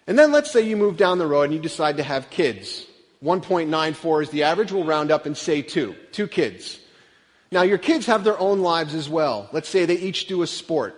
And 0.05 0.17
then 0.17 0.31
let's 0.31 0.51
say 0.51 0.61
you 0.61 0.77
move 0.77 0.97
down 0.97 1.17
the 1.17 1.27
road 1.27 1.43
and 1.43 1.53
you 1.53 1.59
decide 1.59 1.97
to 1.97 2.03
have 2.03 2.29
kids. 2.29 2.85
1.94 3.23 4.23
is 4.23 4.29
the 4.29 4.43
average. 4.43 4.71
We'll 4.71 4.83
round 4.83 5.11
up 5.11 5.25
and 5.25 5.35
say 5.35 5.61
two. 5.61 5.95
Two 6.11 6.27
kids. 6.27 6.79
Now, 7.51 7.63
your 7.63 7.77
kids 7.77 8.05
have 8.05 8.23
their 8.23 8.39
own 8.39 8.59
lives 8.59 8.93
as 8.93 9.09
well. 9.09 9.49
Let's 9.51 9.69
say 9.69 9.85
they 9.85 9.97
each 9.97 10.27
do 10.27 10.43
a 10.43 10.47
sport, 10.47 10.95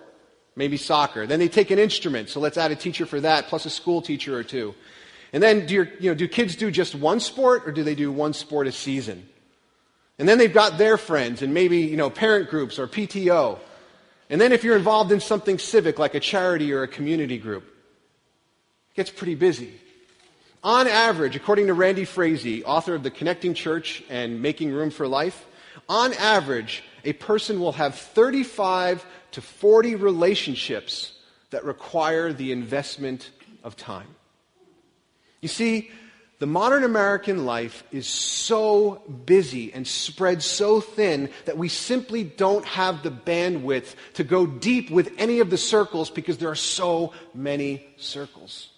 maybe 0.55 0.77
soccer. 0.77 1.25
Then 1.25 1.39
they 1.39 1.47
take 1.47 1.71
an 1.71 1.79
instrument, 1.79 2.29
so 2.29 2.39
let's 2.41 2.57
add 2.57 2.71
a 2.71 2.75
teacher 2.75 3.05
for 3.05 3.21
that, 3.21 3.47
plus 3.47 3.65
a 3.65 3.69
school 3.69 4.01
teacher 4.01 4.37
or 4.37 4.43
two. 4.43 4.75
And 5.33 5.41
then, 5.41 5.65
do, 5.65 5.73
your, 5.73 5.89
you 5.99 6.11
know, 6.11 6.13
do 6.13 6.27
kids 6.27 6.57
do 6.57 6.69
just 6.69 6.93
one 6.93 7.21
sport, 7.21 7.63
or 7.65 7.71
do 7.71 7.83
they 7.83 7.95
do 7.95 8.11
one 8.11 8.33
sport 8.33 8.67
a 8.67 8.71
season? 8.73 9.27
And 10.19 10.27
then 10.27 10.37
they've 10.37 10.53
got 10.53 10.77
their 10.77 10.97
friends 10.97 11.41
and 11.41 11.53
maybe, 11.53 11.79
you 11.79 11.97
know, 11.97 12.09
parent 12.09 12.49
groups 12.49 12.77
or 12.77 12.87
PTO. 12.87 13.59
And 14.31 14.39
then 14.39 14.53
if 14.53 14.63
you're 14.63 14.77
involved 14.77 15.11
in 15.11 15.19
something 15.19 15.59
civic 15.59 15.99
like 15.99 16.15
a 16.15 16.19
charity 16.19 16.71
or 16.71 16.83
a 16.83 16.87
community 16.87 17.37
group, 17.37 17.63
it 17.63 18.95
gets 18.95 19.11
pretty 19.11 19.35
busy. 19.35 19.73
On 20.63 20.87
average, 20.87 21.35
according 21.35 21.67
to 21.67 21.73
Randy 21.73 22.05
Frazee, 22.05 22.63
author 22.63 22.95
of 22.95 23.03
The 23.03 23.11
Connecting 23.11 23.53
Church 23.53 24.01
and 24.09 24.41
Making 24.41 24.71
Room 24.71 24.89
for 24.89 25.05
Life, 25.05 25.45
on 25.89 26.13
average, 26.13 26.81
a 27.03 27.11
person 27.11 27.59
will 27.59 27.73
have 27.73 27.95
35 27.95 29.05
to 29.31 29.41
40 29.41 29.95
relationships 29.95 31.11
that 31.49 31.65
require 31.65 32.31
the 32.31 32.53
investment 32.53 33.31
of 33.65 33.75
time. 33.75 34.07
You 35.41 35.49
see, 35.49 35.91
the 36.41 36.47
modern 36.47 36.83
American 36.83 37.45
life 37.45 37.83
is 37.91 38.07
so 38.07 39.03
busy 39.27 39.71
and 39.71 39.85
spread 39.85 40.41
so 40.41 40.81
thin 40.81 41.29
that 41.45 41.55
we 41.55 41.67
simply 41.69 42.23
don't 42.23 42.65
have 42.65 43.03
the 43.03 43.11
bandwidth 43.11 43.93
to 44.15 44.23
go 44.23 44.47
deep 44.47 44.89
with 44.89 45.13
any 45.19 45.39
of 45.39 45.51
the 45.51 45.57
circles 45.57 46.09
because 46.09 46.39
there 46.39 46.49
are 46.49 46.55
so 46.55 47.13
many 47.35 47.85
circles. 47.97 48.69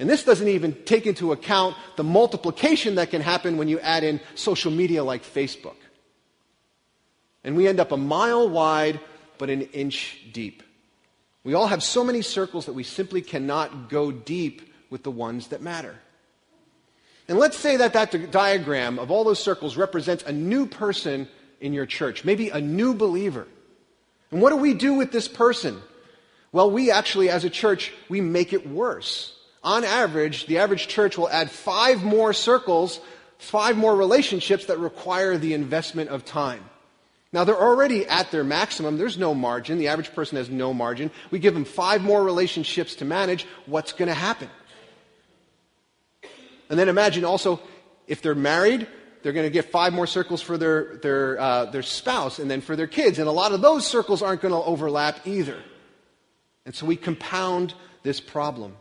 And 0.00 0.10
this 0.10 0.24
doesn't 0.24 0.48
even 0.48 0.74
take 0.86 1.06
into 1.06 1.30
account 1.30 1.76
the 1.94 2.02
multiplication 2.02 2.96
that 2.96 3.10
can 3.10 3.22
happen 3.22 3.56
when 3.56 3.68
you 3.68 3.78
add 3.78 4.02
in 4.02 4.18
social 4.34 4.72
media 4.72 5.04
like 5.04 5.22
Facebook. 5.22 5.76
And 7.44 7.56
we 7.56 7.68
end 7.68 7.78
up 7.78 7.92
a 7.92 7.96
mile 7.96 8.48
wide 8.48 8.98
but 9.38 9.50
an 9.50 9.62
inch 9.62 10.18
deep. 10.32 10.64
We 11.44 11.54
all 11.54 11.68
have 11.68 11.84
so 11.84 12.02
many 12.02 12.22
circles 12.22 12.66
that 12.66 12.72
we 12.72 12.82
simply 12.82 13.22
cannot 13.22 13.88
go 13.88 14.10
deep 14.10 14.74
with 14.90 15.04
the 15.04 15.12
ones 15.12 15.46
that 15.46 15.62
matter. 15.62 15.94
And 17.30 17.38
let's 17.38 17.56
say 17.56 17.76
that 17.76 17.92
that 17.92 18.32
diagram 18.32 18.98
of 18.98 19.12
all 19.12 19.22
those 19.22 19.38
circles 19.38 19.76
represents 19.76 20.24
a 20.24 20.32
new 20.32 20.66
person 20.66 21.28
in 21.60 21.72
your 21.72 21.86
church, 21.86 22.24
maybe 22.24 22.48
a 22.48 22.60
new 22.60 22.92
believer. 22.92 23.46
And 24.32 24.42
what 24.42 24.50
do 24.50 24.56
we 24.56 24.74
do 24.74 24.94
with 24.94 25.12
this 25.12 25.28
person? 25.28 25.80
Well, 26.50 26.72
we 26.72 26.90
actually, 26.90 27.30
as 27.30 27.44
a 27.44 27.50
church, 27.50 27.92
we 28.08 28.20
make 28.20 28.52
it 28.52 28.66
worse. 28.66 29.32
On 29.62 29.84
average, 29.84 30.46
the 30.46 30.58
average 30.58 30.88
church 30.88 31.16
will 31.16 31.28
add 31.28 31.52
five 31.52 32.02
more 32.02 32.32
circles, 32.32 32.98
five 33.38 33.76
more 33.76 33.94
relationships 33.94 34.66
that 34.66 34.80
require 34.80 35.38
the 35.38 35.54
investment 35.54 36.10
of 36.10 36.24
time. 36.24 36.64
Now, 37.32 37.44
they're 37.44 37.54
already 37.54 38.08
at 38.08 38.32
their 38.32 38.42
maximum. 38.42 38.98
There's 38.98 39.18
no 39.18 39.34
margin. 39.34 39.78
The 39.78 39.86
average 39.86 40.12
person 40.16 40.36
has 40.36 40.50
no 40.50 40.74
margin. 40.74 41.12
We 41.30 41.38
give 41.38 41.54
them 41.54 41.64
five 41.64 42.02
more 42.02 42.24
relationships 42.24 42.96
to 42.96 43.04
manage. 43.04 43.46
What's 43.66 43.92
going 43.92 44.08
to 44.08 44.14
happen? 44.14 44.50
And 46.70 46.78
then 46.78 46.88
imagine 46.88 47.24
also 47.24 47.60
if 48.06 48.22
they're 48.22 48.34
married, 48.34 48.86
they're 49.22 49.32
going 49.34 49.46
to 49.46 49.50
get 49.50 49.70
five 49.70 49.92
more 49.92 50.06
circles 50.06 50.40
for 50.40 50.56
their, 50.56 50.96
their, 50.96 51.38
uh, 51.38 51.64
their 51.66 51.82
spouse 51.82 52.38
and 52.38 52.50
then 52.50 52.62
for 52.62 52.74
their 52.74 52.86
kids. 52.86 53.18
And 53.18 53.28
a 53.28 53.32
lot 53.32 53.52
of 53.52 53.60
those 53.60 53.86
circles 53.86 54.22
aren't 54.22 54.40
going 54.40 54.54
to 54.54 54.62
overlap 54.62 55.26
either. 55.26 55.58
And 56.64 56.74
so 56.74 56.86
we 56.86 56.96
compound 56.96 57.74
this 58.02 58.20
problem. 58.20 58.76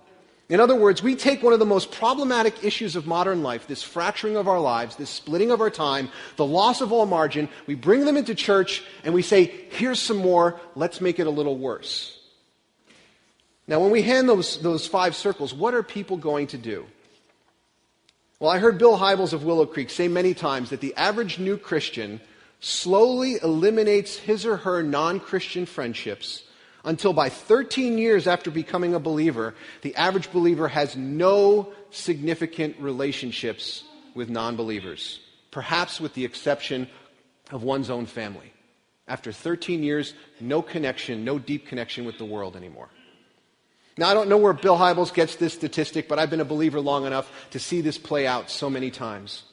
In 0.47 0.59
other 0.59 0.75
words, 0.75 1.03
we 1.03 1.15
take 1.15 1.43
one 1.43 1.53
of 1.53 1.59
the 1.59 1.65
most 1.65 1.91
problematic 1.91 2.63
issues 2.63 2.95
of 2.95 3.05
modern 3.05 3.43
life, 3.43 3.67
this 3.67 3.83
fracturing 3.83 4.35
of 4.35 4.47
our 4.47 4.59
lives, 4.59 4.95
this 4.95 5.09
splitting 5.09 5.51
of 5.51 5.61
our 5.61 5.69
time, 5.69 6.09
the 6.37 6.45
loss 6.45 6.81
of 6.81 6.91
all 6.91 7.05
margin, 7.05 7.49
we 7.67 7.75
bring 7.75 8.05
them 8.05 8.17
into 8.17 8.33
church 8.33 8.83
and 9.03 9.13
we 9.13 9.21
say, 9.21 9.45
here's 9.69 9.99
some 9.99 10.17
more, 10.17 10.59
let's 10.75 11.01
make 11.01 11.19
it 11.19 11.27
a 11.27 11.29
little 11.29 11.57
worse. 11.57 12.17
Now, 13.67 13.79
when 13.79 13.91
we 13.91 14.01
hand 14.01 14.27
those, 14.27 14.59
those 14.61 14.87
five 14.87 15.15
circles, 15.15 15.53
what 15.53 15.75
are 15.75 15.83
people 15.83 16.17
going 16.17 16.47
to 16.47 16.57
do? 16.57 16.87
Well, 18.39 18.49
I 18.49 18.59
heard 18.59 18.77
Bill 18.77 18.97
Hybels 18.97 19.33
of 19.33 19.43
Willow 19.43 19.65
Creek 19.65 19.89
say 19.89 20.07
many 20.07 20.33
times 20.33 20.69
that 20.69 20.79
the 20.79 20.95
average 20.95 21.39
new 21.39 21.57
Christian 21.57 22.21
slowly 22.61 23.37
eliminates 23.43 24.15
his 24.15 24.45
or 24.45 24.55
her 24.55 24.81
non 24.81 25.19
Christian 25.19 25.65
friendships 25.65 26.43
until 26.85 27.11
by 27.11 27.27
13 27.27 27.97
years 27.97 28.27
after 28.27 28.49
becoming 28.49 28.93
a 28.93 28.99
believer, 28.99 29.55
the 29.81 29.93
average 29.95 30.31
believer 30.31 30.69
has 30.69 30.95
no 30.95 31.73
significant 31.91 32.77
relationships 32.79 33.83
with 34.15 34.29
non 34.29 34.55
believers, 34.55 35.19
perhaps 35.51 35.99
with 35.99 36.13
the 36.13 36.23
exception 36.23 36.87
of 37.51 37.63
one's 37.63 37.89
own 37.89 38.05
family. 38.05 38.53
After 39.05 39.33
13 39.33 39.83
years, 39.83 40.13
no 40.39 40.61
connection, 40.61 41.25
no 41.25 41.39
deep 41.39 41.67
connection 41.67 42.05
with 42.05 42.17
the 42.17 42.25
world 42.25 42.55
anymore. 42.55 42.87
Now, 43.99 44.07
I 44.07 44.13
don't 44.13 44.29
know 44.29 44.37
where 44.37 44.53
Bill 44.53 44.77
Hybels 44.77 45.13
gets 45.13 45.35
this 45.35 45.53
statistic, 45.53 46.07
but 46.07 46.19
I've 46.19 46.29
been 46.29 46.39
a 46.39 46.45
believer 46.45 46.79
long 46.79 47.05
enough 47.05 47.29
to 47.51 47.59
see 47.59 47.81
this 47.81 47.97
play 47.97 48.25
out 48.25 48.49
so 48.49 48.69
many 48.69 48.91
times. 48.91 49.43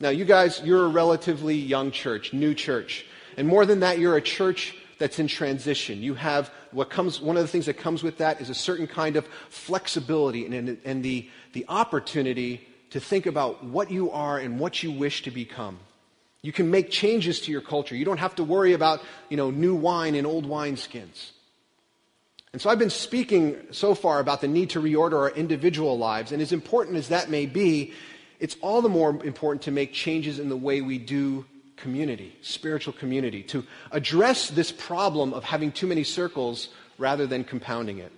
Now, 0.00 0.08
you 0.08 0.24
guys, 0.24 0.60
you're 0.64 0.86
a 0.86 0.88
relatively 0.88 1.54
young 1.54 1.92
church, 1.92 2.32
new 2.32 2.54
church. 2.54 3.06
And 3.36 3.46
more 3.46 3.64
than 3.64 3.78
that, 3.78 4.00
you're 4.00 4.16
a 4.16 4.20
church 4.20 4.74
that's 4.98 5.20
in 5.20 5.28
transition. 5.28 6.02
You 6.02 6.14
have 6.14 6.50
what 6.72 6.90
comes, 6.90 7.20
one 7.20 7.36
of 7.36 7.42
the 7.42 7.48
things 7.48 7.66
that 7.66 7.74
comes 7.74 8.02
with 8.02 8.18
that 8.18 8.40
is 8.40 8.50
a 8.50 8.54
certain 8.54 8.88
kind 8.88 9.14
of 9.14 9.28
flexibility 9.48 10.44
and, 10.44 10.76
and 10.84 11.04
the, 11.04 11.30
the 11.52 11.64
opportunity 11.68 12.66
to 12.90 12.98
think 12.98 13.26
about 13.26 13.62
what 13.62 13.92
you 13.92 14.10
are 14.10 14.40
and 14.40 14.58
what 14.58 14.82
you 14.82 14.90
wish 14.90 15.22
to 15.22 15.30
become. 15.30 15.78
You 16.42 16.50
can 16.50 16.68
make 16.68 16.90
changes 16.90 17.42
to 17.42 17.52
your 17.52 17.60
culture. 17.60 17.94
You 17.94 18.04
don't 18.04 18.18
have 18.18 18.34
to 18.34 18.42
worry 18.42 18.72
about, 18.72 19.02
you 19.28 19.36
know, 19.36 19.52
new 19.52 19.76
wine 19.76 20.16
in 20.16 20.26
old 20.26 20.48
wineskins. 20.48 21.30
And 22.58 22.62
so 22.64 22.70
I've 22.70 22.78
been 22.80 22.90
speaking 22.90 23.56
so 23.70 23.94
far 23.94 24.18
about 24.18 24.40
the 24.40 24.48
need 24.48 24.70
to 24.70 24.82
reorder 24.82 25.12
our 25.12 25.30
individual 25.30 25.96
lives, 25.96 26.32
and 26.32 26.42
as 26.42 26.50
important 26.50 26.96
as 26.96 27.06
that 27.06 27.30
may 27.30 27.46
be, 27.46 27.92
it's 28.40 28.56
all 28.60 28.82
the 28.82 28.88
more 28.88 29.10
important 29.24 29.62
to 29.62 29.70
make 29.70 29.92
changes 29.92 30.40
in 30.40 30.48
the 30.48 30.56
way 30.56 30.80
we 30.80 30.98
do 30.98 31.46
community, 31.76 32.36
spiritual 32.42 32.94
community, 32.94 33.44
to 33.44 33.64
address 33.92 34.50
this 34.50 34.72
problem 34.72 35.34
of 35.34 35.44
having 35.44 35.70
too 35.70 35.86
many 35.86 36.02
circles 36.02 36.70
rather 36.98 37.28
than 37.28 37.44
compounding 37.44 37.98
it. 37.98 38.10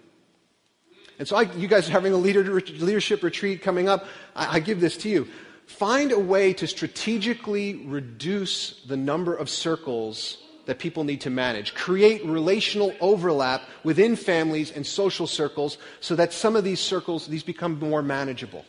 And 1.19 1.29
so, 1.29 1.37
I, 1.37 1.43
you 1.43 1.69
guys 1.69 1.91
are 1.91 1.93
having 1.93 2.15
a 2.15 2.17
leader, 2.17 2.43
leadership 2.43 3.23
retreat 3.23 3.61
coming 3.61 3.91
up. 3.91 4.07
I, 4.35 4.57
I 4.57 4.61
give 4.61 4.81
this 4.81 4.97
to 5.03 5.11
you. 5.11 5.29
Find 5.67 6.13
a 6.13 6.19
way 6.19 6.55
to 6.55 6.67
strategically 6.67 7.75
reduce 7.85 8.81
the 8.89 8.97
number 8.97 9.35
of 9.35 9.51
circles 9.51 10.39
that 10.71 10.79
people 10.79 11.03
need 11.03 11.21
to 11.23 11.31
manage. 11.31 11.75
Create 11.75 12.25
relational 12.25 12.95
overlap 13.01 13.63
within 13.83 14.15
families 14.15 14.71
and 14.71 14.87
social 14.87 15.27
circles 15.27 15.79
so 15.99 16.15
that 16.15 16.33
some 16.33 16.55
of 16.55 16.63
these 16.63 16.79
circles, 16.79 17.27
these 17.27 17.43
become 17.43 17.77
more 17.81 18.03
manageable. 18.03 18.65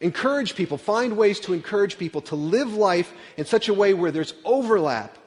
Encourage 0.00 0.56
people, 0.56 0.78
find 0.78 1.14
ways 1.14 1.40
to 1.40 1.52
encourage 1.52 1.98
people 1.98 2.22
to 2.22 2.36
live 2.36 2.72
life 2.72 3.12
in 3.36 3.44
such 3.44 3.68
a 3.68 3.74
way 3.74 3.92
where 3.92 4.10
there's 4.10 4.32
overlap 4.46 5.18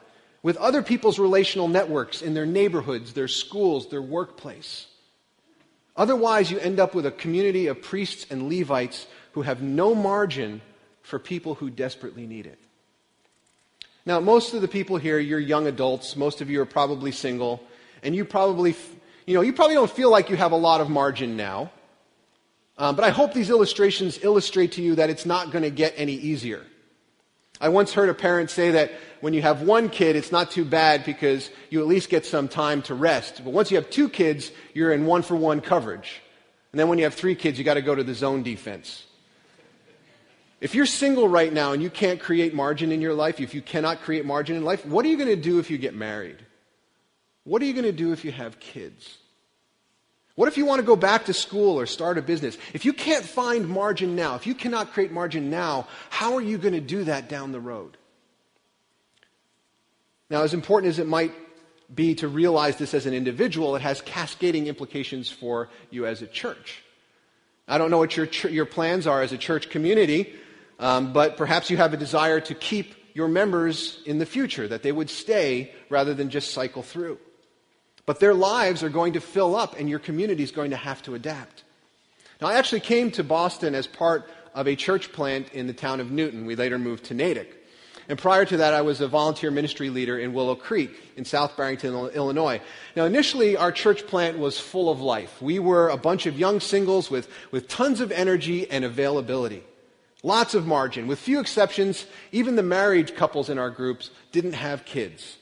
with 0.42 0.56
other 0.56 0.82
people's 0.82 1.20
relational 1.20 1.68
networks 1.68 2.22
in 2.22 2.34
their 2.34 2.44
neighborhoods, 2.44 3.12
their 3.12 3.28
schools, 3.28 3.88
their 3.88 4.02
workplace. 4.02 4.88
Otherwise, 5.96 6.50
you 6.50 6.58
end 6.58 6.80
up 6.80 6.92
with 6.92 7.06
a 7.06 7.12
community 7.12 7.68
of 7.68 7.80
priests 7.80 8.26
and 8.30 8.48
Levites 8.48 9.06
who 9.34 9.42
have 9.42 9.62
no 9.62 9.94
margin 9.94 10.60
for 11.02 11.20
people 11.20 11.54
who 11.54 11.70
desperately 11.70 12.26
need 12.26 12.46
it. 12.46 12.58
Now, 14.06 14.20
most 14.20 14.54
of 14.54 14.62
the 14.62 14.68
people 14.68 14.96
here, 14.96 15.18
you're 15.18 15.40
young 15.40 15.66
adults. 15.66 16.14
Most 16.14 16.40
of 16.40 16.48
you 16.48 16.60
are 16.60 16.66
probably 16.66 17.10
single. 17.10 17.60
And 18.04 18.14
you 18.14 18.24
probably, 18.24 18.76
you 19.26 19.34
know, 19.34 19.40
you 19.40 19.52
probably 19.52 19.74
don't 19.74 19.90
feel 19.90 20.10
like 20.10 20.30
you 20.30 20.36
have 20.36 20.52
a 20.52 20.56
lot 20.56 20.80
of 20.80 20.88
margin 20.88 21.36
now. 21.36 21.72
Um, 22.78 22.94
but 22.94 23.04
I 23.04 23.10
hope 23.10 23.34
these 23.34 23.50
illustrations 23.50 24.22
illustrate 24.22 24.72
to 24.72 24.82
you 24.82 24.94
that 24.94 25.10
it's 25.10 25.26
not 25.26 25.50
going 25.50 25.64
to 25.64 25.70
get 25.70 25.94
any 25.96 26.12
easier. 26.12 26.62
I 27.60 27.70
once 27.70 27.94
heard 27.94 28.08
a 28.08 28.14
parent 28.14 28.50
say 28.50 28.72
that 28.72 28.92
when 29.22 29.32
you 29.32 29.42
have 29.42 29.62
one 29.62 29.88
kid, 29.88 30.14
it's 30.14 30.30
not 30.30 30.50
too 30.50 30.64
bad 30.64 31.04
because 31.04 31.50
you 31.70 31.80
at 31.80 31.86
least 31.86 32.10
get 32.10 32.26
some 32.26 32.48
time 32.48 32.82
to 32.82 32.94
rest. 32.94 33.40
But 33.42 33.54
once 33.54 33.70
you 33.70 33.76
have 33.78 33.88
two 33.90 34.08
kids, 34.08 34.52
you're 34.74 34.92
in 34.92 35.06
one 35.06 35.22
for 35.22 35.34
one 35.34 35.60
coverage. 35.60 36.20
And 36.70 36.78
then 36.78 36.88
when 36.88 36.98
you 36.98 37.04
have 37.04 37.14
three 37.14 37.34
kids, 37.34 37.58
you 37.58 37.64
got 37.64 37.74
to 37.74 37.82
go 37.82 37.94
to 37.94 38.04
the 38.04 38.14
zone 38.14 38.42
defense. 38.42 39.05
If 40.60 40.74
you're 40.74 40.86
single 40.86 41.28
right 41.28 41.52
now 41.52 41.72
and 41.72 41.82
you 41.82 41.90
can't 41.90 42.18
create 42.18 42.54
margin 42.54 42.90
in 42.90 43.00
your 43.00 43.14
life, 43.14 43.40
if 43.40 43.54
you 43.54 43.60
cannot 43.60 44.00
create 44.00 44.24
margin 44.24 44.56
in 44.56 44.64
life, 44.64 44.86
what 44.86 45.04
are 45.04 45.08
you 45.08 45.16
going 45.16 45.28
to 45.28 45.36
do 45.36 45.58
if 45.58 45.70
you 45.70 45.76
get 45.76 45.94
married? 45.94 46.38
What 47.44 47.60
are 47.62 47.66
you 47.66 47.74
going 47.74 47.84
to 47.84 47.92
do 47.92 48.12
if 48.12 48.24
you 48.24 48.32
have 48.32 48.58
kids? 48.58 49.18
What 50.34 50.48
if 50.48 50.58
you 50.58 50.66
want 50.66 50.80
to 50.80 50.86
go 50.86 50.96
back 50.96 51.26
to 51.26 51.32
school 51.32 51.78
or 51.78 51.86
start 51.86 52.18
a 52.18 52.22
business? 52.22 52.58
If 52.74 52.84
you 52.84 52.92
can't 52.92 53.24
find 53.24 53.68
margin 53.68 54.16
now, 54.16 54.34
if 54.34 54.46
you 54.46 54.54
cannot 54.54 54.92
create 54.92 55.12
margin 55.12 55.50
now, 55.50 55.88
how 56.10 56.34
are 56.34 56.42
you 56.42 56.58
going 56.58 56.74
to 56.74 56.80
do 56.80 57.04
that 57.04 57.28
down 57.28 57.52
the 57.52 57.60
road? 57.60 57.96
Now, 60.28 60.42
as 60.42 60.54
important 60.54 60.90
as 60.90 60.98
it 60.98 61.06
might 61.06 61.32
be 61.94 62.16
to 62.16 62.28
realize 62.28 62.76
this 62.76 62.94
as 62.94 63.06
an 63.06 63.14
individual, 63.14 63.76
it 63.76 63.82
has 63.82 64.00
cascading 64.02 64.66
implications 64.66 65.30
for 65.30 65.68
you 65.90 66.04
as 66.04 66.20
a 66.20 66.26
church. 66.26 66.82
I 67.68 67.78
don't 67.78 67.90
know 67.90 67.98
what 67.98 68.16
your, 68.16 68.26
your 68.50 68.66
plans 68.66 69.06
are 69.06 69.22
as 69.22 69.32
a 69.32 69.38
church 69.38 69.70
community, 69.70 70.34
um, 70.78 71.12
but 71.12 71.36
perhaps 71.36 71.70
you 71.70 71.76
have 71.76 71.92
a 71.92 71.96
desire 71.96 72.40
to 72.40 72.54
keep 72.54 72.94
your 73.14 73.28
members 73.28 74.02
in 74.04 74.18
the 74.18 74.26
future, 74.26 74.68
that 74.68 74.82
they 74.82 74.92
would 74.92 75.08
stay 75.08 75.72
rather 75.88 76.12
than 76.12 76.28
just 76.28 76.52
cycle 76.52 76.82
through. 76.82 77.18
But 78.04 78.20
their 78.20 78.34
lives 78.34 78.82
are 78.82 78.90
going 78.90 79.14
to 79.14 79.20
fill 79.20 79.56
up, 79.56 79.78
and 79.78 79.88
your 79.88 79.98
community 79.98 80.42
is 80.42 80.50
going 80.50 80.70
to 80.70 80.76
have 80.76 81.02
to 81.02 81.14
adapt. 81.14 81.64
Now, 82.40 82.48
I 82.48 82.54
actually 82.54 82.80
came 82.80 83.10
to 83.12 83.24
Boston 83.24 83.74
as 83.74 83.86
part 83.86 84.28
of 84.54 84.68
a 84.68 84.76
church 84.76 85.12
plant 85.12 85.52
in 85.52 85.66
the 85.66 85.72
town 85.72 86.00
of 86.00 86.10
Newton. 86.10 86.46
We 86.46 86.56
later 86.56 86.78
moved 86.78 87.04
to 87.06 87.14
Natick. 87.14 87.64
And 88.08 88.18
prior 88.18 88.44
to 88.44 88.58
that, 88.58 88.72
I 88.72 88.82
was 88.82 89.00
a 89.00 89.08
volunteer 89.08 89.50
ministry 89.50 89.90
leader 89.90 90.18
in 90.18 90.32
Willow 90.32 90.54
Creek 90.54 90.90
in 91.16 91.24
South 91.24 91.56
Barrington, 91.56 91.94
Illinois. 92.14 92.60
Now, 92.94 93.04
initially, 93.04 93.56
our 93.56 93.72
church 93.72 94.06
plant 94.06 94.38
was 94.38 94.60
full 94.60 94.90
of 94.90 95.00
life. 95.00 95.42
We 95.42 95.58
were 95.58 95.88
a 95.88 95.96
bunch 95.96 96.26
of 96.26 96.38
young 96.38 96.60
singles 96.60 97.10
with, 97.10 97.28
with 97.50 97.66
tons 97.66 98.00
of 98.00 98.12
energy 98.12 98.70
and 98.70 98.84
availability. 98.84 99.64
Lots 100.22 100.54
of 100.54 100.66
margin. 100.66 101.06
With 101.06 101.18
few 101.18 101.40
exceptions, 101.40 102.06
even 102.32 102.56
the 102.56 102.62
married 102.62 103.14
couples 103.16 103.48
in 103.48 103.58
our 103.58 103.70
groups 103.70 104.10
didn't 104.32 104.54
have 104.54 104.84
kids. 104.84 105.36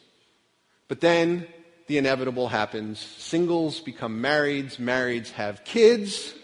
But 0.89 1.01
then 1.01 1.47
the 1.87 1.99
inevitable 1.99 2.49
happens. 2.49 2.99
Singles 2.99 3.81
become 3.81 4.23
marrieds, 4.23 4.77
marrieds 4.77 5.31
have 5.33 5.65
kids, 5.65 6.35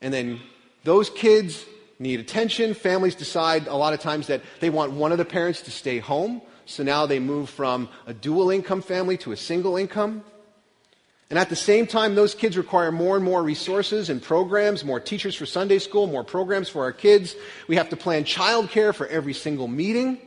and 0.00 0.12
then 0.12 0.40
those 0.84 1.10
kids 1.10 1.64
need 1.98 2.20
attention. 2.20 2.74
Families 2.74 3.14
decide 3.14 3.66
a 3.66 3.76
lot 3.76 3.92
of 3.92 4.00
times 4.00 4.26
that 4.28 4.42
they 4.60 4.70
want 4.70 4.92
one 4.92 5.12
of 5.12 5.18
the 5.18 5.24
parents 5.24 5.62
to 5.62 5.70
stay 5.70 5.98
home, 5.98 6.42
so 6.64 6.82
now 6.82 7.06
they 7.06 7.18
move 7.18 7.50
from 7.50 7.88
a 8.06 8.14
dual 8.14 8.50
income 8.50 8.82
family 8.82 9.16
to 9.18 9.32
a 9.32 9.36
single 9.36 9.76
income. 9.76 10.24
And 11.32 11.38
at 11.38 11.48
the 11.48 11.56
same 11.56 11.86
time, 11.86 12.14
those 12.14 12.34
kids 12.34 12.58
require 12.58 12.92
more 12.92 13.16
and 13.16 13.24
more 13.24 13.42
resources 13.42 14.10
and 14.10 14.22
programs, 14.22 14.84
more 14.84 15.00
teachers 15.00 15.34
for 15.34 15.46
Sunday 15.46 15.78
school, 15.78 16.06
more 16.06 16.24
programs 16.24 16.68
for 16.68 16.82
our 16.82 16.92
kids. 16.92 17.34
We 17.68 17.76
have 17.76 17.88
to 17.88 17.96
plan 17.96 18.24
childcare 18.24 18.94
for 18.94 19.06
every 19.06 19.32
single 19.32 19.66
meeting. 19.66 20.18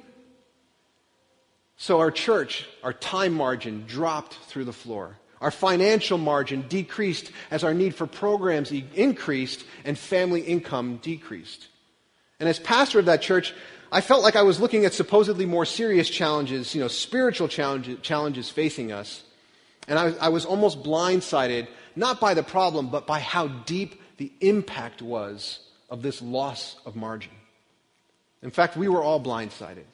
So 1.78 2.00
our 2.00 2.10
church, 2.10 2.66
our 2.82 2.92
time 2.92 3.34
margin 3.36 3.86
dropped 3.86 4.34
through 4.48 4.66
the 4.66 4.74
floor. 4.74 5.16
Our 5.42 5.52
financial 5.52 6.18
margin 6.18 6.66
decreased 6.70 7.32
as 7.52 7.64
our 7.64 7.76
need 7.76 7.94
for 7.94 8.08
programs 8.08 8.72
increased 8.72 9.64
and 9.84 9.96
family 10.00 10.42
income 10.42 10.98
decreased. 11.04 11.68
And 12.40 12.50
as 12.50 12.58
pastor 12.58 12.98
of 12.98 13.06
that 13.06 13.22
church, 13.22 13.54
I 13.92 14.02
felt 14.02 14.24
like 14.24 14.36
I 14.36 14.42
was 14.42 14.60
looking 14.60 14.86
at 14.86 14.94
supposedly 14.96 15.46
more 15.46 15.66
serious 15.66 16.10
challenges, 16.10 16.74
you 16.74 16.82
know, 16.82 16.88
spiritual 16.88 17.48
challenges, 17.48 18.50
facing 18.50 18.92
us. 18.92 19.22
And 19.88 20.00
I, 20.00 20.14
I 20.20 20.30
was 20.30 20.46
almost 20.46 20.84
blindsided, 20.84 21.68
not 21.96 22.20
by 22.20 22.34
the 22.34 22.44
problem, 22.44 22.90
but 22.90 23.06
by 23.06 23.20
how 23.20 23.48
deep 23.48 24.02
the 24.18 24.32
impact 24.42 25.02
was 25.02 25.60
of 25.90 26.02
this 26.02 26.22
loss 26.22 26.76
of 26.86 26.96
margin. 26.96 27.32
In 28.42 28.52
fact, 28.52 28.78
we 28.78 28.88
were 28.88 29.04
all 29.04 29.22
blindsided. 29.22 29.86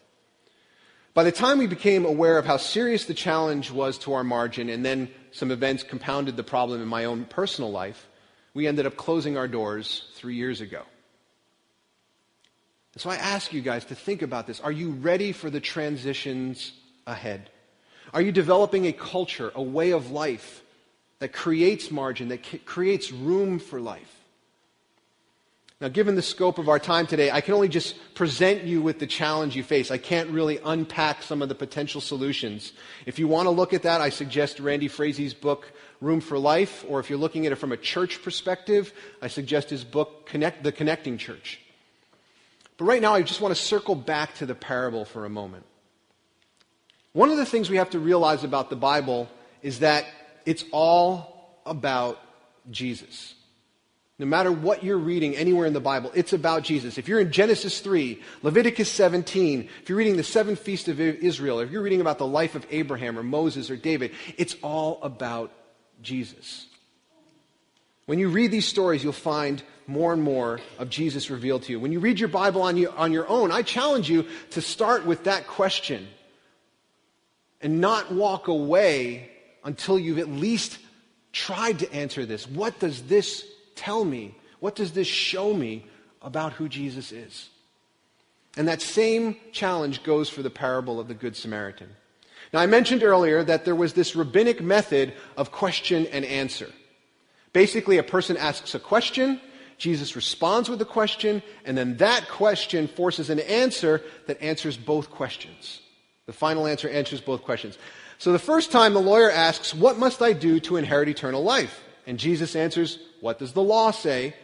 By 1.14 1.24
the 1.24 1.32
time 1.32 1.58
we 1.58 1.68
became 1.68 2.06
aware 2.06 2.38
of 2.38 2.46
how 2.46 2.58
serious 2.58 3.06
the 3.06 3.14
challenge 3.14 3.70
was 3.70 3.98
to 4.00 4.14
our 4.14 4.24
margin, 4.24 4.70
and 4.70 4.86
then 4.86 5.10
some 5.32 5.52
events 5.52 5.84
compounded 5.84 6.38
the 6.38 6.44
problem 6.44 6.82
in 6.82 6.88
my 6.88 7.06
own 7.06 7.26
personal 7.26 7.72
life, 7.72 8.08
we 8.54 8.68
ended 8.68 8.86
up 8.86 8.96
closing 8.96 9.38
our 9.38 9.48
doors 9.48 10.06
three 10.16 10.36
years 10.36 10.62
ago. 10.62 10.84
So 12.98 13.10
I 13.10 13.16
ask 13.16 13.54
you 13.54 13.62
guys 13.62 13.86
to 13.86 13.96
think 13.96 14.22
about 14.22 14.48
this. 14.48 14.60
Are 14.60 14.72
you 14.72 14.92
ready 14.92 15.32
for 15.32 15.50
the 15.50 15.62
transitions 15.62 16.74
ahead? 17.08 17.50
Are 18.14 18.22
you 18.22 18.32
developing 18.32 18.88
a 18.88 18.94
culture, 18.94 19.52
a 19.56 19.62
way 19.62 19.92
of 19.92 20.12
life 20.12 20.64
that 21.20 21.34
creates 21.34 21.92
margin, 21.92 22.30
that 22.30 22.66
creates 22.66 23.12
room 23.12 23.60
for 23.60 23.80
life? 23.80 24.18
Now, 25.82 25.88
given 25.88 26.16
the 26.16 26.22
scope 26.22 26.60
of 26.60 26.70
our 26.70 26.78
time 26.78 27.08
today, 27.08 27.32
I 27.32 27.42
can 27.42 27.56
only 27.56 27.68
just 27.68 27.96
present 28.14 28.66
you 28.66 28.84
with 28.84 29.00
the 29.00 29.08
challenge 29.08 29.56
you 29.56 29.64
face. 29.64 29.90
I 29.90 29.98
can't 29.98 30.30
really 30.30 30.60
unpack 30.64 31.24
some 31.24 31.42
of 31.42 31.50
the 31.50 31.56
potential 31.56 32.02
solutions. 32.02 32.74
If 33.08 33.18
you 33.18 33.28
want 33.28 33.48
to 33.48 33.50
look 33.50 33.74
at 33.74 33.82
that, 33.82 34.00
I 34.00 34.10
suggest 34.10 34.60
Randy 34.60 34.88
Frazee's 34.88 35.34
book, 35.34 35.72
Room 36.00 36.22
for 36.22 36.38
Life, 36.38 36.86
or 36.88 37.00
if 37.00 37.10
you're 37.10 37.18
looking 37.18 37.48
at 37.48 37.52
it 37.52 37.56
from 37.56 37.72
a 37.72 37.78
church 37.78 38.22
perspective, 38.22 38.94
I 39.24 39.28
suggest 39.28 39.72
his 39.72 39.84
book, 39.84 40.28
Connect, 40.28 40.62
The 40.64 40.72
Connecting 40.72 41.18
Church. 41.18 41.60
But 42.78 42.86
right 42.86 43.02
now, 43.02 43.16
I 43.16 43.24
just 43.24 43.42
want 43.42 43.56
to 43.56 43.60
circle 43.60 43.96
back 43.96 44.36
to 44.36 44.46
the 44.46 44.56
parable 44.56 45.04
for 45.04 45.26
a 45.26 45.30
moment. 45.30 45.66
One 47.14 47.30
of 47.30 47.38
the 47.38 47.46
things 47.46 47.70
we 47.70 47.78
have 47.78 47.90
to 47.92 48.00
realize 48.00 48.44
about 48.44 48.70
the 48.70 48.76
Bible 48.76 49.30
is 49.62 49.80
that 49.80 50.06
it's 50.46 50.64
all 50.72 51.62
about 51.66 52.20
Jesus. 52.70 53.34
No 54.18 54.26
matter 54.26 54.52
what 54.52 54.84
you're 54.84 55.00
reading 55.00 55.36
anywhere 55.36 55.66
in 55.66 55.74
the 55.74 55.80
Bible, 55.80 56.12
it's 56.14 56.32
about 56.32 56.64
Jesus. 56.64 56.98
If 56.98 57.08
you're 57.08 57.20
in 57.20 57.32
Genesis 57.32 57.80
3, 57.80 58.22
Leviticus 58.44 58.90
17, 58.92 59.68
if 59.82 59.90
you're 59.90 59.98
reading 59.98 60.16
the 60.16 60.24
seven 60.24 60.56
feasts 60.56 60.88
of 60.88 61.00
Israel, 61.02 61.60
if 61.60 61.72
you're 61.72 61.82
reading 61.82 62.02
about 62.02 62.20
the 62.20 62.28
life 62.28 62.56
of 62.56 62.66
Abraham 62.70 63.18
or 63.18 63.24
Moses 63.24 63.70
or 63.72 63.76
David, 63.76 64.12
it's 64.38 64.56
all 64.62 65.00
about 65.02 65.52
Jesus. 66.04 66.68
When 68.06 68.20
you 68.20 68.30
read 68.30 68.52
these 68.52 68.68
stories, 68.68 69.04
you'll 69.04 69.14
find 69.14 69.62
more 69.88 70.14
and 70.14 70.22
more 70.22 70.60
of 70.78 70.90
Jesus 70.90 71.30
revealed 71.30 71.64
to 71.64 71.72
you. 71.72 71.80
When 71.80 71.92
you 71.92 72.00
read 72.00 72.20
your 72.20 72.30
Bible 72.30 72.62
on, 72.62 72.78
you, 72.78 72.92
on 72.92 73.12
your 73.12 73.28
own, 73.28 73.52
I 73.52 73.64
challenge 73.64 74.10
you 74.10 74.28
to 74.52 74.62
start 74.62 75.06
with 75.06 75.24
that 75.26 75.48
question 75.48 76.08
and 77.62 77.82
not 77.82 78.12
walk 78.12 78.48
away 78.48 79.30
until 79.64 80.00
you've 80.00 80.20
at 80.20 80.30
least 80.30 80.80
tried 81.32 81.80
to 81.80 81.94
answer 81.94 82.26
this. 82.26 82.48
What 82.48 82.80
does 82.80 83.04
this 83.04 83.46
tell 83.76 84.04
me? 84.04 84.36
What 84.60 84.76
does 84.76 84.92
this 84.92 85.08
show 85.08 85.54
me 85.54 85.86
about 86.22 86.54
who 86.54 86.68
Jesus 86.68 87.12
is? 87.12 87.50
And 88.58 88.68
that 88.68 88.82
same 88.82 89.38
challenge 89.52 90.04
goes 90.04 90.30
for 90.30 90.44
the 90.44 90.50
parable 90.50 91.00
of 91.00 91.08
the 91.08 91.14
Good 91.14 91.38
Samaritan. 91.38 91.90
Now, 92.52 92.60
I 92.60 92.66
mentioned 92.66 93.02
earlier 93.02 93.44
that 93.44 93.64
there 93.64 93.76
was 93.76 93.94
this 93.94 94.16
rabbinic 94.16 94.62
method 94.62 95.14
of 95.38 95.52
question 95.52 96.06
and 96.08 96.26
answer. 96.26 96.70
Basically, 97.54 97.98
a 97.98 98.04
person 98.04 98.36
asks 98.36 98.76
a 98.76 98.80
question, 98.80 99.40
Jesus 99.78 100.16
responds 100.16 100.70
with 100.70 100.82
a 100.82 100.86
question, 100.86 101.42
and 101.66 101.78
then 101.78 101.98
that 101.98 102.28
question 102.30 102.88
forces 102.88 103.30
an 103.30 103.40
answer 103.40 104.02
that 104.28 104.42
answers 104.42 104.78
both 104.78 105.10
questions. 105.10 105.80
The 106.28 106.34
final 106.34 106.68
answer 106.68 106.90
answers 106.90 107.22
both 107.22 107.44
questions. 107.44 107.78
So 108.18 108.32
the 108.32 108.40
first 108.40 108.72
time 108.72 108.94
the 108.94 109.02
lawyer 109.02 109.32
asks, 109.32 109.74
What 109.74 109.98
must 109.98 110.22
I 110.22 110.34
do 110.34 110.60
to 110.62 110.78
inherit 110.78 111.10
eternal 111.10 111.44
life? 111.44 111.84
And 112.06 112.20
Jesus 112.20 112.56
answers, 112.56 113.00
What 113.20 113.40
does 113.40 113.54
the 113.54 113.64
law 113.64 113.92
say? 113.92 114.36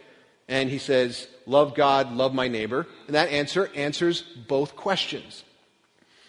And 0.48 0.70
he 0.70 0.78
says, 0.78 1.28
Love 1.46 1.74
God, 1.74 2.12
love 2.12 2.34
my 2.34 2.48
neighbor. 2.48 2.86
And 3.06 3.14
that 3.14 3.28
answer 3.28 3.70
answers 3.74 4.22
both 4.22 4.74
questions. 4.74 5.44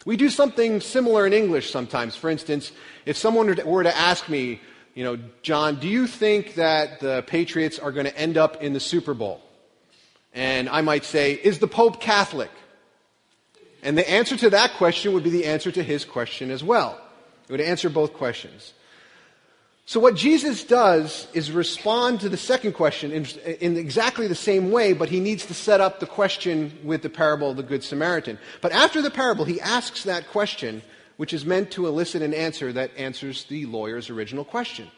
We 0.06 0.18
do 0.18 0.30
something 0.30 0.82
similar 0.82 1.26
in 1.26 1.34
English 1.34 1.72
sometimes. 1.72 2.16
For 2.16 2.30
instance, 2.30 2.72
if 3.06 3.18
someone 3.18 3.48
were 3.66 3.84
to 3.84 3.98
ask 3.98 4.30
me, 4.30 4.62
you 4.94 5.04
know, 5.04 5.18
John, 5.42 5.80
do 5.80 5.88
you 5.88 6.08
think 6.08 6.56
that 6.56 7.00
the 7.00 7.24
Patriots 7.28 7.80
are 7.80 7.92
going 7.92 8.06
to 8.06 8.18
end 8.18 8.38
up 8.38 8.62
in 8.62 8.74
the 8.74 8.80
Super 8.80 9.14
Bowl? 9.14 9.42
And 10.34 10.70
I 10.70 10.82
might 10.82 11.06
say, 11.06 11.34
Is 11.34 11.60
the 11.60 11.68
Pope 11.68 12.00
Catholic? 12.00 12.52
And 13.82 13.98
the 13.98 14.10
answer 14.10 14.36
to 14.38 14.50
that 14.52 14.74
question 14.74 15.14
would 15.14 15.24
be 15.24 15.30
the 15.30 15.46
answer 15.46 15.72
to 15.72 15.84
his 15.84 16.06
question 16.06 16.52
as 16.52 16.64
well. 16.64 17.00
It 17.48 17.52
would 17.52 17.62
answer 17.62 17.90
both 17.90 18.14
questions. 18.14 18.74
So, 19.86 20.00
what 20.00 20.16
Jesus 20.16 20.64
does 20.64 21.28
is 21.34 21.52
respond 21.52 22.20
to 22.20 22.30
the 22.30 22.38
second 22.38 22.74
question 22.74 23.12
in, 23.12 23.26
in, 23.60 23.76
exactly 23.76 24.28
the 24.28 24.36
same 24.36 24.70
way, 24.70 24.94
but 24.94 25.10
he 25.10 25.20
needs 25.20 25.48
to 25.48 25.56
set 25.56 25.82
up 25.82 26.00
the 26.00 26.06
question 26.06 26.78
with 26.84 27.02
the 27.02 27.10
parable 27.10 27.50
of 27.50 27.58
the 27.58 27.64
Good 27.64 27.84
Samaritan. 27.84 28.38
But 28.62 28.72
after 28.72 29.02
the 29.02 29.10
parable, 29.10 29.46
he 29.46 29.60
asks 29.60 30.04
that 30.04 30.28
question, 30.28 30.84
which 31.18 31.34
is 31.34 31.44
meant 31.44 31.72
to 31.72 31.88
elicit 31.88 32.22
an 32.22 32.36
answer 32.36 32.72
that 32.74 32.92
answers 32.98 33.46
the 33.46 33.66
lawyer's 33.66 34.12
original 34.12 34.46
question. 34.46 34.92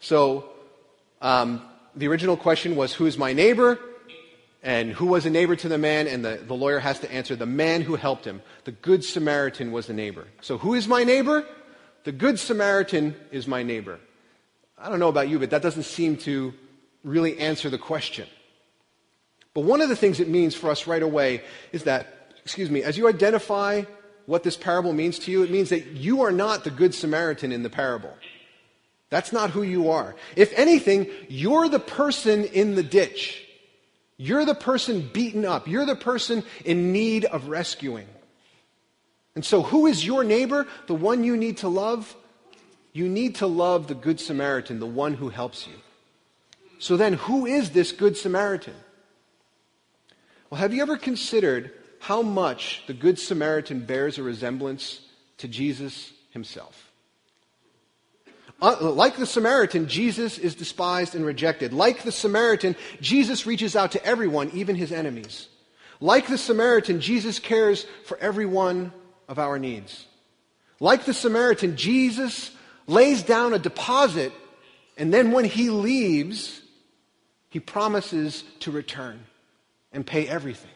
So, 0.00 0.48
um, 1.20 1.60
the 1.94 2.08
original 2.08 2.38
question 2.38 2.74
was, 2.74 2.94
Who 2.94 3.04
is 3.04 3.18
my 3.18 3.34
neighbor? 3.34 3.78
And 4.62 4.92
who 4.92 5.06
was 5.06 5.26
a 5.26 5.30
neighbor 5.30 5.56
to 5.56 5.68
the 5.68 5.78
man? 5.78 6.06
And 6.06 6.24
the, 6.24 6.40
the 6.46 6.54
lawyer 6.54 6.78
has 6.78 7.00
to 7.00 7.12
answer, 7.12 7.34
The 7.34 7.46
man 7.46 7.82
who 7.82 7.96
helped 7.96 8.24
him. 8.24 8.42
The 8.64 8.72
Good 8.72 9.04
Samaritan 9.04 9.72
was 9.72 9.86
the 9.86 9.92
neighbor. 9.92 10.26
So, 10.40 10.58
who 10.58 10.74
is 10.74 10.86
my 10.86 11.02
neighbor? 11.02 11.44
The 12.04 12.12
Good 12.12 12.38
Samaritan 12.38 13.16
is 13.30 13.46
my 13.48 13.62
neighbor. 13.62 13.98
I 14.78 14.88
don't 14.88 15.00
know 15.00 15.08
about 15.08 15.28
you, 15.28 15.38
but 15.38 15.50
that 15.50 15.62
doesn't 15.62 15.84
seem 15.84 16.16
to 16.18 16.54
really 17.04 17.38
answer 17.38 17.70
the 17.70 17.78
question. 17.78 18.28
But 19.54 19.62
one 19.62 19.80
of 19.80 19.88
the 19.88 19.96
things 19.96 20.20
it 20.20 20.28
means 20.28 20.54
for 20.54 20.70
us 20.70 20.86
right 20.86 21.02
away 21.02 21.42
is 21.72 21.84
that, 21.84 22.32
excuse 22.44 22.70
me, 22.70 22.82
as 22.82 22.96
you 22.96 23.08
identify 23.08 23.82
what 24.26 24.42
this 24.42 24.56
parable 24.56 24.92
means 24.92 25.18
to 25.20 25.30
you, 25.30 25.42
it 25.42 25.50
means 25.50 25.70
that 25.70 25.86
you 25.88 26.22
are 26.22 26.32
not 26.32 26.64
the 26.64 26.70
Good 26.70 26.94
Samaritan 26.94 27.52
in 27.52 27.62
the 27.62 27.70
parable. 27.70 28.14
That's 29.10 29.32
not 29.32 29.50
who 29.50 29.62
you 29.62 29.90
are. 29.90 30.14
If 30.36 30.56
anything, 30.58 31.08
you're 31.28 31.68
the 31.68 31.80
person 31.80 32.44
in 32.44 32.76
the 32.76 32.82
ditch. 32.82 33.46
You're 34.22 34.44
the 34.44 34.54
person 34.54 35.10
beaten 35.12 35.44
up. 35.44 35.66
You're 35.66 35.84
the 35.84 35.96
person 35.96 36.44
in 36.64 36.92
need 36.92 37.24
of 37.24 37.48
rescuing. 37.48 38.06
And 39.34 39.44
so, 39.44 39.62
who 39.62 39.88
is 39.88 40.06
your 40.06 40.22
neighbor? 40.22 40.68
The 40.86 40.94
one 40.94 41.24
you 41.24 41.36
need 41.36 41.56
to 41.58 41.68
love? 41.68 42.14
You 42.92 43.08
need 43.08 43.34
to 43.36 43.48
love 43.48 43.88
the 43.88 43.96
Good 43.96 44.20
Samaritan, 44.20 44.78
the 44.78 44.86
one 44.86 45.14
who 45.14 45.28
helps 45.28 45.66
you. 45.66 45.72
So 46.78 46.96
then, 46.96 47.14
who 47.14 47.46
is 47.46 47.70
this 47.70 47.90
Good 47.90 48.16
Samaritan? 48.16 48.76
Well, 50.50 50.60
have 50.60 50.72
you 50.72 50.82
ever 50.82 50.96
considered 50.96 51.72
how 51.98 52.22
much 52.22 52.84
the 52.86 52.94
Good 52.94 53.18
Samaritan 53.18 53.80
bears 53.80 54.18
a 54.18 54.22
resemblance 54.22 55.00
to 55.38 55.48
Jesus 55.48 56.12
himself? 56.30 56.91
Uh, 58.62 58.92
like 58.92 59.16
the 59.16 59.26
Samaritan, 59.26 59.88
Jesus 59.88 60.38
is 60.38 60.54
despised 60.54 61.16
and 61.16 61.26
rejected. 61.26 61.72
Like 61.72 62.04
the 62.04 62.12
Samaritan, 62.12 62.76
Jesus 63.00 63.44
reaches 63.44 63.74
out 63.74 63.90
to 63.92 64.06
everyone, 64.06 64.52
even 64.54 64.76
his 64.76 64.92
enemies. 64.92 65.48
Like 66.00 66.28
the 66.28 66.38
Samaritan, 66.38 67.00
Jesus 67.00 67.40
cares 67.40 67.86
for 68.04 68.16
every 68.18 68.46
one 68.46 68.92
of 69.26 69.40
our 69.40 69.58
needs. 69.58 70.06
Like 70.78 71.04
the 71.06 71.12
Samaritan, 71.12 71.76
Jesus 71.76 72.52
lays 72.86 73.24
down 73.24 73.52
a 73.52 73.58
deposit, 73.58 74.32
and 74.96 75.12
then 75.12 75.32
when 75.32 75.44
he 75.44 75.68
leaves, 75.68 76.60
he 77.48 77.58
promises 77.58 78.44
to 78.60 78.70
return 78.70 79.24
and 79.92 80.06
pay 80.06 80.28
everything. 80.28 80.70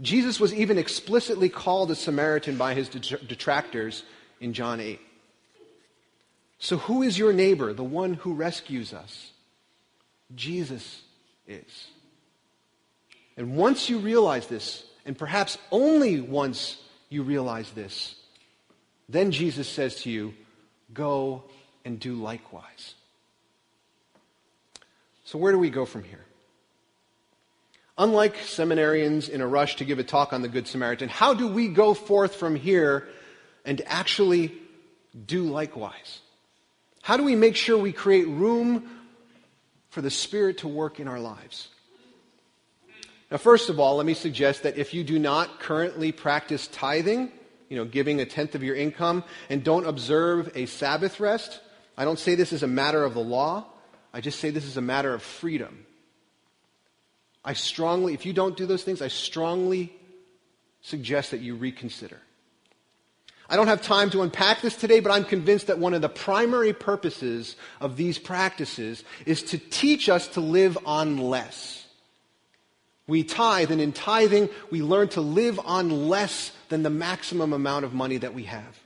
Jesus 0.00 0.40
was 0.40 0.52
even 0.52 0.78
explicitly 0.78 1.48
called 1.48 1.92
a 1.92 1.94
Samaritan 1.94 2.56
by 2.56 2.74
his 2.74 2.88
detractors 2.88 4.02
in 4.40 4.52
John 4.52 4.80
8. 4.80 5.00
So, 6.64 6.78
who 6.78 7.02
is 7.02 7.18
your 7.18 7.34
neighbor, 7.34 7.74
the 7.74 7.84
one 7.84 8.14
who 8.14 8.32
rescues 8.32 8.94
us? 8.94 9.32
Jesus 10.34 11.02
is. 11.46 11.88
And 13.36 13.54
once 13.54 13.90
you 13.90 13.98
realize 13.98 14.46
this, 14.46 14.82
and 15.04 15.18
perhaps 15.18 15.58
only 15.70 16.22
once 16.22 16.78
you 17.10 17.22
realize 17.22 17.70
this, 17.72 18.14
then 19.10 19.30
Jesus 19.30 19.68
says 19.68 19.96
to 20.04 20.10
you, 20.10 20.32
Go 20.94 21.44
and 21.84 22.00
do 22.00 22.14
likewise. 22.14 22.94
So, 25.26 25.36
where 25.36 25.52
do 25.52 25.58
we 25.58 25.68
go 25.68 25.84
from 25.84 26.02
here? 26.02 26.24
Unlike 27.98 28.36
seminarians 28.36 29.28
in 29.28 29.42
a 29.42 29.46
rush 29.46 29.76
to 29.76 29.84
give 29.84 29.98
a 29.98 30.02
talk 30.02 30.32
on 30.32 30.40
the 30.40 30.48
Good 30.48 30.66
Samaritan, 30.66 31.10
how 31.10 31.34
do 31.34 31.46
we 31.46 31.68
go 31.68 31.92
forth 31.92 32.36
from 32.36 32.56
here 32.56 33.06
and 33.66 33.82
actually 33.84 34.54
do 35.26 35.42
likewise? 35.42 36.20
How 37.04 37.18
do 37.18 37.22
we 37.22 37.36
make 37.36 37.54
sure 37.54 37.76
we 37.76 37.92
create 37.92 38.26
room 38.26 38.88
for 39.90 40.00
the 40.00 40.10
Spirit 40.10 40.56
to 40.58 40.68
work 40.68 41.00
in 41.00 41.06
our 41.06 41.20
lives? 41.20 41.68
Now, 43.30 43.36
first 43.36 43.68
of 43.68 43.78
all, 43.78 43.96
let 43.96 44.06
me 44.06 44.14
suggest 44.14 44.62
that 44.62 44.78
if 44.78 44.94
you 44.94 45.04
do 45.04 45.18
not 45.18 45.60
currently 45.60 46.12
practice 46.12 46.66
tithing, 46.66 47.30
you 47.68 47.76
know, 47.76 47.84
giving 47.84 48.22
a 48.22 48.24
tenth 48.24 48.54
of 48.54 48.62
your 48.62 48.74
income, 48.74 49.22
and 49.50 49.62
don't 49.62 49.84
observe 49.84 50.50
a 50.54 50.64
Sabbath 50.64 51.20
rest. 51.20 51.60
I 51.94 52.06
don't 52.06 52.18
say 52.18 52.36
this 52.36 52.54
is 52.54 52.62
a 52.62 52.66
matter 52.66 53.04
of 53.04 53.12
the 53.12 53.20
law. 53.20 53.66
I 54.14 54.22
just 54.22 54.40
say 54.40 54.48
this 54.48 54.64
is 54.64 54.78
a 54.78 54.82
matter 54.82 55.12
of 55.12 55.22
freedom. 55.22 55.84
I 57.44 57.52
strongly, 57.52 58.14
if 58.14 58.24
you 58.24 58.32
don't 58.32 58.56
do 58.56 58.64
those 58.64 58.82
things, 58.82 59.02
I 59.02 59.08
strongly 59.08 59.92
suggest 60.80 61.32
that 61.32 61.42
you 61.42 61.54
reconsider. 61.54 62.22
I 63.48 63.56
don't 63.56 63.66
have 63.66 63.82
time 63.82 64.10
to 64.10 64.22
unpack 64.22 64.62
this 64.62 64.74
today, 64.74 65.00
but 65.00 65.12
I'm 65.12 65.24
convinced 65.24 65.66
that 65.66 65.78
one 65.78 65.92
of 65.94 66.00
the 66.00 66.08
primary 66.08 66.72
purposes 66.72 67.56
of 67.80 67.96
these 67.96 68.18
practices 68.18 69.04
is 69.26 69.42
to 69.44 69.58
teach 69.58 70.08
us 70.08 70.28
to 70.28 70.40
live 70.40 70.78
on 70.86 71.18
less. 71.18 71.86
We 73.06 73.22
tithe, 73.22 73.70
and 73.70 73.82
in 73.82 73.92
tithing, 73.92 74.48
we 74.70 74.80
learn 74.80 75.08
to 75.08 75.20
live 75.20 75.60
on 75.62 76.08
less 76.08 76.52
than 76.70 76.82
the 76.82 76.90
maximum 76.90 77.52
amount 77.52 77.84
of 77.84 77.92
money 77.92 78.16
that 78.16 78.32
we 78.32 78.44
have. 78.44 78.80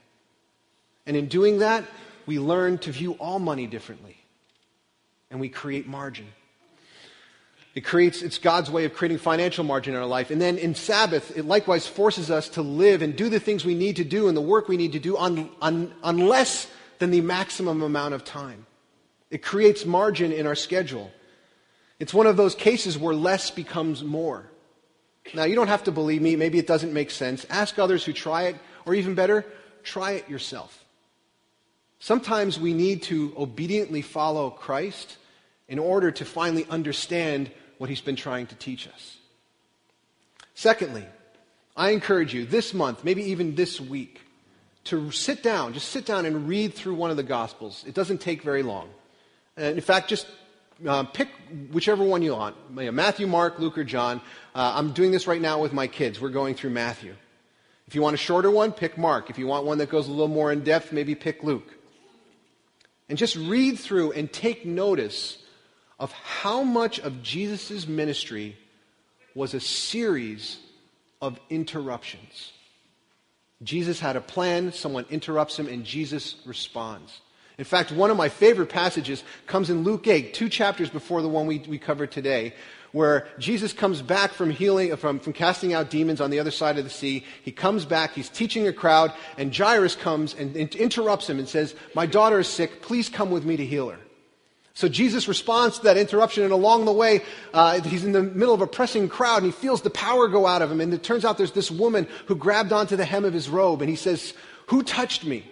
And 1.05 1.15
in 1.15 1.27
doing 1.27 1.59
that, 1.59 1.85
we 2.25 2.37
learn 2.37 2.79
to 2.79 2.91
view 2.91 3.13
all 3.13 3.39
money 3.39 3.65
differently. 3.65 4.17
And 5.31 5.39
we 5.39 5.47
create 5.47 5.87
margin. 5.87 6.27
It 7.79 7.85
creates, 7.85 8.21
it's 8.21 8.39
God's 8.39 8.69
way 8.69 8.83
of 8.83 8.93
creating 8.93 9.19
financial 9.19 9.63
margin 9.63 9.93
in 9.93 10.01
our 10.01 10.05
life. 10.05 10.31
And 10.31 10.41
then 10.41 10.57
in 10.57 10.75
Sabbath, 10.75 11.37
it 11.37 11.45
likewise 11.45 11.87
forces 11.87 12.29
us 12.29 12.49
to 12.49 12.61
live 12.61 13.01
and 13.01 13.15
do 13.15 13.29
the 13.29 13.39
things 13.39 13.63
we 13.63 13.73
need 13.73 13.95
to 13.95 14.03
do 14.03 14.27
and 14.27 14.35
the 14.35 14.41
work 14.41 14.67
we 14.67 14.75
need 14.75 14.91
to 14.91 14.99
do 14.99 15.15
on, 15.15 15.49
on, 15.61 15.93
on 16.03 16.17
less 16.17 16.69
than 16.97 17.09
the 17.09 17.21
maximum 17.21 17.81
amount 17.81 18.15
of 18.15 18.25
time. 18.25 18.65
It 19.31 19.41
creates 19.41 19.85
margin 19.85 20.33
in 20.33 20.45
our 20.45 20.55
schedule. 20.55 21.09
It's 22.01 22.13
one 22.13 22.27
of 22.27 22.35
those 22.35 22.53
cases 22.53 22.97
where 22.97 23.15
less 23.15 23.49
becomes 23.49 24.03
more. 24.03 24.51
Now, 25.33 25.45
you 25.45 25.55
don't 25.55 25.69
have 25.69 25.85
to 25.85 25.91
believe 25.93 26.21
me. 26.21 26.35
Maybe 26.35 26.59
it 26.59 26.67
doesn't 26.67 26.91
make 26.91 27.11
sense. 27.11 27.45
Ask 27.49 27.79
others 27.79 28.03
who 28.03 28.11
try 28.11 28.47
it, 28.47 28.57
or 28.85 28.93
even 28.93 29.15
better, 29.15 29.45
try 29.83 30.11
it 30.11 30.27
yourself. 30.27 30.83
Sometimes 31.99 32.59
we 32.59 32.73
need 32.73 33.03
to 33.03 33.33
obediently 33.37 34.01
follow 34.01 34.49
Christ 34.49 35.15
in 35.69 35.79
order 35.79 36.11
to 36.11 36.25
finally 36.25 36.65
understand 36.69 37.49
what 37.79 37.89
he's 37.89 38.01
been 38.01 38.15
trying 38.15 38.45
to 38.45 38.55
teach 38.55 38.87
us. 38.87 39.17
Secondly, 40.53 41.05
I 41.75 41.91
encourage 41.91 42.33
you 42.33 42.45
this 42.45 42.73
month, 42.73 43.03
maybe 43.03 43.23
even 43.31 43.55
this 43.55 43.79
week, 43.81 44.21
to 44.83 45.09
sit 45.11 45.41
down, 45.41 45.73
just 45.73 45.89
sit 45.89 46.05
down 46.05 46.25
and 46.25 46.47
read 46.47 46.73
through 46.73 46.95
one 46.95 47.09
of 47.09 47.17
the 47.17 47.23
Gospels. 47.23 47.83
It 47.87 47.95
doesn't 47.95 48.19
take 48.19 48.43
very 48.43 48.63
long. 48.63 48.89
And 49.55 49.75
in 49.75 49.81
fact, 49.81 50.09
just 50.09 50.27
uh, 50.85 51.03
pick 51.03 51.29
whichever 51.71 52.03
one 52.03 52.21
you 52.21 52.33
want 52.33 52.55
Matthew, 52.71 53.27
Mark, 53.27 53.59
Luke, 53.59 53.77
or 53.77 53.83
John. 53.83 54.21
Uh, 54.53 54.73
I'm 54.75 54.91
doing 54.91 55.11
this 55.11 55.25
right 55.25 55.41
now 55.41 55.61
with 55.61 55.73
my 55.73 55.87
kids. 55.87 56.19
We're 56.19 56.29
going 56.29 56.55
through 56.55 56.71
Matthew. 56.71 57.15
If 57.87 57.95
you 57.95 58.01
want 58.01 58.13
a 58.13 58.17
shorter 58.17 58.51
one, 58.51 58.71
pick 58.71 58.97
Mark. 58.97 59.29
If 59.29 59.39
you 59.39 59.47
want 59.47 59.65
one 59.65 59.79
that 59.79 59.89
goes 59.89 60.07
a 60.07 60.11
little 60.11 60.27
more 60.27 60.51
in 60.51 60.63
depth, 60.63 60.91
maybe 60.91 61.15
pick 61.15 61.43
Luke. 61.43 61.75
And 63.07 63.17
just 63.17 63.35
read 63.35 63.79
through 63.79 64.11
and 64.11 64.31
take 64.31 64.65
notice 64.65 65.37
of 65.99 66.11
how 66.11 66.63
much 66.63 66.99
of 66.99 67.21
Jesus' 67.21 67.87
ministry 67.87 68.57
was 69.35 69.53
a 69.53 69.59
series 69.59 70.57
of 71.21 71.39
interruptions. 71.49 72.53
Jesus 73.61 73.99
had 73.99 74.15
a 74.15 74.21
plan, 74.21 74.71
someone 74.71 75.05
interrupts 75.09 75.59
him, 75.59 75.67
and 75.67 75.83
Jesus 75.83 76.37
responds. 76.45 77.19
In 77.57 77.65
fact, 77.65 77.91
one 77.91 78.09
of 78.09 78.15
my 78.15 78.29
favorite 78.29 78.69
passages 78.69 79.21
comes 79.45 79.69
in 79.69 79.83
Luke 79.83 80.07
8, 80.07 80.33
two 80.33 80.47
chapters 80.47 80.89
before 80.89 81.21
the 81.21 81.27
one 81.27 81.45
we, 81.45 81.59
we 81.59 81.77
covered 81.77 82.09
today, 82.09 82.53
where 82.93 83.27
Jesus 83.37 83.73
comes 83.73 84.01
back 84.01 84.31
from 84.31 84.49
healing, 84.49 84.95
from, 84.95 85.19
from 85.19 85.33
casting 85.33 85.73
out 85.73 85.89
demons 85.89 86.21
on 86.21 86.29
the 86.29 86.39
other 86.39 86.51
side 86.51 86.77
of 86.77 86.85
the 86.85 86.89
sea. 86.89 87.25
He 87.43 87.51
comes 87.51 87.83
back, 87.83 88.13
he's 88.13 88.29
teaching 88.29 88.65
a 88.67 88.73
crowd, 88.73 89.11
and 89.37 89.55
Jairus 89.55 89.97
comes 89.97 90.33
and, 90.33 90.55
and 90.55 90.73
interrupts 90.73 91.29
him 91.29 91.37
and 91.37 91.49
says, 91.49 91.75
My 91.93 92.05
daughter 92.05 92.39
is 92.39 92.47
sick, 92.47 92.81
please 92.81 93.09
come 93.09 93.29
with 93.29 93.43
me 93.43 93.57
to 93.57 93.65
heal 93.65 93.89
her. 93.89 93.99
So 94.79 94.87
Jesus 94.87 95.27
responds 95.27 95.79
to 95.79 95.83
that 95.83 95.97
interruption, 95.97 96.45
and 96.45 96.53
along 96.53 96.85
the 96.85 96.93
way, 96.93 97.21
uh, 97.53 97.81
he's 97.81 98.05
in 98.05 98.13
the 98.13 98.23
middle 98.23 98.53
of 98.53 98.61
a 98.61 98.65
pressing 98.65 99.09
crowd, 99.09 99.43
and 99.43 99.47
he 99.47 99.51
feels 99.51 99.81
the 99.81 99.89
power 99.89 100.29
go 100.29 100.47
out 100.47 100.61
of 100.61 100.71
him. 100.71 100.79
And 100.79 100.93
it 100.93 101.03
turns 101.03 101.25
out 101.25 101.37
there's 101.37 101.51
this 101.51 101.69
woman 101.69 102.07
who 102.27 102.35
grabbed 102.35 102.71
onto 102.71 102.95
the 102.95 103.03
hem 103.03 103.25
of 103.25 103.33
his 103.33 103.49
robe, 103.49 103.81
and 103.81 103.89
he 103.89 103.97
says, 103.97 104.33
Who 104.67 104.81
touched 104.81 105.25
me? 105.25 105.43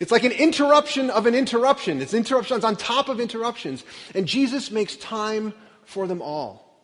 It's 0.00 0.12
like 0.12 0.24
an 0.24 0.32
interruption 0.32 1.08
of 1.08 1.24
an 1.24 1.34
interruption. 1.34 2.02
It's 2.02 2.12
interruptions 2.12 2.62
on 2.62 2.76
top 2.76 3.08
of 3.08 3.20
interruptions. 3.20 3.84
And 4.14 4.26
Jesus 4.26 4.70
makes 4.70 4.96
time 4.96 5.54
for 5.86 6.06
them 6.06 6.20
all. 6.20 6.78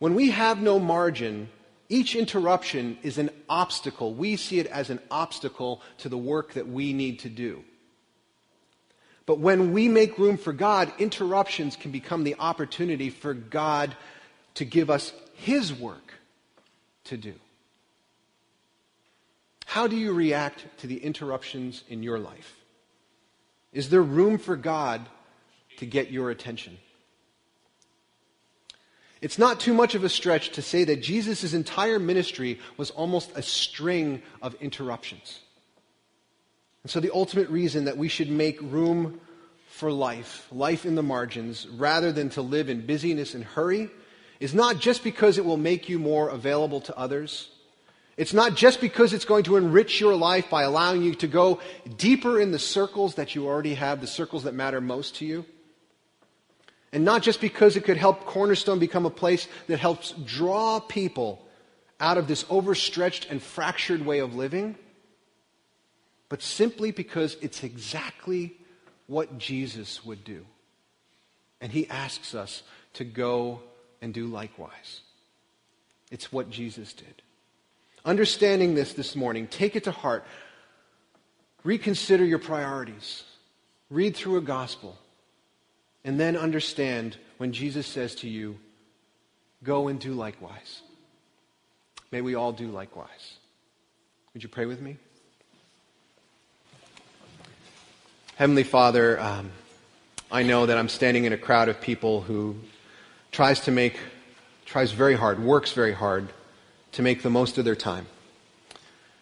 When 0.00 0.16
we 0.16 0.30
have 0.32 0.60
no 0.60 0.80
margin, 0.80 1.48
each 1.88 2.16
interruption 2.16 2.98
is 3.04 3.18
an 3.18 3.30
obstacle. 3.48 4.14
We 4.14 4.34
see 4.34 4.58
it 4.58 4.66
as 4.66 4.90
an 4.90 4.98
obstacle 5.12 5.80
to 5.98 6.08
the 6.08 6.18
work 6.18 6.54
that 6.54 6.66
we 6.66 6.92
need 6.92 7.20
to 7.20 7.28
do. 7.28 7.62
But 9.30 9.38
when 9.38 9.72
we 9.72 9.86
make 9.86 10.18
room 10.18 10.36
for 10.36 10.52
God, 10.52 10.92
interruptions 10.98 11.76
can 11.76 11.92
become 11.92 12.24
the 12.24 12.34
opportunity 12.40 13.10
for 13.10 13.32
God 13.32 13.94
to 14.54 14.64
give 14.64 14.90
us 14.90 15.12
His 15.34 15.72
work 15.72 16.14
to 17.04 17.16
do. 17.16 17.34
How 19.66 19.86
do 19.86 19.96
you 19.96 20.12
react 20.12 20.64
to 20.78 20.88
the 20.88 20.96
interruptions 20.96 21.84
in 21.88 22.02
your 22.02 22.18
life? 22.18 22.56
Is 23.72 23.88
there 23.88 24.02
room 24.02 24.36
for 24.36 24.56
God 24.56 25.08
to 25.76 25.86
get 25.86 26.10
your 26.10 26.30
attention? 26.30 26.76
It's 29.20 29.38
not 29.38 29.60
too 29.60 29.74
much 29.74 29.94
of 29.94 30.02
a 30.02 30.08
stretch 30.08 30.50
to 30.54 30.60
say 30.60 30.82
that 30.82 31.02
Jesus' 31.04 31.54
entire 31.54 32.00
ministry 32.00 32.58
was 32.76 32.90
almost 32.90 33.30
a 33.36 33.42
string 33.42 34.22
of 34.42 34.56
interruptions. 34.56 35.38
And 36.82 36.90
so, 36.90 37.00
the 37.00 37.12
ultimate 37.12 37.48
reason 37.48 37.84
that 37.84 37.96
we 37.96 38.08
should 38.08 38.30
make 38.30 38.60
room 38.62 39.20
for 39.68 39.92
life, 39.92 40.46
life 40.50 40.84
in 40.86 40.94
the 40.94 41.02
margins, 41.02 41.66
rather 41.68 42.12
than 42.12 42.30
to 42.30 42.42
live 42.42 42.68
in 42.68 42.86
busyness 42.86 43.34
and 43.34 43.44
hurry, 43.44 43.90
is 44.40 44.54
not 44.54 44.78
just 44.78 45.04
because 45.04 45.38
it 45.38 45.44
will 45.44 45.56
make 45.56 45.88
you 45.88 45.98
more 45.98 46.28
available 46.28 46.80
to 46.82 46.96
others 46.96 47.50
it's 48.20 48.34
not 48.34 48.54
just 48.54 48.82
because 48.82 49.14
it's 49.14 49.24
going 49.24 49.44
to 49.44 49.56
enrich 49.56 49.98
your 49.98 50.14
life 50.14 50.50
by 50.50 50.64
allowing 50.64 51.02
you 51.02 51.14
to 51.14 51.26
go 51.26 51.58
deeper 51.96 52.38
in 52.38 52.50
the 52.50 52.58
circles 52.58 53.14
that 53.14 53.34
you 53.34 53.46
already 53.46 53.72
have, 53.72 54.02
the 54.02 54.06
circles 54.06 54.44
that 54.44 54.52
matter 54.52 54.78
most 54.78 55.16
to 55.16 55.24
you. 55.24 55.46
And 56.92 57.02
not 57.02 57.22
just 57.22 57.40
because 57.40 57.78
it 57.78 57.84
could 57.84 57.96
help 57.96 58.26
Cornerstone 58.26 58.78
become 58.78 59.06
a 59.06 59.10
place 59.10 59.48
that 59.68 59.78
helps 59.78 60.10
draw 60.10 60.80
people 60.80 61.46
out 61.98 62.18
of 62.18 62.28
this 62.28 62.44
overstretched 62.50 63.30
and 63.30 63.42
fractured 63.42 64.04
way 64.04 64.18
of 64.18 64.34
living, 64.34 64.76
but 66.30 66.40
simply 66.40 66.92
because 66.92 67.36
it's 67.42 67.62
exactly 67.64 68.56
what 69.08 69.36
Jesus 69.36 70.02
would 70.06 70.24
do. 70.24 70.46
And 71.60 71.70
he 71.70 71.86
asks 71.90 72.34
us 72.34 72.62
to 72.94 73.04
go 73.04 73.60
and 74.00 74.14
do 74.14 74.26
likewise. 74.28 75.00
It's 76.10 76.32
what 76.32 76.48
Jesus 76.48 76.94
did. 76.94 77.22
Understanding 78.04 78.74
this 78.74 78.94
this 78.94 79.14
morning, 79.14 79.48
take 79.48 79.76
it 79.76 79.84
to 79.84 79.90
heart. 79.90 80.24
Reconsider 81.64 82.24
your 82.24 82.38
priorities. 82.38 83.24
Read 83.90 84.16
through 84.16 84.38
a 84.38 84.40
gospel. 84.40 84.96
And 86.04 86.18
then 86.18 86.36
understand 86.36 87.18
when 87.36 87.52
Jesus 87.52 87.86
says 87.86 88.14
to 88.16 88.28
you, 88.28 88.56
Go 89.62 89.88
and 89.88 90.00
do 90.00 90.14
likewise. 90.14 90.80
May 92.10 92.22
we 92.22 92.34
all 92.34 92.52
do 92.52 92.68
likewise. 92.68 93.34
Would 94.32 94.42
you 94.42 94.48
pray 94.48 94.64
with 94.64 94.80
me? 94.80 94.96
Heavenly 98.40 98.62
Father, 98.62 99.20
um, 99.20 99.50
I 100.32 100.44
know 100.44 100.64
that 100.64 100.78
I'm 100.78 100.88
standing 100.88 101.26
in 101.26 101.34
a 101.34 101.36
crowd 101.36 101.68
of 101.68 101.78
people 101.78 102.22
who 102.22 102.56
tries 103.32 103.60
to 103.60 103.70
make, 103.70 103.98
tries 104.64 104.92
very 104.92 105.14
hard, 105.14 105.44
works 105.44 105.72
very 105.72 105.92
hard 105.92 106.32
to 106.92 107.02
make 107.02 107.22
the 107.22 107.28
most 107.28 107.58
of 107.58 107.66
their 107.66 107.76
time. 107.76 108.06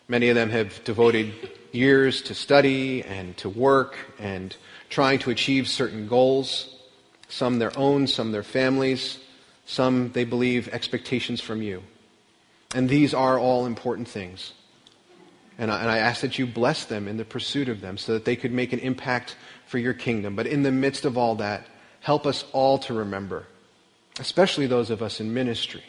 Many 0.07 0.29
of 0.29 0.37
them 0.37 0.51
have 0.51 0.85
devoted 0.85 1.35
years 1.73 2.23
to 2.23 2.35
study 2.35 3.03
and 3.03 3.37
to 3.39 3.49
work 3.49 3.97
and 4.21 4.55
trying 4.89 5.19
to 5.19 5.31
achieve 5.31 5.67
certain 5.67 6.07
goals, 6.07 6.77
some 7.29 7.59
their 7.59 7.77
own, 7.77 8.07
some 8.07 8.31
their 8.31 8.45
families, 8.45 9.19
some, 9.67 10.13
they 10.13 10.23
believe, 10.23 10.69
expectations 10.69 11.41
from 11.41 11.61
you. 11.61 11.83
And 12.73 12.89
these 12.89 13.15
are 13.15 13.37
all 13.37 13.67
important 13.67 14.07
things. 14.07 14.53
And 15.59 15.73
I, 15.73 15.81
and 15.81 15.91
I, 15.91 15.99
ask 15.99 16.21
that 16.21 16.39
you 16.39 16.47
bless 16.47 16.85
them 16.85 17.09
in 17.09 17.17
the 17.17 17.25
pursuit 17.25 17.69
of 17.69 17.81
them 17.81 17.99
so 17.99 18.13
that 18.13 18.25
they 18.25 18.37
could 18.37 18.53
make 18.53 18.73
an 18.73 18.79
impact 18.79 19.37
for 19.67 19.79
your 19.79 19.93
kingdom. 19.93 20.37
But 20.37 20.47
in 20.47 20.63
the 20.63 20.71
midst 20.71 21.05
of 21.05 21.19
all 21.19 21.35
that, 21.37 21.67
help 22.01 22.27
us 22.27 22.45
all 22.53 22.79
to 22.79 22.95
remember, 22.95 23.45
especially 24.21 24.69
those 24.69 24.91
of 24.91 25.03
us 25.03 25.21
in 25.21 25.35
ministry, 25.35 25.83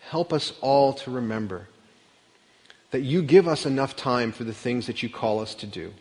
help 0.00 0.32
us 0.32 0.52
all 0.60 0.92
to 0.92 1.10
remember 1.10 1.68
that 2.90 3.00
you 3.00 3.22
give 3.22 3.48
us 3.48 3.64
enough 3.64 3.96
time 3.96 4.30
for 4.30 4.44
the 4.44 4.52
things 4.52 4.86
that 4.86 5.02
you 5.02 5.08
call 5.08 5.40
us 5.40 5.54
to 5.54 5.66
do. 5.66 5.92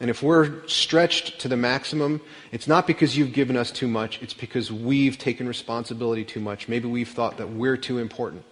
And 0.00 0.10
if 0.10 0.22
we're 0.22 0.66
stretched 0.68 1.40
to 1.40 1.48
the 1.48 1.56
maximum, 1.56 2.20
it's 2.52 2.68
not 2.68 2.86
because 2.86 3.16
you've 3.16 3.32
given 3.32 3.56
us 3.56 3.70
too 3.70 3.88
much, 3.88 4.22
it's 4.22 4.34
because 4.34 4.70
we've 4.70 5.18
taken 5.18 5.48
responsibility 5.48 6.24
too 6.24 6.40
much. 6.40 6.68
Maybe 6.68 6.86
we've 6.86 7.08
thought 7.08 7.38
that 7.38 7.50
we're 7.50 7.76
too 7.76 7.98
important. 7.98 8.44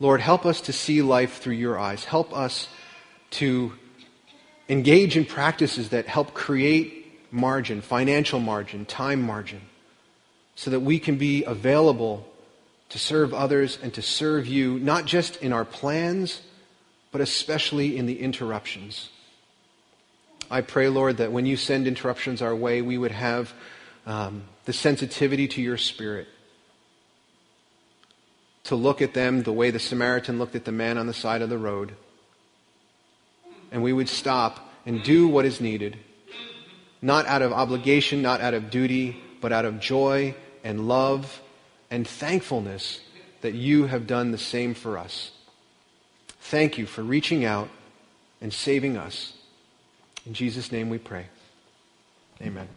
Lord, 0.00 0.22
help 0.22 0.46
us 0.46 0.62
to 0.62 0.72
see 0.72 1.02
life 1.02 1.40
through 1.40 1.54
your 1.54 1.78
eyes. 1.78 2.04
Help 2.04 2.34
us 2.34 2.68
to 3.32 3.74
engage 4.68 5.16
in 5.16 5.26
practices 5.26 5.90
that 5.90 6.06
help 6.06 6.32
create 6.32 7.30
margin, 7.30 7.82
financial 7.82 8.40
margin, 8.40 8.86
time 8.86 9.20
margin 9.20 9.60
so 10.54 10.70
that 10.70 10.80
we 10.80 10.98
can 10.98 11.16
be 11.16 11.44
available 11.44 12.26
to 12.88 12.98
serve 12.98 13.34
others 13.34 13.78
and 13.82 13.92
to 13.94 14.02
serve 14.02 14.46
you, 14.46 14.78
not 14.78 15.04
just 15.04 15.36
in 15.36 15.52
our 15.52 15.64
plans, 15.64 16.40
but 17.12 17.20
especially 17.20 17.96
in 17.96 18.06
the 18.06 18.20
interruptions. 18.20 19.10
I 20.50 20.62
pray, 20.62 20.88
Lord, 20.88 21.18
that 21.18 21.30
when 21.30 21.46
you 21.46 21.56
send 21.56 21.86
interruptions 21.86 22.42
our 22.42 22.54
way, 22.54 22.82
we 22.82 22.98
would 22.98 23.12
have 23.12 23.52
um, 24.06 24.44
the 24.64 24.72
sensitivity 24.72 25.46
to 25.48 25.62
your 25.62 25.76
spirit 25.76 26.26
to 28.64 28.76
look 28.76 29.02
at 29.02 29.14
them 29.14 29.42
the 29.42 29.52
way 29.52 29.70
the 29.70 29.78
Samaritan 29.78 30.38
looked 30.38 30.54
at 30.54 30.64
the 30.64 30.72
man 30.72 30.98
on 30.98 31.06
the 31.06 31.14
side 31.14 31.42
of 31.42 31.50
the 31.50 31.58
road. 31.58 31.94
And 33.72 33.82
we 33.82 33.92
would 33.92 34.08
stop 34.08 34.68
and 34.84 35.02
do 35.02 35.28
what 35.28 35.44
is 35.44 35.60
needed, 35.60 35.98
not 37.00 37.26
out 37.26 37.42
of 37.42 37.52
obligation, 37.52 38.22
not 38.22 38.40
out 38.40 38.54
of 38.54 38.70
duty, 38.70 39.22
but 39.40 39.52
out 39.52 39.64
of 39.64 39.80
joy 39.80 40.34
and 40.64 40.88
love 40.88 41.40
and 41.90 42.06
thankfulness 42.06 43.00
that 43.40 43.54
you 43.54 43.86
have 43.86 44.06
done 44.06 44.32
the 44.32 44.38
same 44.38 44.74
for 44.74 44.98
us. 44.98 45.30
Thank 46.40 46.78
you 46.78 46.86
for 46.86 47.02
reaching 47.02 47.44
out 47.44 47.68
and 48.40 48.52
saving 48.52 48.96
us. 48.96 49.32
In 50.26 50.34
Jesus' 50.34 50.72
name 50.72 50.90
we 50.90 50.98
pray. 50.98 51.26
Amen. 52.42 52.68